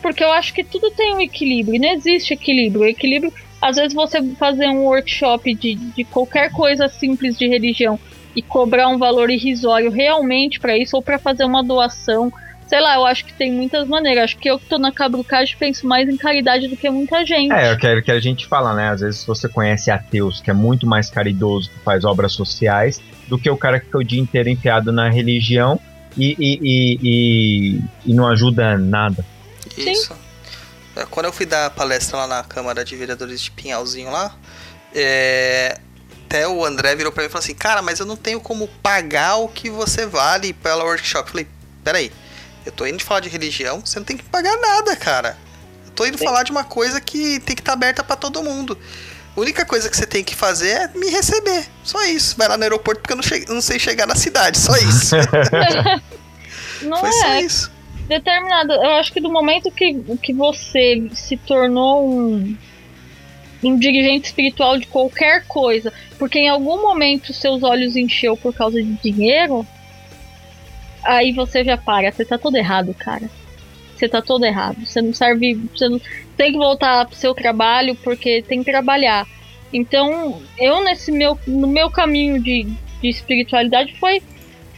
[0.02, 1.82] Porque eu acho que tudo tem um equilíbrio.
[1.82, 2.84] Não existe equilíbrio.
[2.84, 8.00] O equilíbrio, às vezes você fazer um workshop de, de qualquer coisa simples de religião
[8.36, 12.32] e cobrar um valor irrisório realmente pra isso ou pra fazer uma doação.
[12.70, 14.26] Sei lá, eu acho que tem muitas maneiras.
[14.26, 17.52] Acho que eu que tô na cabrucagem penso mais em caridade do que muita gente.
[17.52, 18.90] É, eu quero que a gente fala, né?
[18.90, 23.40] Às vezes você conhece ateus, que é muito mais caridoso, que faz obras sociais, do
[23.40, 25.80] que o cara que fica o dia inteiro enfiado na religião
[26.16, 29.26] e, e, e, e, e não ajuda nada.
[29.76, 30.16] Isso.
[30.96, 34.36] É, Quando eu fui dar palestra lá na Câmara de Vereadores de Pinhalzinho lá,
[34.94, 35.80] é,
[36.26, 38.68] até o André virou pra mim e falou assim, cara, mas eu não tenho como
[38.84, 41.26] pagar o que você vale pela workshop.
[41.26, 41.48] Eu falei,
[41.84, 42.12] peraí,
[42.70, 45.38] eu tô indo falar de religião, você não tem que pagar nada, cara.
[45.86, 48.78] Eu tô indo falar de uma coisa que tem que estar aberta pra todo mundo.
[49.36, 51.66] A única coisa que você tem que fazer é me receber.
[51.84, 52.36] Só isso.
[52.38, 54.58] Vai lá no aeroporto porque eu não, che- não sei chegar na cidade.
[54.58, 55.16] Só isso.
[56.84, 57.12] não Foi é.
[57.14, 57.72] só isso.
[58.08, 58.74] determinado.
[58.74, 62.58] Eu acho que do momento que, que você se tornou um,
[63.64, 68.82] um dirigente espiritual de qualquer coisa, porque em algum momento seus olhos encheu por causa
[68.82, 69.66] de dinheiro,
[71.04, 72.12] aí você já para.
[72.12, 73.30] Você tá todo errado, cara.
[73.96, 74.86] Você tá todo errado.
[74.86, 75.56] Você não serve.
[75.74, 76.00] Você não,
[76.38, 79.28] tem que voltar pro seu trabalho porque tem que trabalhar.
[79.74, 82.64] Então, eu nesse meu, no meu caminho de,
[83.02, 84.22] de espiritualidade foi.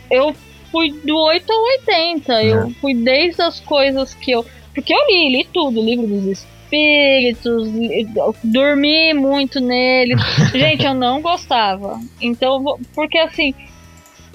[0.09, 0.35] Eu
[0.71, 2.43] fui do 8 ao 80.
[2.43, 4.45] Eu fui desde as coisas que eu.
[4.73, 6.25] Porque eu li, li tudo, livro dos
[6.71, 8.07] espíritos, li-
[8.43, 10.19] dormi muito neles.
[10.51, 11.99] Gente, eu não gostava.
[12.21, 13.53] Então, porque assim,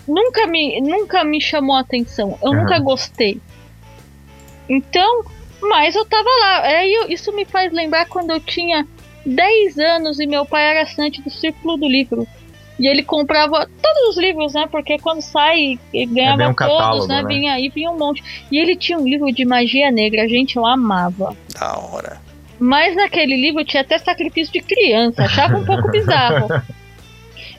[0.06, 2.38] nunca me, nunca me chamou a atenção.
[2.42, 2.62] Eu Aham.
[2.62, 3.40] nunca gostei.
[4.68, 5.24] Então,
[5.60, 6.60] mas eu tava lá.
[6.62, 8.86] Aí eu- isso me faz lembrar quando eu tinha
[9.24, 12.26] 10 anos e meu pai era assinante do Círculo do Livro.
[12.78, 14.68] E ele comprava todos os livros, né?
[14.70, 17.22] Porque quando sai, ele ganhava vem um todos, catálogo, né?
[17.22, 17.28] né?
[17.28, 18.22] Vinha aí, vinha um monte.
[18.52, 21.34] E ele tinha um livro de magia negra, gente, eu amava.
[21.58, 22.20] Da hora.
[22.58, 26.48] Mas naquele livro tinha até sacrifício de criança, achava um pouco bizarro.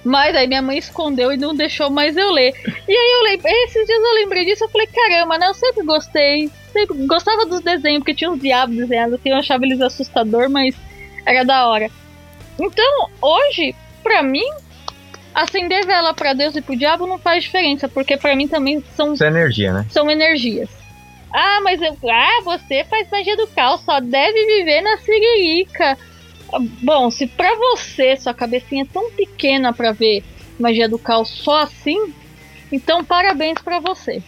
[0.08, 2.53] Mas aí minha mãe escondeu e não deixou mais eu ler.
[2.88, 5.47] E aí eu lembrei, esses dias eu lembrei disso, eu falei, caramba, né?
[5.47, 6.49] Eu sempre gostei.
[6.72, 10.74] Sempre gostava dos desenhos, porque tinha uns diabos desenhados assim, eu achava eles assustador, mas
[11.26, 11.91] era da hora.
[12.58, 14.47] Então, hoje, pra mim,
[15.36, 19.14] acender vela pra Deus e pro diabo não faz diferença, porque pra mim também são
[19.14, 19.86] Isso é energia, né?
[19.89, 20.70] são energias.
[21.34, 25.97] Ah, mas eu, ah, você faz magia do caos, só deve viver na siririca.
[26.82, 30.24] Bom, se pra você sua cabecinha é tão pequena pra ver
[30.60, 32.14] magia do caos só assim,
[32.72, 34.22] então parabéns pra você.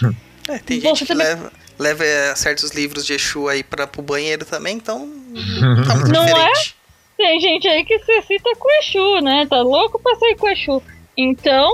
[0.46, 3.86] É, tem Você gente que também- leva, leva é, certos livros de Exu aí pra,
[3.86, 5.08] pro banheiro também, então
[5.88, 6.26] tá muito Não é?
[6.26, 6.76] diferente.
[7.16, 9.46] Tem gente aí que se cita com Exu, né?
[9.48, 10.82] Tá louco pra sair com Exu.
[11.16, 11.72] Então,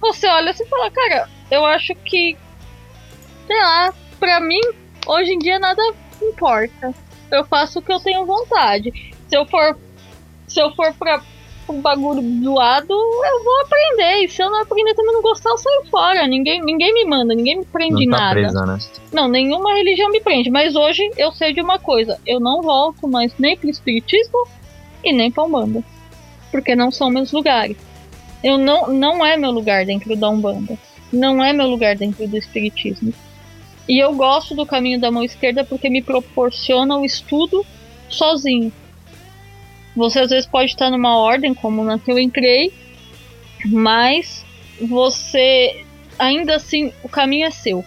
[0.00, 2.36] você olha assim e fala, cara, eu acho que,
[3.46, 4.60] sei lá, pra mim,
[5.06, 5.80] hoje em dia nada
[6.20, 6.92] importa.
[7.30, 9.12] Eu faço o que eu tenho vontade.
[9.28, 9.78] Se eu for,
[10.46, 11.22] se eu for pra
[11.68, 14.24] um bagulho doado, eu vou aprender.
[14.24, 16.26] E se eu não aprender também não gostar, eu saio fora.
[16.26, 18.40] Ninguém, ninguém me manda, ninguém me prende Não tá nada.
[18.40, 18.78] presa, né?
[19.12, 20.50] Não, nenhuma religião me prende.
[20.50, 24.46] Mas hoje eu sei de uma coisa: eu não volto mais nem pro Espiritismo
[25.04, 25.82] e nem pra Umbanda.
[26.50, 27.76] Porque não são meus lugares.
[28.42, 30.78] Eu não, não é meu lugar dentro da Umbanda.
[31.12, 33.12] Não é meu lugar dentro do Espiritismo.
[33.88, 37.64] E eu gosto do caminho da mão esquerda porque me proporciona o estudo
[38.08, 38.72] sozinho.
[39.98, 42.72] Você às vezes pode estar numa ordem, como na que eu entrei,
[43.66, 44.44] mas
[44.80, 45.84] você
[46.16, 47.84] ainda assim o caminho é seu.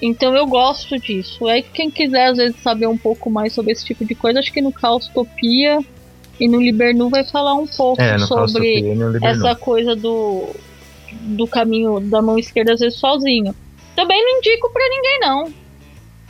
[0.00, 1.48] Então eu gosto disso.
[1.48, 4.52] É quem quiser às vezes saber um pouco mais sobre esse tipo de coisa, acho
[4.52, 5.80] que no Caostopia
[6.38, 8.84] e no Libernu vai falar um pouco É, sobre
[9.22, 10.48] essa coisa do
[11.12, 13.54] do caminho da mão esquerda às vezes sozinho.
[13.96, 15.61] Também não indico pra ninguém não.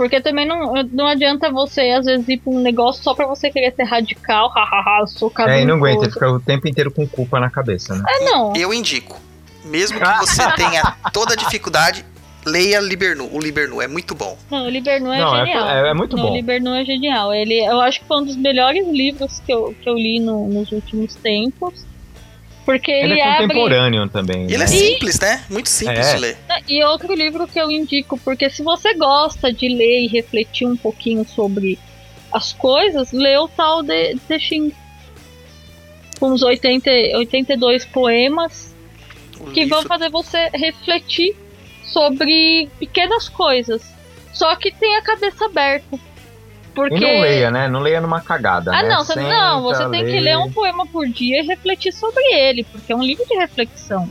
[0.03, 3.51] Porque também não, não adianta você às vezes ir pra um negócio só pra você
[3.51, 5.59] querer ser radical, hahaha, eu sou cabelo.
[5.59, 8.03] É, e não aguenta, ele fica o tempo inteiro com culpa na cabeça, né?
[8.09, 8.53] É não.
[8.57, 9.21] Eu indico.
[9.65, 12.05] Mesmo que você tenha toda a dificuldade,
[12.45, 13.29] leia Libernu.
[13.33, 14.37] O Libernu é muito bom.
[14.51, 15.69] Não, o Libernu é Não, é- genial.
[15.69, 16.33] é- é muito Não, bom.
[16.33, 17.33] O Libernu é genial.
[17.33, 20.49] Ele, eu acho que foi um dos melhores livros que eu, que eu li no-
[20.49, 21.87] nos últimos tempos.
[22.65, 23.49] Porque ele, Ele é abre.
[23.49, 24.45] contemporâneo também.
[24.45, 24.65] Ele né?
[24.65, 25.45] é simples, né?
[25.51, 26.15] Muito simples É.
[26.15, 26.37] de ler.
[26.69, 30.77] E outro livro que eu indico, porque se você gosta de ler e refletir um
[30.77, 31.79] pouquinho sobre
[32.33, 34.73] as coisas, lê o tal de The Xing.
[36.21, 38.73] Com uns 80, 82 poemas
[39.41, 41.35] O que livro- vão fazer você refletir
[41.85, 43.83] sobre pequenas coisas.
[44.33, 45.99] Só que tem a cabeça aberta.
[46.75, 46.97] Porque...
[46.97, 47.69] E não leia, né?
[47.69, 48.89] Não leia numa cagada, Ah, né?
[48.89, 52.23] não, você, Senta, não, você tem que ler um poema por dia e refletir sobre
[52.33, 54.11] ele, porque é um livro de reflexão.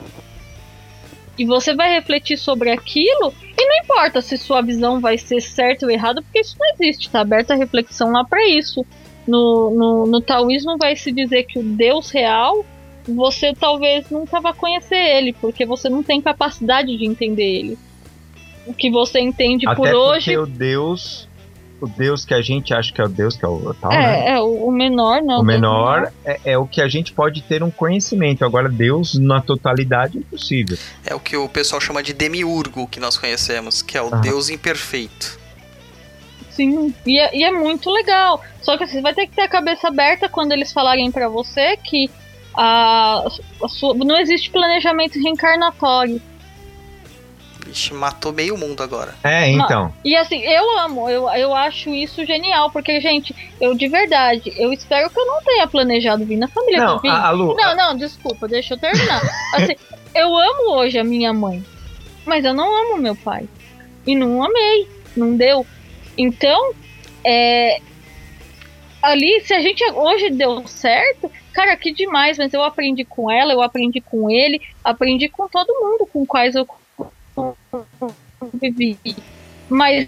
[1.38, 5.86] E você vai refletir sobre aquilo, e não importa se sua visão vai ser certa
[5.86, 8.86] ou errada, porque isso não existe, tá aberta a reflexão lá pra isso.
[9.28, 12.66] No, no, no taoísmo vai se dizer que o Deus real,
[13.08, 17.78] você talvez nunca vá conhecer ele, porque você não tem capacidade de entender ele.
[18.66, 21.28] O que você entende Até por hoje o Deus,
[21.82, 24.28] o Deus que a gente acha que é o Deus, que é o tal, né?
[24.28, 25.42] é, é o menor, não.
[25.42, 28.46] O menor é, é o que a gente pode ter um conhecimento.
[28.46, 30.78] Agora, Deus, na totalidade, é impossível.
[31.06, 34.22] É o que o pessoal chama de demiurgo que nós conhecemos, que é o Aham.
[34.22, 35.40] Deus imperfeito.
[36.52, 38.42] Sim, e é, e é muito legal.
[38.62, 41.78] Só que você vai ter que ter a cabeça aberta quando eles falarem pra você
[41.78, 42.10] que
[42.54, 43.24] a,
[43.64, 46.22] a sua- não existe planejamento reencarnatório.
[47.94, 49.16] Matou meio mundo agora.
[49.24, 49.94] É, então.
[50.04, 54.72] E assim, eu amo, eu, eu acho isso genial, porque, gente, eu de verdade, eu
[54.74, 57.10] espero que eu não tenha planejado vir na família que eu Não, vim.
[57.10, 59.22] a, a Lu, Não, não, desculpa, deixa eu terminar.
[59.56, 59.76] Assim,
[60.14, 61.64] eu amo hoje a minha mãe,
[62.26, 63.48] mas eu não amo meu pai.
[64.06, 65.66] E não amei, não deu.
[66.18, 66.74] Então,
[67.24, 67.80] é.
[69.02, 73.52] Ali, se a gente hoje deu certo, cara, que demais, mas eu aprendi com ela,
[73.52, 76.68] eu aprendi com ele, aprendi com todo mundo com quais eu
[78.54, 78.98] vivi.
[79.70, 80.08] Mas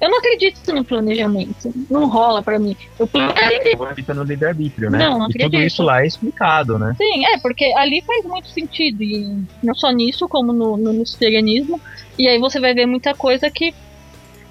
[0.00, 1.72] eu não acredito no planejamento.
[1.90, 2.76] Não rola pra mim.
[2.98, 4.98] O planejamento habita no livre-arbítrio, né?
[4.98, 5.66] Não, não e tudo acredito.
[5.66, 6.94] isso lá é explicado, né?
[6.96, 11.80] Sim, é, porque ali faz muito sentido, e não só nisso, como no, no luciferianismo.
[12.16, 13.74] E aí você vai ver muita coisa que,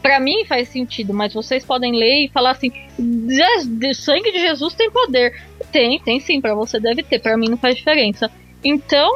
[0.01, 4.39] pra mim, faz sentido, mas vocês podem ler e falar assim: "Je- o sangue de
[4.39, 5.33] Jesus tem poder.
[5.71, 8.29] Tem, tem sim, pra você deve ter, pra mim não faz diferença.
[8.63, 9.09] Então,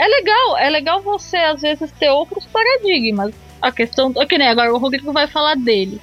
[0.00, 3.34] é legal, é legal você às vezes ter outros paradigmas.
[3.60, 4.12] A questão.
[4.14, 6.00] Que nem agora o Rodrigo vai falar dele.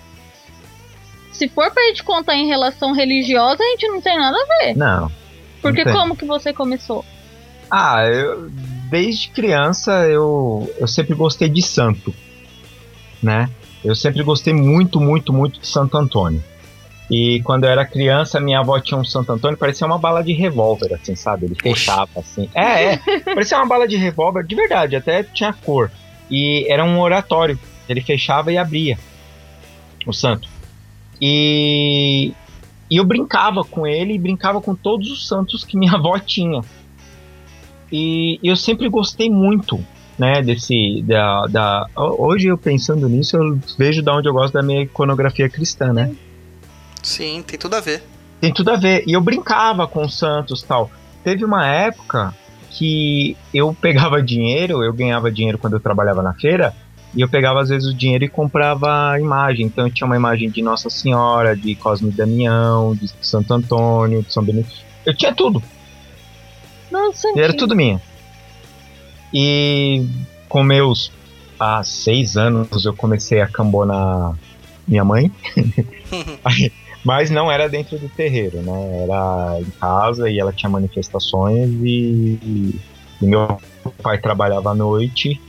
[1.31, 4.77] Se for pra gente contar em relação religiosa, a gente não tem nada a ver.
[4.77, 5.11] Não.
[5.61, 7.03] Porque Não como que você começou?
[7.71, 8.49] Ah, eu,
[8.89, 12.13] desde criança eu, eu sempre gostei de santo,
[13.21, 13.49] né?
[13.83, 16.43] Eu sempre gostei muito, muito, muito de Santo Antônio.
[17.09, 20.33] E quando eu era criança, minha avó tinha um Santo Antônio, parecia uma bala de
[20.33, 21.45] revólver, assim, sabe?
[21.45, 22.49] Ele fechava, assim.
[22.53, 22.97] É, é.
[23.23, 25.89] Parecia uma bala de revólver, de verdade, até tinha cor.
[26.29, 27.57] E era um oratório.
[27.87, 28.99] Ele fechava e abria
[30.05, 30.49] o santo.
[31.21, 32.33] E,
[32.89, 36.61] e eu brincava com ele e brincava com todos os santos que minha avó tinha.
[37.89, 39.79] E eu sempre gostei muito,
[40.19, 44.61] né, desse da, da hoje eu pensando nisso, eu vejo da onde eu gosto da
[44.61, 46.07] minha iconografia cristã, né?
[46.07, 46.17] Sim,
[47.01, 48.03] tem tudo a ver.
[48.41, 49.03] Tem tudo a ver.
[49.07, 50.89] E eu brincava com os santos, tal.
[51.23, 52.33] Teve uma época
[52.69, 56.75] que eu pegava dinheiro, eu ganhava dinheiro quando eu trabalhava na feira,
[57.15, 59.65] e eu pegava às vezes o dinheiro e comprava imagem.
[59.65, 64.21] Então eu tinha uma imagem de Nossa Senhora, de Cosme e Damião, de Santo Antônio,
[64.21, 64.69] de São Benito.
[65.05, 65.61] Eu tinha tudo.
[66.91, 68.01] Nossa, E era tudo minha.
[69.33, 70.05] E
[70.47, 71.11] com meus
[71.59, 74.35] há seis anos eu comecei a cambonar
[74.87, 75.31] minha mãe.
[76.45, 76.71] Aí-
[77.03, 79.03] Mas não era dentro do terreiro, né?
[79.03, 82.37] Era em casa e ela tinha manifestações e,
[83.21, 83.57] e meu
[84.03, 85.39] pai trabalhava à noite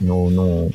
[0.00, 0.70] no, no-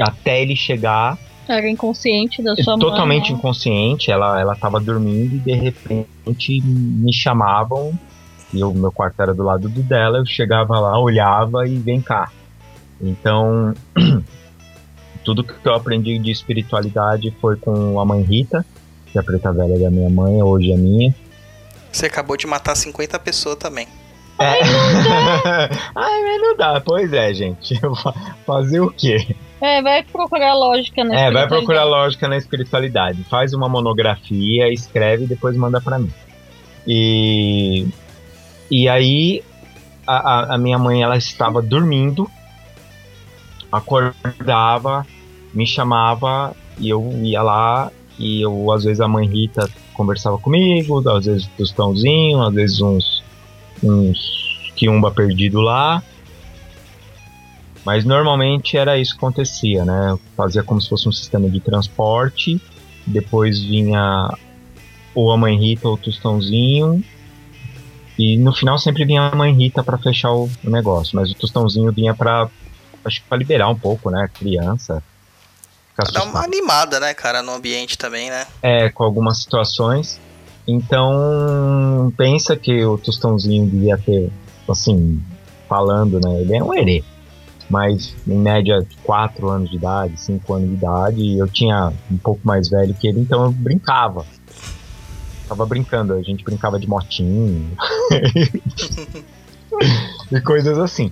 [0.00, 3.32] até ele chegar Era inconsciente da sua totalmente mãe.
[3.32, 3.38] né?
[3.38, 7.92] inconsciente, ela, ela tava dormindo e de repente me chamavam
[8.54, 12.00] e o meu quarto era do lado do dela, eu chegava lá, olhava e vem
[12.00, 12.30] cá.
[13.00, 13.74] Então,
[15.24, 18.64] tudo que eu aprendi de espiritualidade foi com a mãe Rita,
[19.12, 21.14] que é a preta velha da minha mãe, hoje é minha.
[21.92, 23.86] Você acabou de matar 50 pessoas também.
[24.38, 24.52] É.
[25.94, 26.80] Ai, mas não dá.
[26.80, 27.78] Pois é, gente.
[28.46, 29.34] Fazer o quê?
[29.60, 33.22] É, vai procurar lógica na É, vai procurar lógica na espiritualidade.
[33.24, 36.10] Faz uma monografia, escreve e depois manda pra mim.
[36.86, 37.86] E,
[38.70, 39.42] e aí,
[40.06, 42.30] a, a- a minha mãe, ela estava dormindo,
[43.70, 45.06] acordava,
[45.52, 47.90] me chamava e eu ia lá
[48.20, 52.80] e eu, às vezes, a mãe Rita conversava comigo, às vezes o Tostãozinho, às vezes
[52.80, 53.24] uns,
[53.82, 56.02] uns quiumba perdido lá.
[57.84, 60.18] Mas normalmente era isso que acontecia, né?
[60.36, 62.60] Fazia como se fosse um sistema de transporte,
[63.06, 64.28] depois vinha
[65.14, 67.02] ou a mãe Rita ou o Tostãozinho,
[68.18, 71.34] e no final sempre vinha a mãe Rita para fechar o, o negócio, mas o
[71.34, 72.50] Tostãozinho vinha para
[73.02, 75.02] acho que para liberar um pouco, né, a criança.
[76.02, 78.46] Pra dar uma animada, né, cara, no ambiente também, né?
[78.62, 80.20] É, com algumas situações.
[80.66, 84.30] Então, pensa que o Tostãozinho devia ter,
[84.68, 85.20] assim,
[85.68, 86.40] falando, né?
[86.40, 87.02] Ele é um herê.
[87.68, 92.16] mas em média 4 anos de idade, 5 anos de idade, e eu tinha um
[92.16, 94.26] pouco mais velho que ele, então eu brincava.
[95.48, 97.70] Tava brincando, a gente brincava de motinho
[100.30, 101.10] e coisas assim.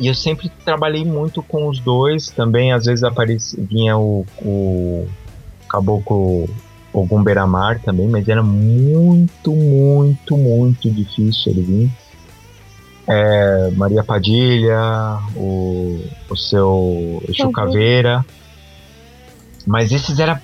[0.00, 5.06] E eu sempre trabalhei muito com os dois, também às vezes aparecia, vinha o, o
[5.68, 6.48] Caboclo
[6.90, 7.22] Ogum
[7.84, 11.90] também, mas era muito, muito, muito difícil ele vir.
[13.06, 18.24] É, Maria Padilha, o, o seu Exu Caveira.
[19.66, 20.40] Mas esses era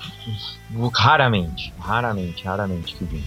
[0.93, 3.25] raramente, raramente, raramente que vinha.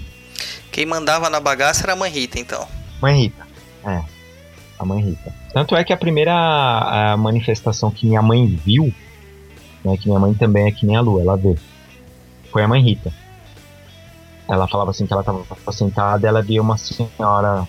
[0.71, 2.67] Quem mandava na bagaça era a mãe Rita, então.
[3.01, 3.47] Mãe Rita,
[3.83, 4.18] é.
[4.79, 5.33] A mãe Rita.
[5.53, 8.93] Tanto é que a primeira manifestação que minha mãe viu,
[9.83, 11.57] né, que minha mãe também é que nem a lua, ela vê,
[12.49, 13.13] foi a mãe Rita.
[14.47, 17.67] Ela falava assim que ela estava sentada ela via uma senhora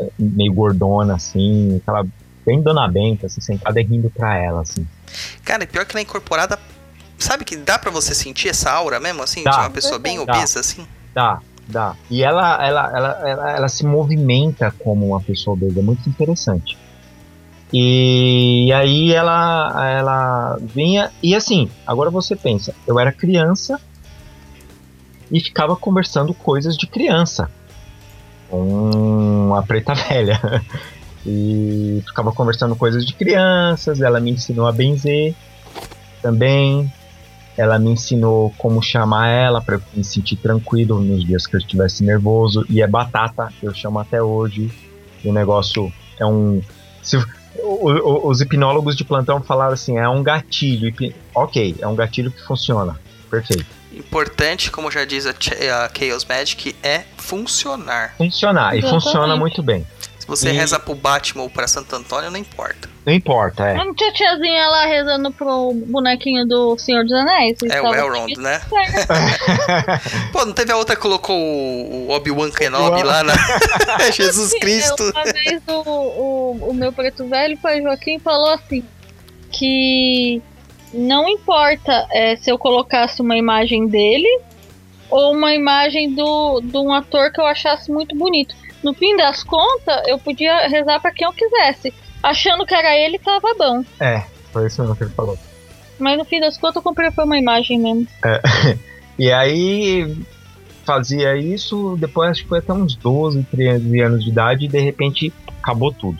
[0.00, 2.04] eh, meio gordona, assim, aquela
[2.44, 4.86] bem dona Benta, assim, sentada e rindo pra ela, assim.
[5.44, 6.58] Cara, pior que ela é incorporada.
[7.18, 9.44] Sabe que dá para você sentir essa aura mesmo, assim?
[9.44, 9.50] Dá.
[9.52, 10.32] De uma pessoa bem Dá.
[10.32, 10.84] obesa, assim?
[11.14, 11.94] Dá, dá.
[12.10, 16.76] E ela, ela, ela, ela, ela se movimenta como uma pessoa obesa, é muito interessante.
[17.72, 21.10] E aí ela, ela vinha.
[21.22, 23.80] E assim, agora você pensa, eu era criança
[25.30, 27.50] e ficava conversando coisas de criança
[28.50, 30.38] com a preta velha.
[31.24, 35.34] E ficava conversando coisas de crianças, ela me ensinou a benzer
[36.20, 36.92] também.
[37.56, 41.60] Ela me ensinou como chamar ela para eu me sentir tranquilo nos dias que eu
[41.60, 42.64] estivesse nervoso.
[42.70, 44.70] E é batata, eu chamo até hoje.
[45.24, 46.62] O negócio é um.
[47.02, 47.22] Se, o-
[47.90, 50.92] o- os hipnólogos de plantão falaram assim: é um gatilho.
[51.34, 52.98] Ok, é um gatilho que funciona.
[53.30, 53.66] Perfeito.
[53.92, 58.14] Importante, como já diz a, Ch- a Chaos Magic, é funcionar.
[58.16, 58.74] Funcionar.
[58.74, 59.04] E Exatamente.
[59.04, 59.86] funciona muito bem.
[60.36, 62.90] Se você E- reza pro Batman ou pra Santo Antônio, não importa.
[63.04, 63.74] Não importa, é.
[63.74, 67.58] Não tinha tiazinha lá rezando pro bonequinho do Senhor dos Anéis?
[67.68, 68.60] É o Elrond, né?
[68.60, 70.30] certo.
[70.32, 73.34] Pô, não teve a outra que colocou o o Obi-Wan Kenobi lá na.
[74.12, 75.10] Jesus Cristo.
[75.10, 78.84] Uma vez o, o, o meu preto velho, pai Joaquim, falou assim:
[79.50, 80.42] que
[80.92, 84.28] não importa é, se eu colocasse uma imagem dele
[85.10, 88.54] ou uma imagem do, de um ator que eu achasse muito bonito.
[88.82, 91.92] No fim das contas, eu podia rezar pra quem eu quisesse.
[92.22, 93.84] Achando que era ele, tava bom.
[94.00, 95.38] É, foi isso mesmo que ele falou.
[95.98, 98.06] Mas no fim das contas, eu comprei foi uma imagem mesmo.
[99.18, 100.16] E aí
[100.84, 104.80] fazia isso, depois acho que foi até uns 12, 13 anos de idade e de
[104.80, 106.18] repente acabou tudo.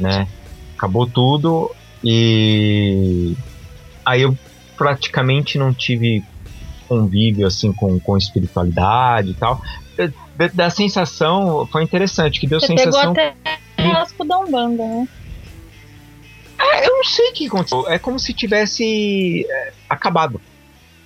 [0.00, 0.26] Né?
[0.76, 1.70] Acabou tudo
[2.02, 3.36] e
[4.04, 4.36] aí eu
[4.76, 6.24] praticamente não tive
[6.88, 9.60] convívio assim com, com espiritualidade e tal.
[10.38, 15.08] Da, da sensação foi interessante, que deu Você sensação pegou até raspo da Umbanda, né?
[16.56, 17.88] Ah, eu não sei o que aconteceu.
[17.88, 20.40] É como se tivesse é, acabado.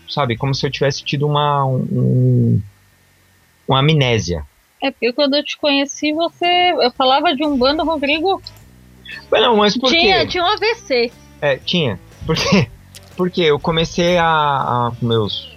[0.06, 0.36] Sabe?
[0.36, 1.64] Como se eu tivesse tido uma.
[1.64, 2.60] Um,
[3.66, 4.46] uma amnésia.
[4.82, 6.74] É porque quando eu te conheci, você.
[6.78, 8.42] Eu falava de Umbanda, o Rodrigo
[9.30, 10.26] Mas não, mas por tinha, quê?
[10.26, 11.10] tinha um AVC.
[11.40, 11.98] É, tinha.
[12.26, 12.68] Por quê?
[13.16, 14.92] Porque eu comecei a, a.
[15.00, 15.50] meus.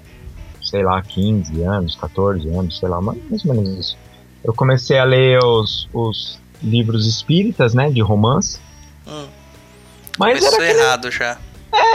[0.65, 3.97] Sei lá, 15 anos, 14 anos, sei lá, mais ou menos isso.
[4.43, 7.89] Eu comecei a ler os, os livros espíritas, né?
[7.89, 8.59] De romance.
[9.07, 9.25] Hum,
[10.19, 11.37] Mas era começou aquele errado já.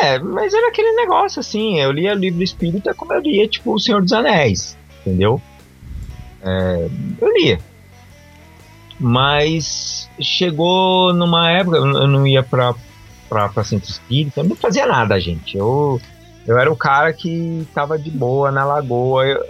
[0.03, 3.79] É, mas era aquele negócio assim, eu lia livro espírita como eu lia, tipo, O
[3.81, 5.41] Senhor dos Anéis, entendeu?
[6.43, 6.89] É,
[7.21, 7.59] eu lia.
[8.99, 12.75] Mas chegou numa época, eu eu não ia pra,
[13.29, 15.57] pra, pra centro espírita, eu não fazia nada, gente.
[15.57, 15.99] Eu,
[16.47, 19.27] eu era o cara que tava de boa na lagoa.
[19.27, 19.45] eu-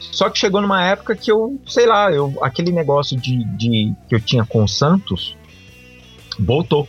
[0.00, 4.14] só que chegou numa época que eu, sei lá, eu, aquele negócio de, de que
[4.14, 5.36] eu tinha com o Santos
[6.38, 6.88] voltou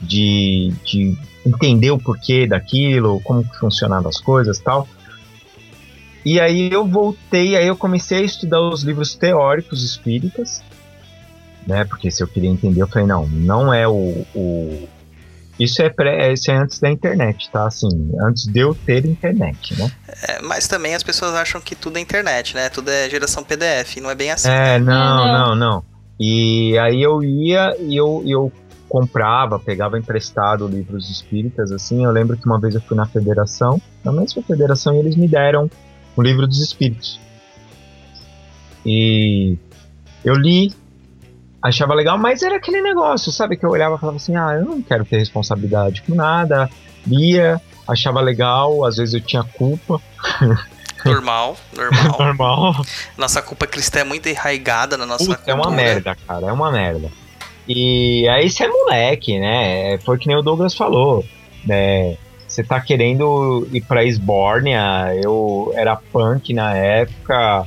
[0.00, 1.16] de, de
[1.46, 4.88] entender o porquê daquilo, como funcionavam as coisas tal.
[6.24, 10.62] E aí eu voltei, aí eu comecei a estudar os livros teóricos espíritas,
[11.66, 11.84] né?
[11.84, 14.24] Porque se eu queria entender, eu falei, não, não é o.
[14.34, 14.88] o-
[15.58, 17.66] isso é, pré, isso é antes da internet, tá?
[17.66, 19.90] Assim, antes de eu ter internet, né?
[20.28, 22.68] É, mas também as pessoas acham que tudo é internet, né?
[22.68, 24.48] Tudo é geração PDF, não é bem assim.
[24.48, 25.26] É, não, não.
[25.26, 25.84] não, não.
[26.18, 28.52] E aí eu ia e eu, eu
[28.88, 32.04] comprava, pegava emprestado livros espíritas, assim.
[32.04, 35.26] Eu lembro que uma vez eu fui na federação, na mesma federação, e eles me
[35.26, 35.70] deram
[36.14, 37.18] o livro dos espíritos.
[38.84, 39.56] E
[40.24, 40.72] eu li,
[41.62, 43.56] achava legal, mas era aquele negócio, sabe?
[43.56, 46.68] Que eu olhava e falava assim: ah, eu não quero ter responsabilidade com nada.
[47.06, 50.00] Lia, achava legal, às vezes eu tinha culpa.
[51.04, 52.16] Normal, normal.
[52.18, 52.86] Normal.
[53.18, 56.46] Nossa culpa cristã é muito enraigada na nossa Puta, é uma merda, cara.
[56.46, 57.10] É uma merda.
[57.66, 59.98] E aí você é moleque, né?
[60.04, 61.24] Foi que nem o Douglas falou.
[61.66, 62.16] Né?
[62.46, 65.12] Você tá querendo ir pra Esbórnia.
[65.20, 67.66] Eu era punk na época.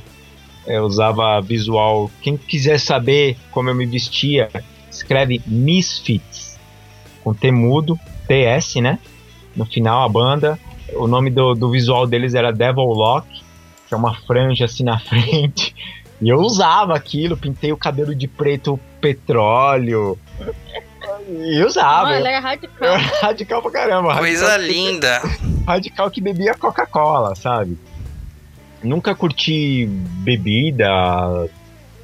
[0.66, 2.10] Eu usava visual.
[2.20, 4.48] Quem quiser saber como eu me vestia,
[4.90, 6.58] escreve Misfits.
[7.22, 8.98] Com T mudo, TS, né?
[9.54, 10.58] No final a banda.
[10.94, 13.26] O nome do, do visual deles era Devil Lock,
[13.88, 15.74] que é uma franja assim na frente.
[16.20, 20.18] E eu usava aquilo, pintei o cabelo de preto petróleo.
[21.28, 22.08] E usava.
[22.08, 22.96] Ah, eu ele é era radical.
[23.20, 24.16] radical pra caramba.
[24.16, 25.22] Coisa radical, linda.
[25.66, 27.76] Radical que bebia Coca-Cola, sabe?
[28.82, 31.48] Nunca curti bebida,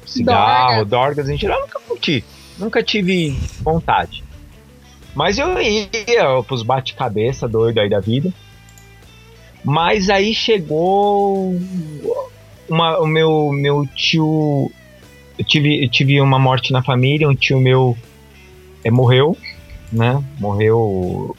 [0.05, 2.23] cigarro, drogas em geral, nunca curti.
[2.57, 4.23] Nunca tive vontade.
[5.15, 8.31] Mas eu ia pros bate-cabeça doido aí da vida.
[9.63, 11.55] Mas aí chegou
[12.67, 14.71] uma, o meu, meu tio.
[15.37, 17.97] Eu tive, eu tive uma morte na família, um tio meu
[18.83, 19.37] é, morreu,
[19.91, 20.21] né?
[20.39, 21.35] Morreu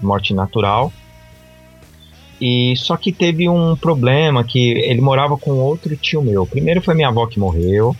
[0.00, 0.92] morte natural.
[2.44, 6.44] E só que teve um problema que ele morava com outro tio meu.
[6.44, 7.94] Primeiro foi minha avó que morreu,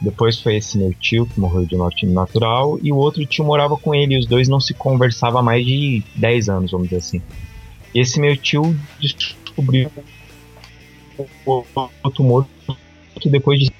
[0.00, 3.76] depois foi esse meu tio que morreu de morte natural e o outro tio morava
[3.76, 4.14] com ele.
[4.14, 7.22] E os dois não se conversavam mais de 10 anos, vamos dizer assim.
[7.92, 9.90] E esse meu tio descobriu
[11.44, 12.46] o tumor
[13.20, 13.72] que depois de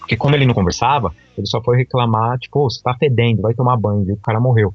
[0.00, 3.54] porque como ele não conversava, ele só foi reclamar, tipo, "Ô, você tá fedendo, vai
[3.54, 4.16] tomar banho, viu?
[4.16, 4.74] O cara morreu.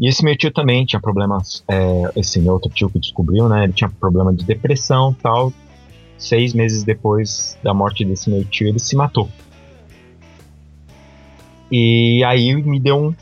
[0.00, 3.64] E esse meu tio também tinha problemas, é, esse meu outro tio que descobriu, né?
[3.64, 5.52] Ele tinha problema de depressão tal.
[6.16, 9.28] Seis meses depois da morte desse meu tio, ele se matou.
[11.70, 13.14] E aí me deu um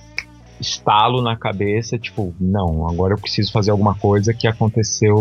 [0.60, 5.14] estalo na cabeça, tipo, não, agora eu preciso fazer alguma coisa que aconteceu.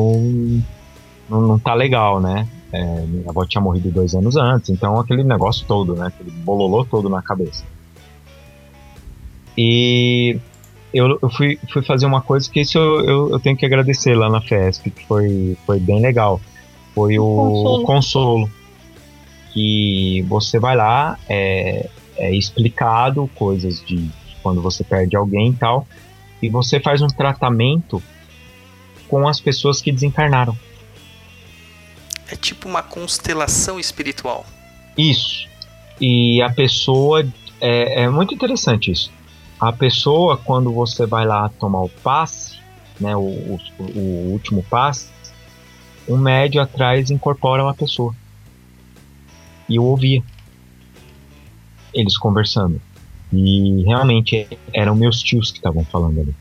[1.30, 2.48] Não, não tá legal, né?
[2.72, 6.08] É, minha avó tinha morrido dois anos antes, então aquele negócio todo, né?
[6.08, 7.64] Aquele bololô todo na cabeça.
[9.58, 10.38] E
[10.96, 14.16] eu, eu fui, fui fazer uma coisa que isso eu, eu, eu tenho que agradecer
[14.16, 16.40] lá na FESP, que foi, foi bem legal.
[16.94, 17.86] Foi o Consolo.
[17.86, 18.50] consolo.
[19.52, 24.10] Que você vai lá, é, é explicado coisas de
[24.42, 25.86] quando você perde alguém e tal,
[26.42, 28.02] e você faz um tratamento
[29.08, 30.58] com as pessoas que desencarnaram.
[32.32, 34.46] É tipo uma constelação espiritual.
[34.98, 35.46] Isso.
[36.00, 37.26] E a pessoa.
[37.60, 39.12] É, é muito interessante isso.
[39.60, 42.60] A pessoa, quando você vai lá tomar o passe,
[43.00, 45.10] né, o, o, o último passe,
[46.08, 48.14] um médio atrás incorpora uma pessoa.
[49.68, 50.22] E eu ouvia
[51.94, 52.80] eles conversando.
[53.34, 56.36] E realmente eram meus tios que estavam falando ali.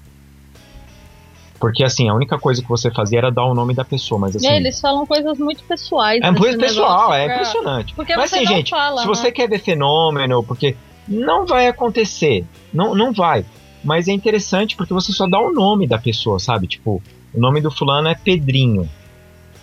[1.58, 4.36] Porque assim, a única coisa que você fazia era dar o nome da pessoa, mas
[4.36, 4.46] assim.
[4.46, 6.20] E eles falam coisas muito pessoais.
[6.22, 7.94] É nesse muito pessoal, é pra- impressionante.
[7.94, 9.14] Porque Mas assim, gente, fala, se né?
[9.14, 10.76] você quer ver fenômeno, porque
[11.08, 13.44] não vai acontecer, não, não vai.
[13.82, 16.66] Mas é interessante porque você só dá o nome da pessoa, sabe?
[16.66, 17.02] Tipo,
[17.34, 18.88] o nome do fulano é Pedrinho.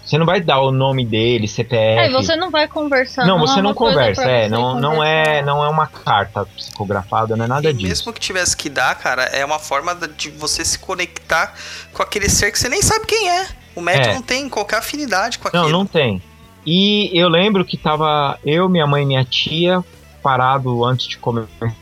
[0.04, 2.00] Você não vai dar o nome dele, CPF.
[2.02, 3.26] É, e você não vai conversar.
[3.26, 6.46] não, é você uma não conversa, é, você não, não é, não é uma carta
[6.46, 7.88] psicografada, não é nada e disso.
[7.88, 11.54] mesmo que tivesse que dar, cara, é uma forma de você se conectar
[11.94, 13.48] com aquele ser que você nem sabe quem é.
[13.76, 14.14] O médico É.
[14.16, 15.64] não tem qualquer afinidade com aquilo.
[15.64, 16.22] Não, não tem.
[16.66, 19.84] E eu lembro que tava eu, minha mãe e minha tia
[20.22, 21.76] parado antes de começar.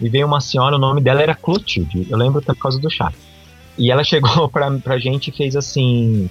[0.00, 2.06] E veio uma senhora, o nome dela era Clotilde.
[2.10, 3.12] Eu lembro até por causa do chá.
[3.78, 6.28] E ela chegou pra, pra gente e fez assim.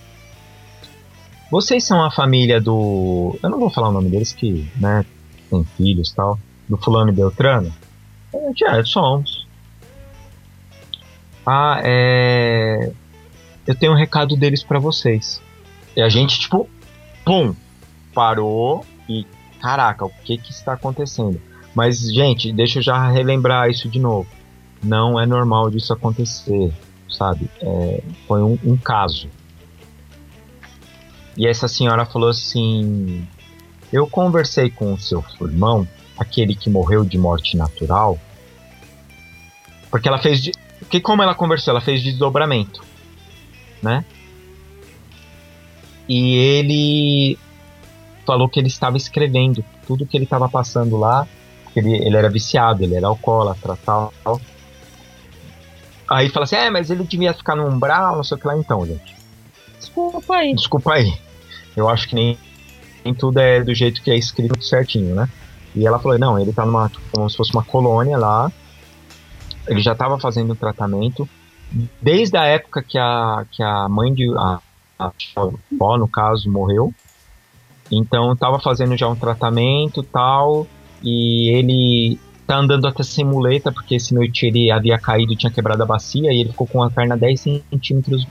[1.49, 3.37] Vocês são a família do.
[3.41, 5.05] Eu não vou falar o nome deles, que, né,
[5.49, 6.39] tem filhos e tal.
[6.67, 7.73] Do fulano e Beltrano?
[8.33, 9.47] A gente, é, somos.
[11.45, 12.91] Ah, é.
[13.67, 15.41] Eu tenho um recado deles pra vocês.
[15.95, 16.69] E a gente, tipo,
[17.25, 17.53] pum,
[18.13, 19.25] parou e,
[19.61, 21.39] caraca, o que que está acontecendo?
[21.73, 24.27] Mas, gente, deixa eu já relembrar isso de novo.
[24.83, 26.73] Não é normal disso acontecer,
[27.07, 27.49] sabe?
[27.61, 29.29] É, foi um, um caso.
[31.37, 33.25] E essa senhora falou assim:
[33.93, 38.19] Eu conversei com o seu irmão, aquele que morreu de morte natural,
[39.89, 40.41] porque ela fez.
[40.41, 41.71] De, porque como ela conversou?
[41.71, 42.83] Ela fez desdobramento,
[43.81, 44.03] né?
[46.09, 47.37] E ele
[48.25, 51.27] falou que ele estava escrevendo tudo que ele estava passando lá.
[51.75, 54.13] Ele, ele era viciado, ele era alcoólatra tal.
[56.09, 58.57] Aí fala assim: É, mas ele devia ficar no umbral, não sei o que lá
[58.57, 59.15] então, gente.
[59.79, 60.53] Desculpa aí.
[60.53, 61.13] Desculpa aí.
[61.75, 62.37] Eu acho que nem,
[63.03, 65.29] nem tudo é do jeito que é escrito certinho, né?
[65.73, 66.91] E ela falou: Não, ele tá numa.
[67.11, 68.51] como se fosse uma colônia lá.
[69.67, 71.27] Ele já estava fazendo o tratamento.
[72.01, 74.29] Desde a época que a, que a mãe de.
[74.37, 74.59] A,
[75.35, 76.93] avó, no caso, morreu.
[77.91, 80.65] Então tava fazendo já um tratamento tal,
[81.03, 85.83] e ele tá andando até sem muleta, porque esse tio ele havia caído, tinha quebrado
[85.83, 87.39] a bacia, e ele ficou com a perna 10
[87.69, 88.27] centímetros.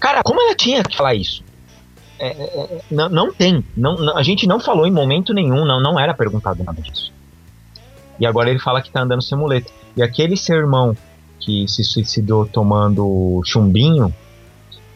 [0.00, 1.42] Cara, como ela tinha que falar isso?
[2.18, 3.64] É, é, é, não, não tem.
[3.76, 7.12] Não, não, a gente não falou em momento nenhum, não, não era perguntado nada disso.
[8.18, 9.70] E agora ele fala que tá andando sem muleta.
[9.96, 10.96] E aquele seu irmão
[11.40, 14.14] que se suicidou tomando chumbinho,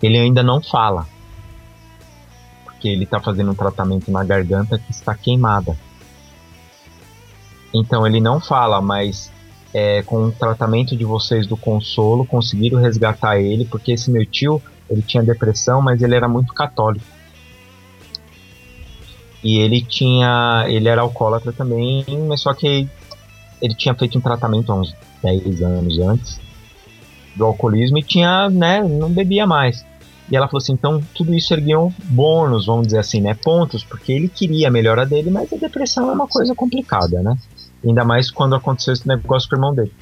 [0.02, 1.06] ele ainda não fala.
[2.78, 5.76] Porque ele tá fazendo um tratamento na garganta que está queimada.
[7.74, 9.32] Então ele não fala, mas
[9.74, 14.62] é, com o tratamento de vocês do consolo, conseguiram resgatar ele, porque esse meu tio,
[14.88, 17.05] ele tinha depressão, mas ele era muito católico.
[19.42, 20.64] E ele tinha.
[20.68, 22.88] Ele era alcoólatra também, mas só que
[23.60, 26.40] ele tinha feito um tratamento há uns 10 anos antes
[27.34, 29.84] do alcoolismo e tinha, né, não bebia mais.
[30.30, 34.12] E ela falou assim, então tudo isso erguiam bônus, vamos dizer assim, né, pontos, porque
[34.12, 37.36] ele queria a melhora dele, mas a depressão é uma coisa complicada, né?
[37.84, 39.92] Ainda mais quando aconteceu esse negócio com o irmão dele.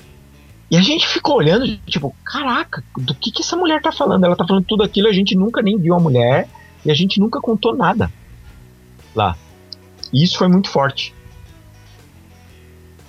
[0.69, 4.25] E a gente ficou olhando, tipo, caraca, do que, que essa mulher tá falando?
[4.25, 6.49] Ela tá falando tudo aquilo, a gente nunca nem viu a mulher
[6.85, 8.11] e a gente nunca contou nada
[9.15, 9.37] lá.
[10.13, 11.15] E isso foi muito forte.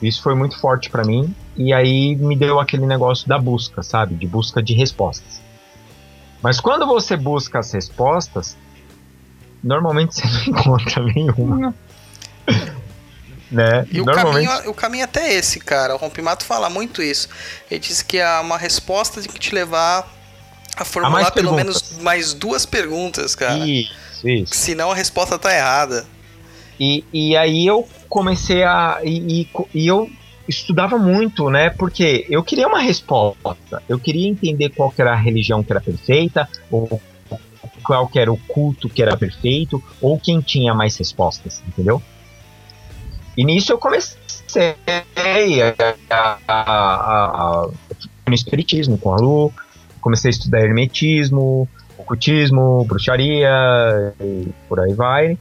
[0.02, 4.16] Isso foi muito forte para mim e aí me deu aquele negócio da busca, sabe?
[4.16, 5.42] De busca de respostas.
[6.42, 8.56] Mas quando você busca as respostas,
[9.64, 11.76] normalmente você não encontra nenhuma.
[13.52, 13.88] né?
[13.92, 15.96] E o, caminho, o caminho até esse, cara.
[15.96, 17.30] O Rompimato fala muito isso.
[17.70, 20.08] Ele diz que há uma resposta tem que te levar
[20.76, 21.92] a formular pelo perguntas.
[21.92, 23.66] menos mais duas perguntas, cara.
[23.66, 23.94] Isso,
[24.24, 24.54] isso.
[24.54, 26.06] Senão a resposta tá errada.
[26.80, 29.00] E, e aí eu comecei a.
[29.04, 30.10] E, e, e, eu
[30.48, 31.70] estudava muito, né?
[31.70, 33.82] Porque eu queria uma resposta.
[33.88, 37.02] Eu queria entender qual que era a religião que era perfeita, ou
[37.84, 42.02] qual que era o culto que era perfeito, ou quem tinha mais respostas, entendeu?
[43.36, 44.18] E nisso eu comecei
[46.10, 47.70] a, a, a,
[48.28, 49.54] no espiritismo com a Lu,
[50.02, 53.50] comecei a estudar hermetismo, ocultismo, bruxaria
[54.20, 55.38] e por aí vai.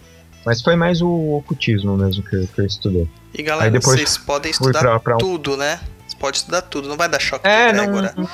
[0.46, 3.08] Mas foi mais o ocultismo mesmo que, que eu estudei.
[3.34, 5.18] E galera, depois vocês podem estudar pra, pra um...
[5.18, 5.80] tudo, né?
[6.06, 8.14] Você pode estudar tudo, não vai dar choque é, de egrégora.
[8.16, 8.28] Não,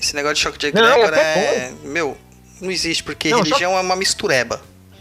[0.00, 1.74] Esse negócio de choque de egrégora é.
[1.84, 2.16] Meu,
[2.62, 4.58] não existe, porque não, religião é uma mistureba.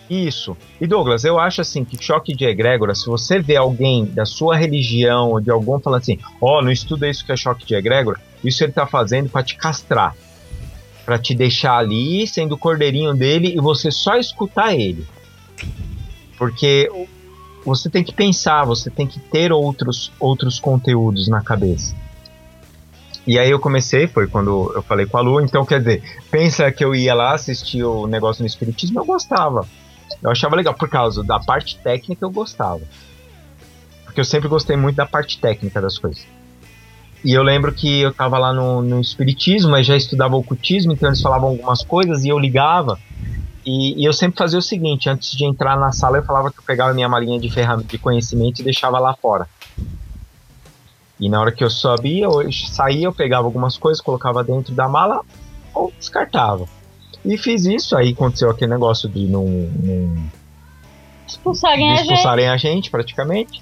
[0.10, 0.58] Isso.
[0.82, 4.58] E Douglas, eu acho assim que choque de egrégora, se você vê alguém da sua
[4.58, 7.74] religião ou de algum falando assim, ó, oh, não estuda isso que é choque de
[7.74, 10.14] egrégora, isso ele tá fazendo para te castrar.
[11.06, 15.08] para te deixar ali, sendo o cordeirinho dele e você só escutar ele.
[16.40, 16.90] Porque
[17.66, 21.96] você tem que pensar, você tem que ter outros, outros conteúdos na cabeça.
[23.28, 26.02] E aí eu comecei, foi quando eu falei com a Lu, então quer dizer,
[26.32, 29.68] pensa que eu ia lá assistir o negócio no Espiritismo, eu gostava.
[30.24, 32.82] Eu achava legal, por causa da parte técnica eu gostava.
[34.06, 36.26] Porque eu sempre gostei muito da parte técnica das coisas.
[37.24, 41.10] E eu lembro que eu tava lá no, no Espiritismo, mas já estudava ocultismo, então
[41.10, 42.98] eles falavam algumas coisas e eu ligava.
[43.70, 46.58] E, e, eu sempre fazia o seguinte: antes de entrar na sala, eu falava que
[46.58, 49.48] eu pegava minha malinha de ferramenta de conhecimento e deixava lá fora.
[51.20, 54.88] E na hora que eu subia, eu saía, eu pegava algumas coisas, colocava dentro da
[54.90, 55.22] mala
[55.72, 56.66] ou descartava.
[57.24, 59.46] E fiz isso, aí aconteceu aquele negócio de não.
[59.46, 60.30] não
[61.28, 62.68] expulsarem, de expulsarem a, gente.
[62.68, 63.62] a gente, praticamente.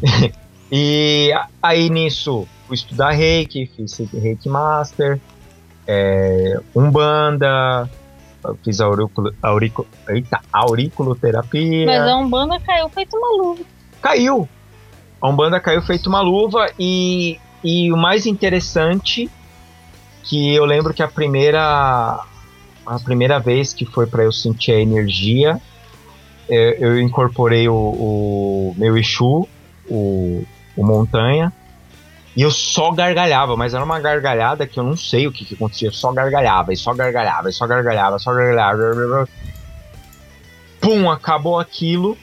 [0.72, 5.20] e aí nisso, fui estudar reiki, fiz reiki master,
[5.86, 7.90] é, umbanda
[8.44, 11.86] eu fiz auriculo, aurico, eita, auriculoterapia.
[11.86, 13.62] Mas a Umbanda caiu feito uma luva.
[14.00, 14.48] Caiu!
[15.20, 19.28] A Umbanda caiu feito uma luva e, e o mais interessante
[20.22, 22.24] que eu lembro que a primeira
[22.86, 25.60] a primeira vez que foi para eu sentir a energia
[26.48, 29.46] eu, é, eu incorporei o, o meu Exu,
[29.88, 30.44] o,
[30.76, 31.52] o Montanha,
[32.38, 35.54] e eu só gargalhava, mas era uma gargalhada que eu não sei o que, que
[35.54, 35.88] acontecia.
[35.88, 39.28] Eu só gargalhava, e só gargalhava, e só gargalhava, só gargalhava.
[40.80, 42.16] Pum, acabou aquilo.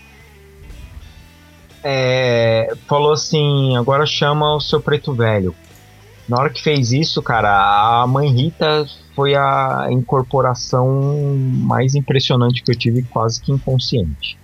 [1.83, 5.53] É, falou assim: agora chama o seu preto velho.
[6.29, 12.71] Na hora que fez isso, cara, a mãe Rita foi a incorporação mais impressionante que
[12.71, 14.37] eu tive, quase que inconsciente.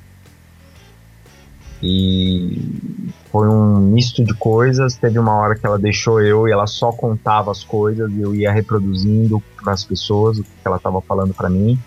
[1.84, 3.02] E
[3.32, 4.96] foi um misto de coisas.
[4.96, 8.36] Teve uma hora que ela deixou eu e ela só contava as coisas e eu
[8.36, 11.80] ia reproduzindo para as pessoas o que ela estava falando para mim.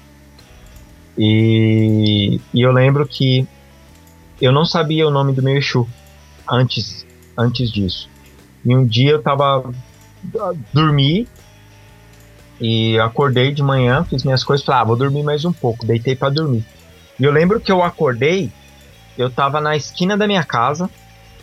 [1.17, 3.47] E, e, eu lembro que
[4.41, 5.87] eu não sabia o nome do meu Exu
[6.51, 7.07] antes,
[7.39, 8.09] antes disso.
[8.65, 9.73] E um dia eu tava
[10.73, 11.29] dormi
[12.61, 15.87] E acordei de manhã, fiz minhas coisas, falei, ah, vou dormir mais um pouco.
[15.87, 16.65] Deitei pra dormir.
[17.19, 18.51] E eu lembro que eu acordei,
[19.17, 20.91] eu tava na esquina da minha casa,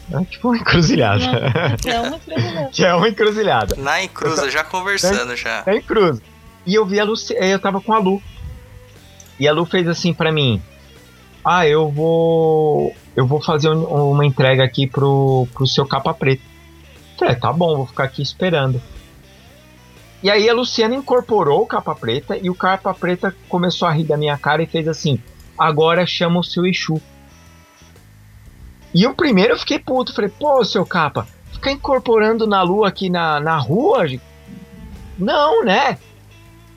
[0.10, 1.24] né, tipo uma encruzilhada.
[1.86, 2.70] É uma encruzilhada.
[2.74, 3.76] que é uma encruzilhada.
[3.78, 5.64] Na encruza, já conversando já.
[5.66, 6.22] É encruza.
[6.66, 8.22] E eu vi a Lu, eu tava com a Lu.
[9.40, 10.62] E a Lu fez assim pra mim:
[11.44, 12.96] Ah, eu vou.
[13.16, 16.44] Eu vou fazer um- uma entrega aqui pro, pro seu capa preta.
[17.18, 18.82] Falei, tá bom, vou ficar aqui esperando.
[20.24, 24.04] E aí a Luciana incorporou o capa preta e o capa preta começou a rir
[24.04, 25.20] da minha cara e fez assim:
[25.58, 27.02] agora chama o seu Exu.
[28.94, 33.10] E eu primeiro eu fiquei puto, falei, pô, seu capa, ficar incorporando na lua aqui
[33.10, 34.06] na, na rua?
[35.18, 35.98] Não, né?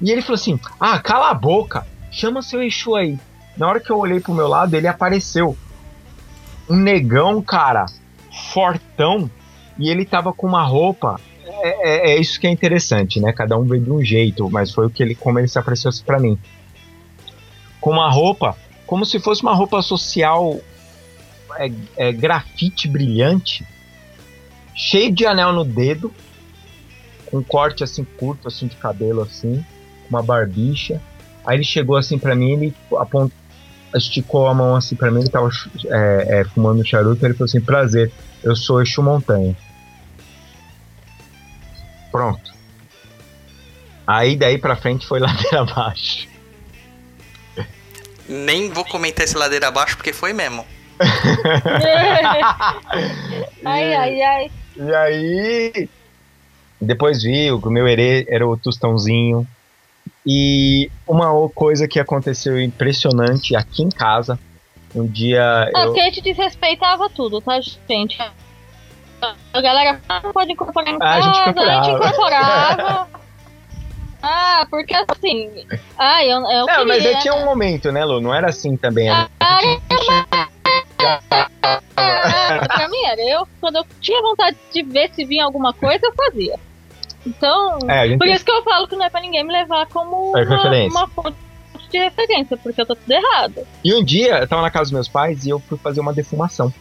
[0.01, 3.19] E ele falou assim: ah, cala a boca, chama seu Exu aí.
[3.57, 5.57] Na hora que eu olhei pro meu lado, ele apareceu.
[6.69, 7.87] Um negão, cara,
[8.53, 9.31] fortão,
[9.79, 11.21] e ele tava com uma roupa.
[11.47, 13.33] É, é- é isso que é interessante, né?
[13.33, 15.91] Cada um veio de um jeito, mas foi o que ele, como ele se apareceu
[16.05, 16.39] pra mim.
[17.81, 20.59] Com uma roupa, como se fosse uma roupa social
[21.57, 23.67] é, é, grafite brilhante,
[24.75, 26.13] cheio de anel no dedo,
[27.27, 29.65] com um corte assim curto, assim de cabelo assim,
[30.09, 31.01] uma barbicha.
[31.45, 33.33] Aí ele chegou assim pra mim, ele apont...
[33.95, 35.51] esticou a mão assim pra mim, ele tava
[35.87, 38.13] é, é, fumando um charuto, ele falou assim, prazer,
[38.43, 39.57] eu sou Exu Montanha.
[42.11, 42.55] Pronto.
[44.07, 46.29] Aí daí pra frente foi ladeira abaixo.
[48.29, 50.65] Nem vou comentar esse ladeira abaixo porque foi mesmo.
[53.65, 54.51] ai, ai, ai.
[54.77, 55.89] E aí,
[56.81, 59.47] depois vi o meu herê era o Tostãozinho.
[60.27, 64.39] E uma coisa que aconteceu impressionante aqui em casa.
[64.95, 65.87] Um dia eu.
[65.87, 68.19] porque a gente desrespeitava tudo, tá, gente?
[69.53, 73.09] A galera não pode incorporar em Ah, a gente casa, a gente incorporava.
[74.23, 75.67] ah, porque assim.
[75.99, 77.21] Ah, eu, eu Não, queria, mas aí né?
[77.21, 78.21] tinha um momento, né, Lu?
[78.21, 79.09] Não era assim também.
[79.09, 79.29] Era...
[79.41, 79.61] Ah,
[81.07, 86.01] Ah, pra mim era eu, quando eu tinha vontade de ver se vinha alguma coisa,
[86.03, 86.59] eu fazia.
[87.27, 90.37] Então, É, por isso que eu falo que não é pra ninguém me levar como
[90.37, 91.37] É uma, uma fonte
[91.91, 93.67] de referência, porque eu tô tudo errado.
[93.83, 96.13] E um dia eu tava na casa dos meus pais e eu fui fazer uma
[96.13, 96.73] defumação,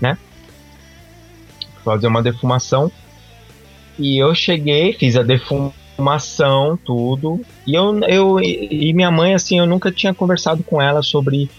[0.00, 0.16] né?
[1.84, 2.92] Fazer uma defumação.
[3.98, 7.40] E eu cheguei, fiz a defumação, tudo.
[7.66, 11.50] E eu, eu e minha mãe, assim, eu nunca tinha conversado com ela sobre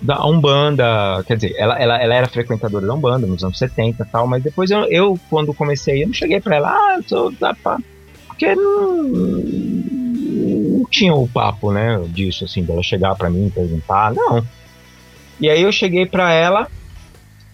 [0.00, 1.22] da Umbanda.
[1.26, 4.42] Quer dizer, ela, ela, ela era frequentadora da Umbanda nos anos 70 e tal, mas
[4.42, 7.78] depois eu, eu, quando comecei, eu não cheguei pra ela, ah, eu sou da pá.
[8.26, 14.46] Porque não, não tinha o papo, né, disso, assim, dela chegar pra mim perguntar, não.
[15.40, 16.68] E aí eu cheguei pra ela,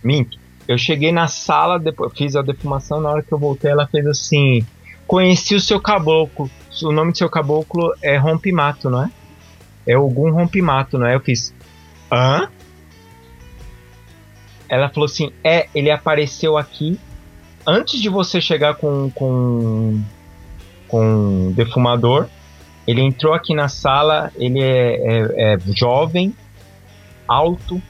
[0.03, 3.87] minto, eu cheguei na sala, depois fiz a defumação, na hora que eu voltei ela
[3.87, 4.67] fez assim,
[5.07, 6.51] conheci o seu caboclo,
[6.83, 9.11] o nome do seu caboclo é Rompimato, não é?
[9.87, 11.15] É Ogum Rompimato, não é?
[11.15, 11.54] Eu fiz,
[12.15, 12.49] hã?
[14.69, 16.99] Ela falou assim, é, ele apareceu aqui
[17.67, 20.01] antes de você chegar com com
[20.89, 22.29] com defumador,
[22.87, 26.35] ele entrou aqui na sala, ele é, é- é jovem,
[27.27, 27.81] alto,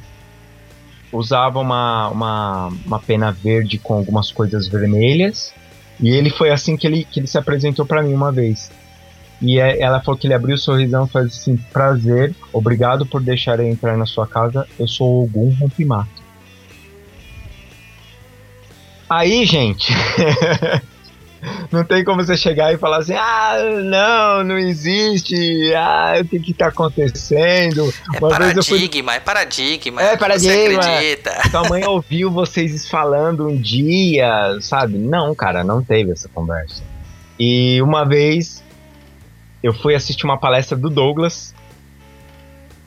[1.12, 5.52] usava uma, uma, uma pena verde com algumas coisas vermelhas,
[6.01, 8.70] e ele foi assim que ele, que ele se apresentou pra mim uma vez.
[9.46, 13.22] E é- ela falou que ele abriu o sorrisão e falou assim: Prazer, obrigado por
[13.22, 16.24] deixar eu entrar na sua casa, eu sou Ogum Rompimato.
[19.08, 19.92] Aí, gente.
[21.70, 26.40] Não tem como você chegar e falar assim, ah, não, não existe, ah, o que
[26.40, 27.92] que tá acontecendo?
[28.14, 30.02] É Uma vez eu fui- paradigma, é paradigma.
[30.02, 30.82] É paradigma.
[30.82, 31.42] Você acredita.
[31.50, 34.96] Sua mãe ouviu vocês falando um dia, sabe?
[34.96, 36.82] Não, cara, não teve essa conversa.
[37.38, 38.64] E uma vez
[39.65, 41.55] eu fui assistir uma palestra do Douglas.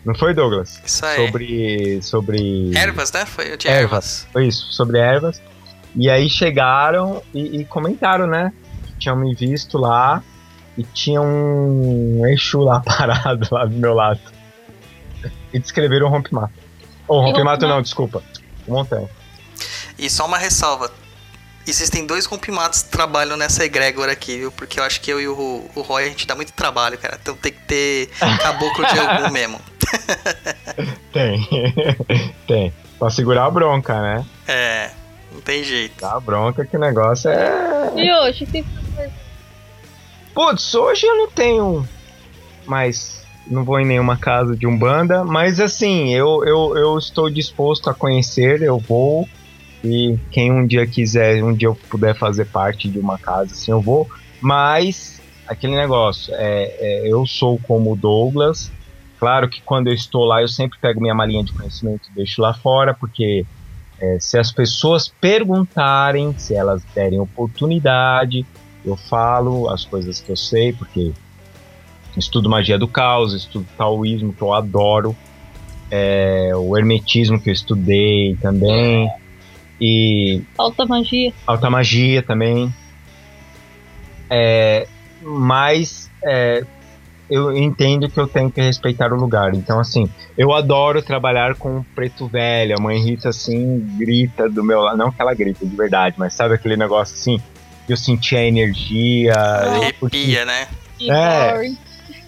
[0.06, 0.80] Não foi, Douglas?
[0.86, 1.26] Isso aí.
[1.26, 2.02] Sobre.
[2.04, 2.78] Sobre.
[2.78, 3.26] Ervas, né?
[3.26, 3.82] Foi de Ervas.
[3.82, 4.28] ervas.
[4.32, 5.41] Foi isso, sobre ervas.
[5.95, 8.54] E aí chegaram e, e comentaram, né?
[8.86, 10.24] Que tinham me visto lá
[10.78, 14.22] e tinha um Exu lá parado lá do meu lado.
[15.52, 16.54] E descreveram o rompimato.
[17.08, 17.68] Ou rompimato rompimato?
[17.68, 18.22] não, desculpa.
[18.68, 19.10] O montanha.
[19.98, 20.91] E só uma ressalva.
[21.68, 24.52] Existem dois rompimatos que trabalham nessa egrégora aqui, viu?
[24.52, 27.19] Porque eu acho que eu e o, o Roy a gente dá muito trabalho, cara.
[27.22, 28.10] Então tem que ter
[28.41, 29.60] caboclo de algum mesmo.
[31.11, 31.48] Tem.
[32.48, 32.73] Tem.
[32.98, 34.26] Pra segurar a bronca, né?
[34.48, 34.91] É,
[35.31, 36.02] não tem jeito.
[36.02, 37.91] Dá a bronca que o negócio é.
[37.95, 38.65] E hoje, que
[40.34, 41.88] Putz, hoje eu não tenho
[42.65, 43.26] mais.
[43.48, 47.94] Não vou em nenhuma casa de Umbanda, mas assim, eu, eu, eu estou disposto a
[47.94, 49.27] conhecer, eu vou.
[49.84, 53.72] E quem um dia quiser, um dia eu puder fazer parte de uma casa, assim,
[53.72, 54.10] eu vou.
[54.41, 58.72] Mas aquele negócio, é, é, eu sou como o Douglas.
[59.20, 62.41] Claro que quando eu estou lá, eu sempre pego minha malinha de conhecimento e deixo
[62.41, 63.45] lá fora, porque
[63.99, 68.45] é, se as pessoas perguntarem, se elas derem oportunidade,
[68.86, 71.12] eu falo as coisas que eu sei, porque
[72.16, 75.16] estudo magia do caos, estudo taoísmo, que eu adoro,
[75.90, 79.10] é, o hermetismo que eu estudei também,
[79.80, 81.34] e Alta magia.
[81.45, 82.74] alta magia também.
[84.30, 84.88] É,
[85.22, 86.64] mas é,
[87.30, 89.54] eu entendo que eu tenho que respeitar o lugar.
[89.54, 92.76] Então, assim, eu adoro trabalhar com preto velho.
[92.78, 94.98] A mãe Rita, assim, grita do meu lado.
[94.98, 97.40] Não que ela grita de verdade, mas sabe aquele negócio assim?
[97.88, 99.34] Eu senti a energia.
[99.34, 100.68] eu curti- Arrepia, né?
[100.98, 101.72] Que É.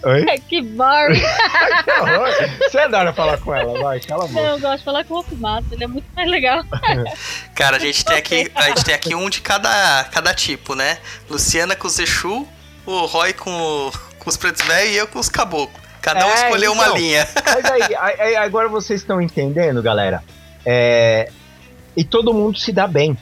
[0.02, 0.26] boring.
[0.30, 0.38] Oi?
[0.48, 1.20] que boring.
[1.84, 2.28] Que horror!
[2.60, 4.46] Você adora falar com ela, vai, cala a Não, boca.
[4.48, 6.62] eu gosto de falar com o Rokumato, ele é muito mais legal.
[7.54, 10.98] Cara, a gente tem aqui, a gente tem aqui um de cada, cada tipo, né?
[11.28, 12.46] Luciana com os Exu,
[12.86, 15.80] o Roy com, o- com os pretos velhos e eu com os caboclos.
[16.02, 16.96] Cada um É, escolheu uma então.
[16.96, 17.28] linha.
[17.44, 20.22] Mas aí, aí- aí agora vocês estão entendendo, galera?
[20.64, 21.30] É,
[21.96, 23.16] e todo mundo se dá bem.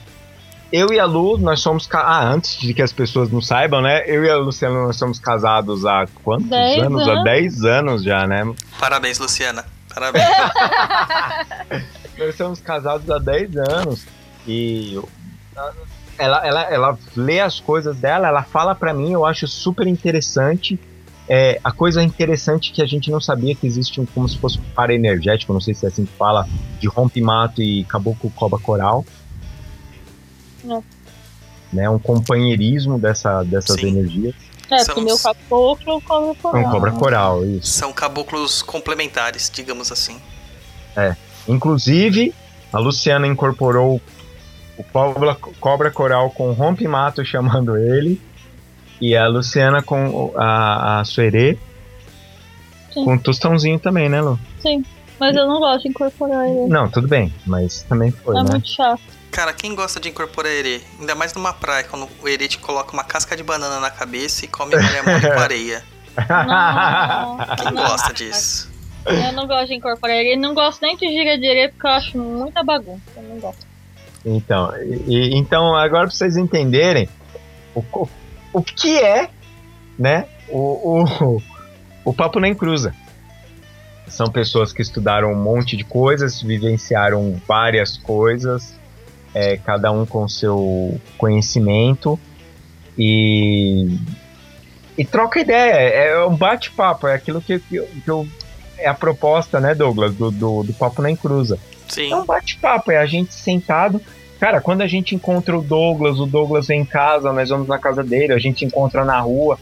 [0.71, 1.87] Eu e a Lu, nós somos.
[1.87, 4.03] ca- Ah, antes de que as pessoas não saibam, né?
[4.05, 7.07] Eu e a Luciana, nós somos casados há quantos Dez anos?
[7.07, 7.23] Há anos.
[7.23, 8.53] 10 anos já, né?
[8.79, 9.65] Parabéns, Luciana.
[9.93, 10.25] Parabéns.
[12.17, 14.05] Nós somos casados há 10 anos.
[14.47, 14.99] E
[16.17, 20.79] ela, ela, ela lê as coisas dela, ela fala pra mim, eu acho super interessante.
[21.27, 24.59] É, a coisa interessante que a gente não sabia que existe um, como se fosse
[24.59, 26.47] um par energético, não sei se é assim que fala,
[26.79, 29.05] de rompe-mato e caboclo coba coral.
[30.63, 30.83] Não.
[31.71, 33.89] Né, um companheirismo dessa, dessas Sim.
[33.89, 34.33] energias.
[34.71, 36.71] É, São porque meu caboclo é o cobra É um coral.
[36.71, 37.67] cobra coral, isso.
[37.67, 40.19] São caboclos complementares, digamos assim.
[41.47, 42.33] Inclusive,
[42.71, 44.01] a Luciana incorporou
[44.77, 48.21] o cobra, cobra coral com rompe-mato chamando ele.
[49.01, 51.57] E a Luciana com a, a Suerê
[52.93, 53.05] Sim.
[53.05, 54.37] com o tostãozinho também, né, Lu?
[54.61, 54.83] Sim,
[55.19, 56.67] mas eu não gosto de incorporar ele.
[56.67, 58.49] Não, tudo bem, mas também foi, é né?
[58.51, 59.01] muito chato.
[59.39, 60.81] Cara, quem gosta de incorporar herê?
[60.99, 64.43] Ainda mais numa praia, quando o herê te coloca uma casca de banana na cabeça
[64.43, 65.81] e come maremoto com areia.
[66.27, 67.87] Não, Quem não.
[67.87, 68.69] gosta disso?
[69.05, 70.35] Eu não gosto de incorporar ele.
[70.35, 73.01] Não gosto nem de gira de areia porque eu acho muita bagunça.
[73.15, 73.65] Eu não gosto.
[74.25, 74.73] Então,
[75.07, 77.07] e- então agora pra vocês entenderem
[77.73, 78.09] o, co-
[78.51, 79.29] o que é,
[79.97, 81.41] né, o, o,
[82.03, 82.93] o Papo Nem Cruza.
[84.05, 88.77] São pessoas que estudaram um monte de coisas, vivenciaram várias coisas,
[89.33, 92.19] é, cada um com seu conhecimento
[92.97, 93.97] e,
[94.97, 98.27] e troca ideia, é um bate-papo, é aquilo que, que, eu- que eu,
[98.77, 101.57] é a proposta, né, Douglas, do, do, do Papo Nem Cruza.
[101.87, 102.11] Sim.
[102.11, 104.01] É um bate-papo, é a gente sentado.
[104.39, 107.77] Cara, quando a gente encontra o Douglas, o Douglas vem em casa, nós vamos na
[107.77, 109.57] casa dele, a gente encontra na rua.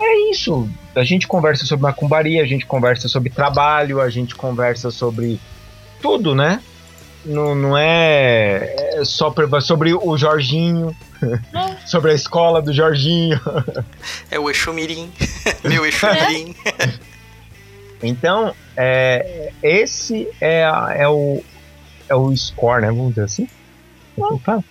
[0.00, 0.68] É isso.
[0.96, 5.38] A gente conversa sobre macumbaria, a gente conversa sobre trabalho, a gente conversa sobre
[6.00, 6.60] tudo, né?
[7.24, 10.94] Não, não é, é só pra- sobre o Jorginho,
[11.86, 13.40] sobre a escola do Jorginho.
[14.30, 15.10] É o Exu Mirim.
[15.64, 16.54] Meu Exu Mirim.
[18.04, 21.40] Então, é, esse é, a- é, o,
[22.08, 22.88] é o score, né?
[22.88, 23.48] Vamos dizer assim?
[24.20, 24.64] Assim fala?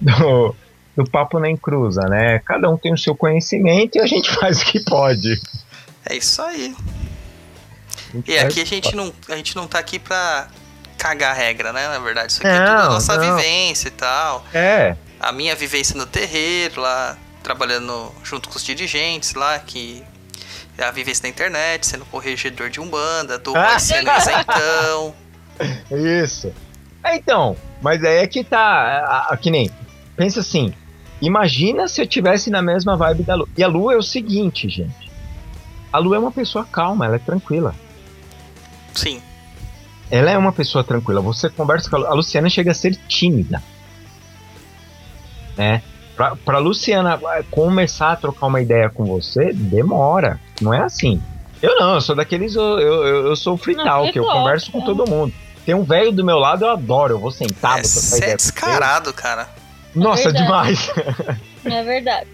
[0.00, 0.54] Do,
[0.96, 2.38] do Papo Nem Cruza, né?
[2.44, 5.40] Cada um tem o seu conhecimento e a gente faz o que pode.
[6.08, 6.76] É isso aí.
[8.24, 10.46] E faz aqui a que gente não, a gente não tá aqui pra
[10.98, 11.88] cagar a regra, né?
[11.88, 13.36] Na verdade, isso aqui é Não, tudo a nossa não.
[13.36, 14.44] vivência e tal.
[14.52, 20.02] É, A minha vivência no terreiro, lá trabalhando junto com os dirigentes lá, que
[20.76, 23.78] é a vivência na internet, sendo corregedor de Umbanda, do Ah.
[23.78, 25.14] Sendo isentão.
[26.22, 26.52] isso.
[27.02, 29.26] É, então, mas aí é que tá.
[29.30, 29.70] a- que nem.
[30.16, 30.74] Pensa assim.
[31.22, 33.48] Imagina se eu tivesse na mesma vibe da Lu.
[33.56, 35.10] E a Lu é o seguinte, gente.
[35.92, 37.74] A Lu é uma pessoa calma, ela é tranquila.
[38.92, 39.22] Sim.
[40.10, 41.20] Ela é uma pessoa tranquila.
[41.20, 43.62] Você conversa com a, a Luciana chega a ser tímida.
[45.56, 45.82] Né?
[46.14, 50.40] Pra, pra Luciana eh, começar a trocar uma ideia com você, demora.
[50.60, 51.22] Não é assim.
[51.60, 52.54] Eu não, eu sou daqueles.
[52.54, 54.84] Eu, eu, eu sou frital, que eu frital, converso com é.
[54.84, 55.32] todo mundo.
[55.64, 57.14] Tem um velho do meu lado, eu adoro.
[57.14, 58.52] Eu vou sentar, é, vou trocar cê ideia é com você.
[58.52, 59.48] descarado, cara.
[59.94, 60.90] Nossa, É demais.
[61.64, 62.28] É verdade.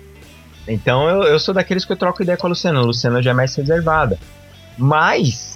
[0.69, 2.81] Então eu, eu sou daqueles que eu troco ideia com a Luciana.
[2.81, 4.19] A Luciana já é mais reservada.
[4.77, 5.52] Mas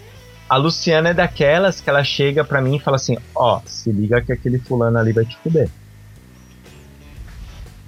[0.49, 4.21] a Luciana é daquelas que ela chega pra mim e fala assim: Ó, se liga
[4.21, 5.69] que aquele fulano ali vai te fuder.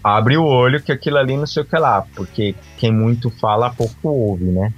[0.02, 2.04] Abre o olho que aquilo ali não sei o que lá.
[2.14, 4.72] Porque quem muito fala, pouco ouve, né?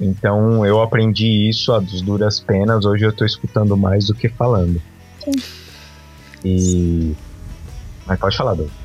[0.00, 2.84] Então eu aprendi isso a dos duras penas.
[2.84, 4.80] Hoje eu tô escutando mais do que falando.
[5.24, 5.32] Sim.
[6.44, 7.16] E.
[8.06, 8.77] Mas pode falar, Douglas.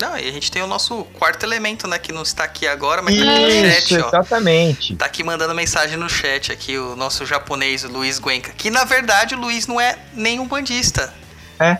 [0.00, 1.98] Não, e a gente tem o nosso quarto elemento, né?
[1.98, 4.08] Que não está aqui agora, mas tá aqui no Isso, chat, ó.
[4.08, 4.96] exatamente.
[4.96, 8.52] Tá aqui mandando mensagem no chat aqui, o nosso japonês, o Luiz Guenca.
[8.52, 11.12] Que na verdade o Luiz não é nenhum bandista.
[11.58, 11.76] É.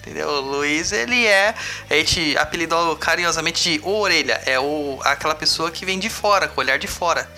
[0.00, 0.28] Entendeu?
[0.28, 1.54] O Luiz, ele é.
[1.88, 4.40] A gente apelidou carinhosamente de orelha.
[4.46, 7.30] É o, aquela pessoa que vem de fora, com o olhar de fora.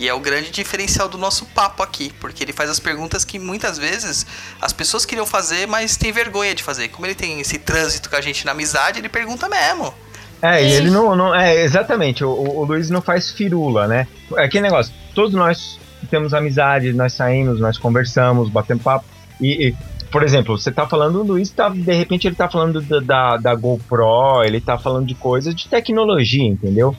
[0.00, 3.38] E é o grande diferencial do nosso papo aqui, porque ele faz as perguntas que
[3.38, 4.26] muitas vezes
[4.60, 6.88] as pessoas queriam fazer, mas tem vergonha de fazer.
[6.88, 9.92] Como ele tem esse trânsito com a gente na amizade, ele pergunta mesmo.
[10.40, 12.24] É, e ele não, não- É, exatamente.
[12.24, 14.08] O, o- o Luiz não faz firula, né?
[14.38, 14.90] É aquele negócio.
[15.14, 15.78] Todos nós
[16.10, 19.04] temos amizade, nós saímos, nós conversamos, batemos papo.
[19.38, 19.74] E, e,
[20.10, 21.68] por exemplo, você tá falando, o Luiz tá.
[21.68, 25.68] De repente ele tá falando da, da, da GoPro, ele tá falando de coisas de
[25.68, 26.96] tecnologia, entendeu?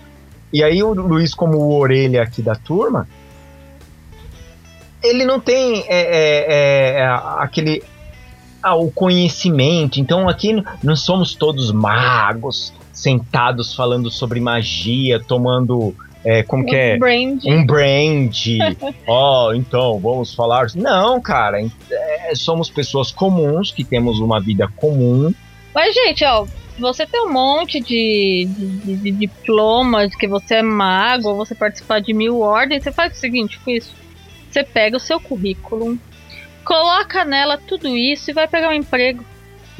[0.54, 3.08] E aí o Luiz, como o orelha aqui da turma,
[5.04, 7.08] ele não tem é, é, é,
[7.38, 7.84] aquele.
[8.62, 10.00] Ah, o conhecimento.
[10.00, 15.96] Então aqui não somos todos magos sentados falando sobre magia, tomando.
[16.24, 16.98] é, como que é?
[16.98, 17.44] Brand.
[17.46, 18.36] Um brand.
[19.08, 20.68] Ó, então, vamos falar.
[20.76, 21.60] Não, cara.
[21.90, 25.34] é, somos pessoas comuns que temos uma vida comum.
[25.74, 26.46] Mas, gente, ó,
[26.82, 32.02] você tem um monte de, de, de- diplomas, que você é mago, ou você participar
[32.02, 33.94] de mil ordens, você faz o seguinte com isso.
[34.50, 35.98] Você pega o seu currículo,
[36.66, 39.24] coloca nela tudo isso e vai pegar um emprego.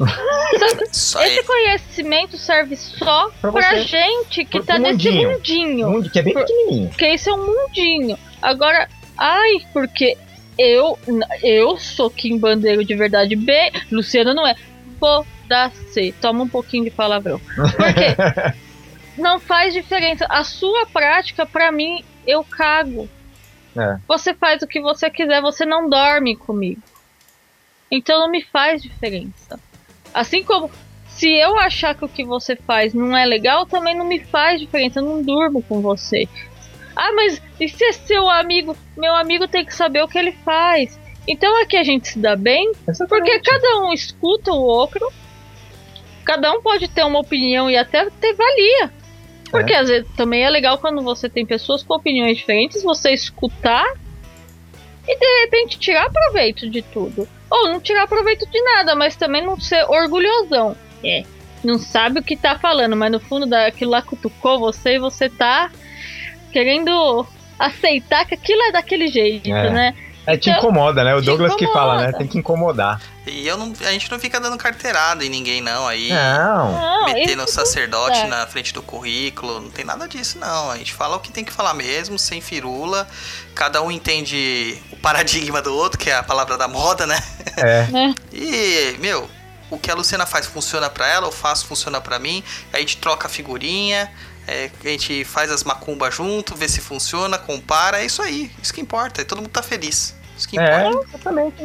[0.90, 5.30] Esse conhecimento serve só Pra pra, gente que Pro- tá pro nesse mundinho.
[5.92, 6.10] mundinho.
[6.10, 6.88] Que é bem Por- pequenininho.
[6.88, 8.18] Porque isso é um mundinho.
[8.40, 10.16] Agora, ai, porque
[10.58, 10.98] eu
[11.42, 13.52] eu sou Kim Bandeiro de verdade B,
[13.90, 14.54] Luciana não é.
[15.02, 16.12] Foda-se.
[16.20, 17.40] Toma um pouquinho de palavrão.
[17.56, 18.54] Porque
[19.20, 20.24] não faz diferença.
[20.28, 23.08] A sua prática, pra mim, eu cago.
[23.76, 23.98] É.
[24.06, 26.80] Você faz o que você quiser, você não dorme comigo.
[27.90, 29.58] Então não me faz diferença.
[30.14, 30.70] Assim como
[31.08, 34.60] se eu achar que o que você faz não é legal, também não me faz
[34.60, 35.00] diferença.
[35.00, 36.28] Eu não durmo com você.
[36.94, 38.76] Ah, mas e se é seu amigo?
[38.96, 40.96] Meu amigo tem que saber o que ele faz.
[41.26, 42.72] Então aqui a gente se dá bem,
[43.08, 45.12] porque cada um escuta o outro.
[46.24, 48.92] Cada um pode ter uma opinião e até ter valia.
[49.50, 53.84] Porque às vezes também é legal quando você tem pessoas com opiniões diferentes, você escutar
[55.06, 57.28] e de repente tirar proveito de tudo.
[57.50, 60.76] Ou não tirar proveito de nada, mas também não ser orgulhosão.
[61.04, 61.22] É.
[61.62, 65.28] Não sabe o que tá falando, mas no fundo daquilo lá cutucou você e você
[65.28, 65.70] tá
[66.50, 67.26] querendo
[67.58, 69.70] aceitar que aquilo é daquele jeito, É.
[69.70, 69.94] né?
[70.26, 71.14] É, te Então, incomoda, né?
[71.14, 72.02] O te Douglas que fala, né?
[72.02, 72.18] incomoda.
[72.18, 73.00] Tem que incomodar.
[73.26, 75.86] E eu não, a gente não fica dando carteirada em ninguém, não.
[75.86, 76.10] Aí.
[76.10, 77.04] Não.
[77.06, 78.26] Metendo o sacerdote é.
[78.26, 80.70] na frente do currículo, não tem nada disso, não.
[80.70, 83.06] A gente fala o que tem que falar mesmo, sem firula.
[83.54, 87.22] Cada um entende o paradigma do outro, que é a palavra da moda, né?
[87.56, 87.86] É.
[87.88, 88.14] né?
[88.32, 89.28] E, meu,
[89.70, 92.42] o que a Luciana faz funciona pra ela, eu faço funciona pra mim.
[92.72, 94.10] A gente troca figurinha,
[94.52, 98.00] é, a gente faz as macumbas junto, vê se funciona, compara.
[98.00, 99.20] É isso aí, isso que importa.
[99.22, 100.14] E todo mundo tá feliz.
[100.36, 101.08] Isso que É, importa.
[101.08, 101.56] exatamente.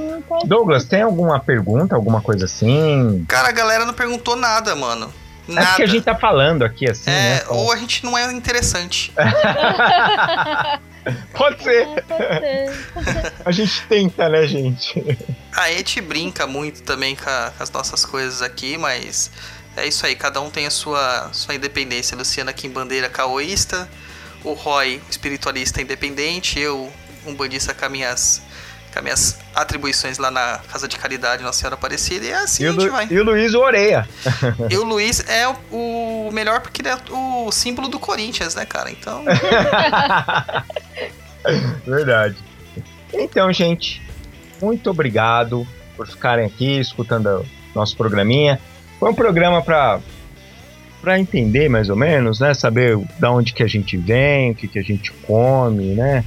[0.46, 3.26] Douglas, tem alguma pergunta, alguma coisa assim?
[3.28, 5.12] Cara, a galera não perguntou nada, mano.
[5.50, 5.68] É Nada.
[5.68, 7.42] porque a gente tá falando aqui assim, É, né?
[7.48, 9.14] ou a gente não é interessante.
[11.34, 11.88] Pode ser.
[12.04, 13.34] Pode ser.
[13.46, 15.02] A gente tenta, né, gente?
[15.56, 19.32] A gente brinca muito também com, a- com as nossas coisas aqui, mas
[19.78, 22.18] é isso aí, cada um tem a sua, sua independência.
[22.18, 23.88] Luciana aqui em bandeira caoísta,
[24.44, 26.92] o Roy espiritualista independente, eu
[27.26, 28.42] um bandista com as minhas,
[28.92, 32.64] com as minhas atribuições lá na Casa de Caridade Nossa Senhora Aparecida, e é assim
[32.64, 33.08] E a o, gente vai.
[33.10, 34.08] e o Luiz Oreia.
[34.70, 38.66] E o Luiz é o, o melhor porque ele é o símbolo do Corinthians, né,
[38.66, 38.90] cara?
[38.90, 39.24] Então,
[41.86, 42.36] Verdade.
[43.14, 44.02] Então, gente,
[44.62, 47.46] muito obrigado por ficarem aqui escutando o
[47.76, 48.60] nosso programinha.
[49.00, 50.00] Foi um programa para
[51.02, 52.54] para entender mais ou menos, né?
[52.54, 56.26] Saber da onde que a gente vem, o que que a gente come, né?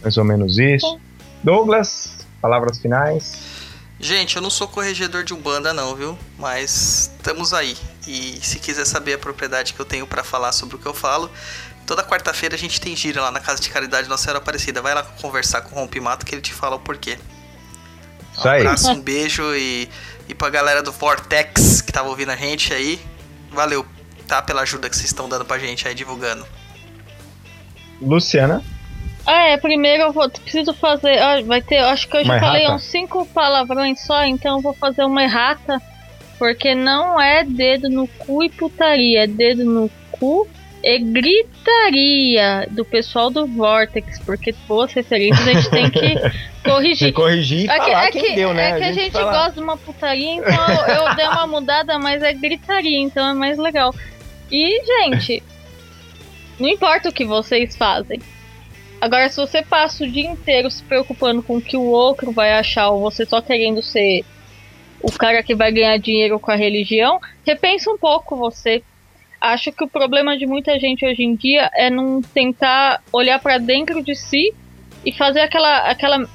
[0.00, 0.98] Mais ou menos isso.
[1.44, 3.58] Douglas, palavras finais.
[4.00, 6.16] Gente, eu não sou corregedor de Umbanda não, viu?
[6.38, 7.76] Mas estamos aí.
[8.06, 10.94] E se quiser saber a propriedade que eu tenho pra falar sobre o que eu
[10.94, 11.30] falo,
[11.84, 14.80] toda quarta-feira a gente tem gira lá na Casa de Caridade Nossa Senhora Aparecida.
[14.80, 17.18] Vai lá conversar com o Rompimato que ele te fala o porquê.
[18.32, 18.60] Isso um aí.
[18.60, 19.88] abraço, um beijo e,
[20.28, 23.00] e pra galera do Vortex que tava ouvindo a gente aí.
[23.50, 23.84] Valeu,
[24.26, 24.42] tá?
[24.42, 26.46] Pela ajuda que vocês estão dando pra gente aí divulgando.
[28.00, 28.62] Luciana.
[29.26, 31.18] Ah, é, primeiro eu vou, preciso fazer.
[31.18, 32.76] ah, vai ter, acho que eu já Uma falei errata?
[32.76, 35.80] uns cinco palavrões só, então eu vou fazer uma errata.
[36.38, 40.48] Porque não é dedo no cu e putaria, é dedo no cu
[40.82, 44.18] e gritaria do pessoal do Vortex.
[44.24, 46.14] Porque boas referências a gente tem que
[46.64, 47.12] corrigir.
[47.12, 48.70] corrigir e É que, falar é quem que- deu, né?
[48.70, 52.22] é que a gente, fala- gosta de uma putaria, então eu dei uma mudada, mas
[52.22, 53.94] é gritaria, então é mais legal.
[54.50, 55.42] E, gente,
[56.58, 58.20] não importa o que vocês fazem.
[59.00, 62.52] Agora, se você passa o dia inteiro se preocupando com o que o outro vai
[62.52, 64.24] achar, ou você só querendo ser
[65.00, 68.82] o cara que vai ganhar dinheiro com a religião, repensa um pouco você.
[69.40, 73.58] Acho que o problema de muita gente hoje em dia é não tentar olhar para
[73.58, 74.52] dentro de si
[75.04, 75.90] e fazer aquela.
[75.90, 76.28] aquela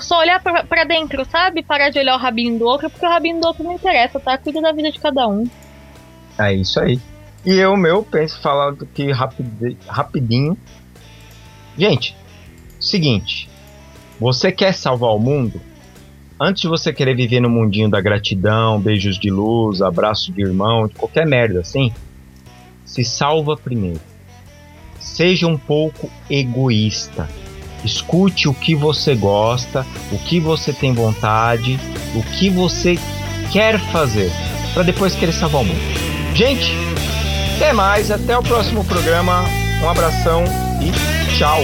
[0.00, 1.62] só olhar para dentro, sabe?
[1.62, 4.36] Parar de olhar o rabinho do outro, porque o rabinho do outro não interessa, tá?
[4.36, 5.48] Cuida da vida de cada um.
[6.38, 7.00] É isso aí.
[7.44, 10.56] E eu, meu, penso falar que rapid, rapidinho.
[11.76, 12.16] Gente,
[12.80, 13.48] seguinte.
[14.20, 15.60] Você quer salvar o mundo?
[16.40, 20.88] Antes de você querer viver no mundinho da gratidão, beijos de luz, abraço de irmão,
[20.88, 21.92] qualquer merda assim,
[22.92, 24.00] se salva primeiro.
[25.00, 27.28] Seja um pouco egoísta.
[27.84, 31.80] Escute o que você gosta, o que você tem vontade,
[32.14, 32.96] o que você
[33.50, 34.30] quer fazer,
[34.72, 35.80] para depois querer salvar o mundo.
[36.34, 36.72] Gente,
[37.56, 39.44] até mais, até o próximo programa.
[39.82, 40.44] Um abração
[40.80, 41.60] e tchau.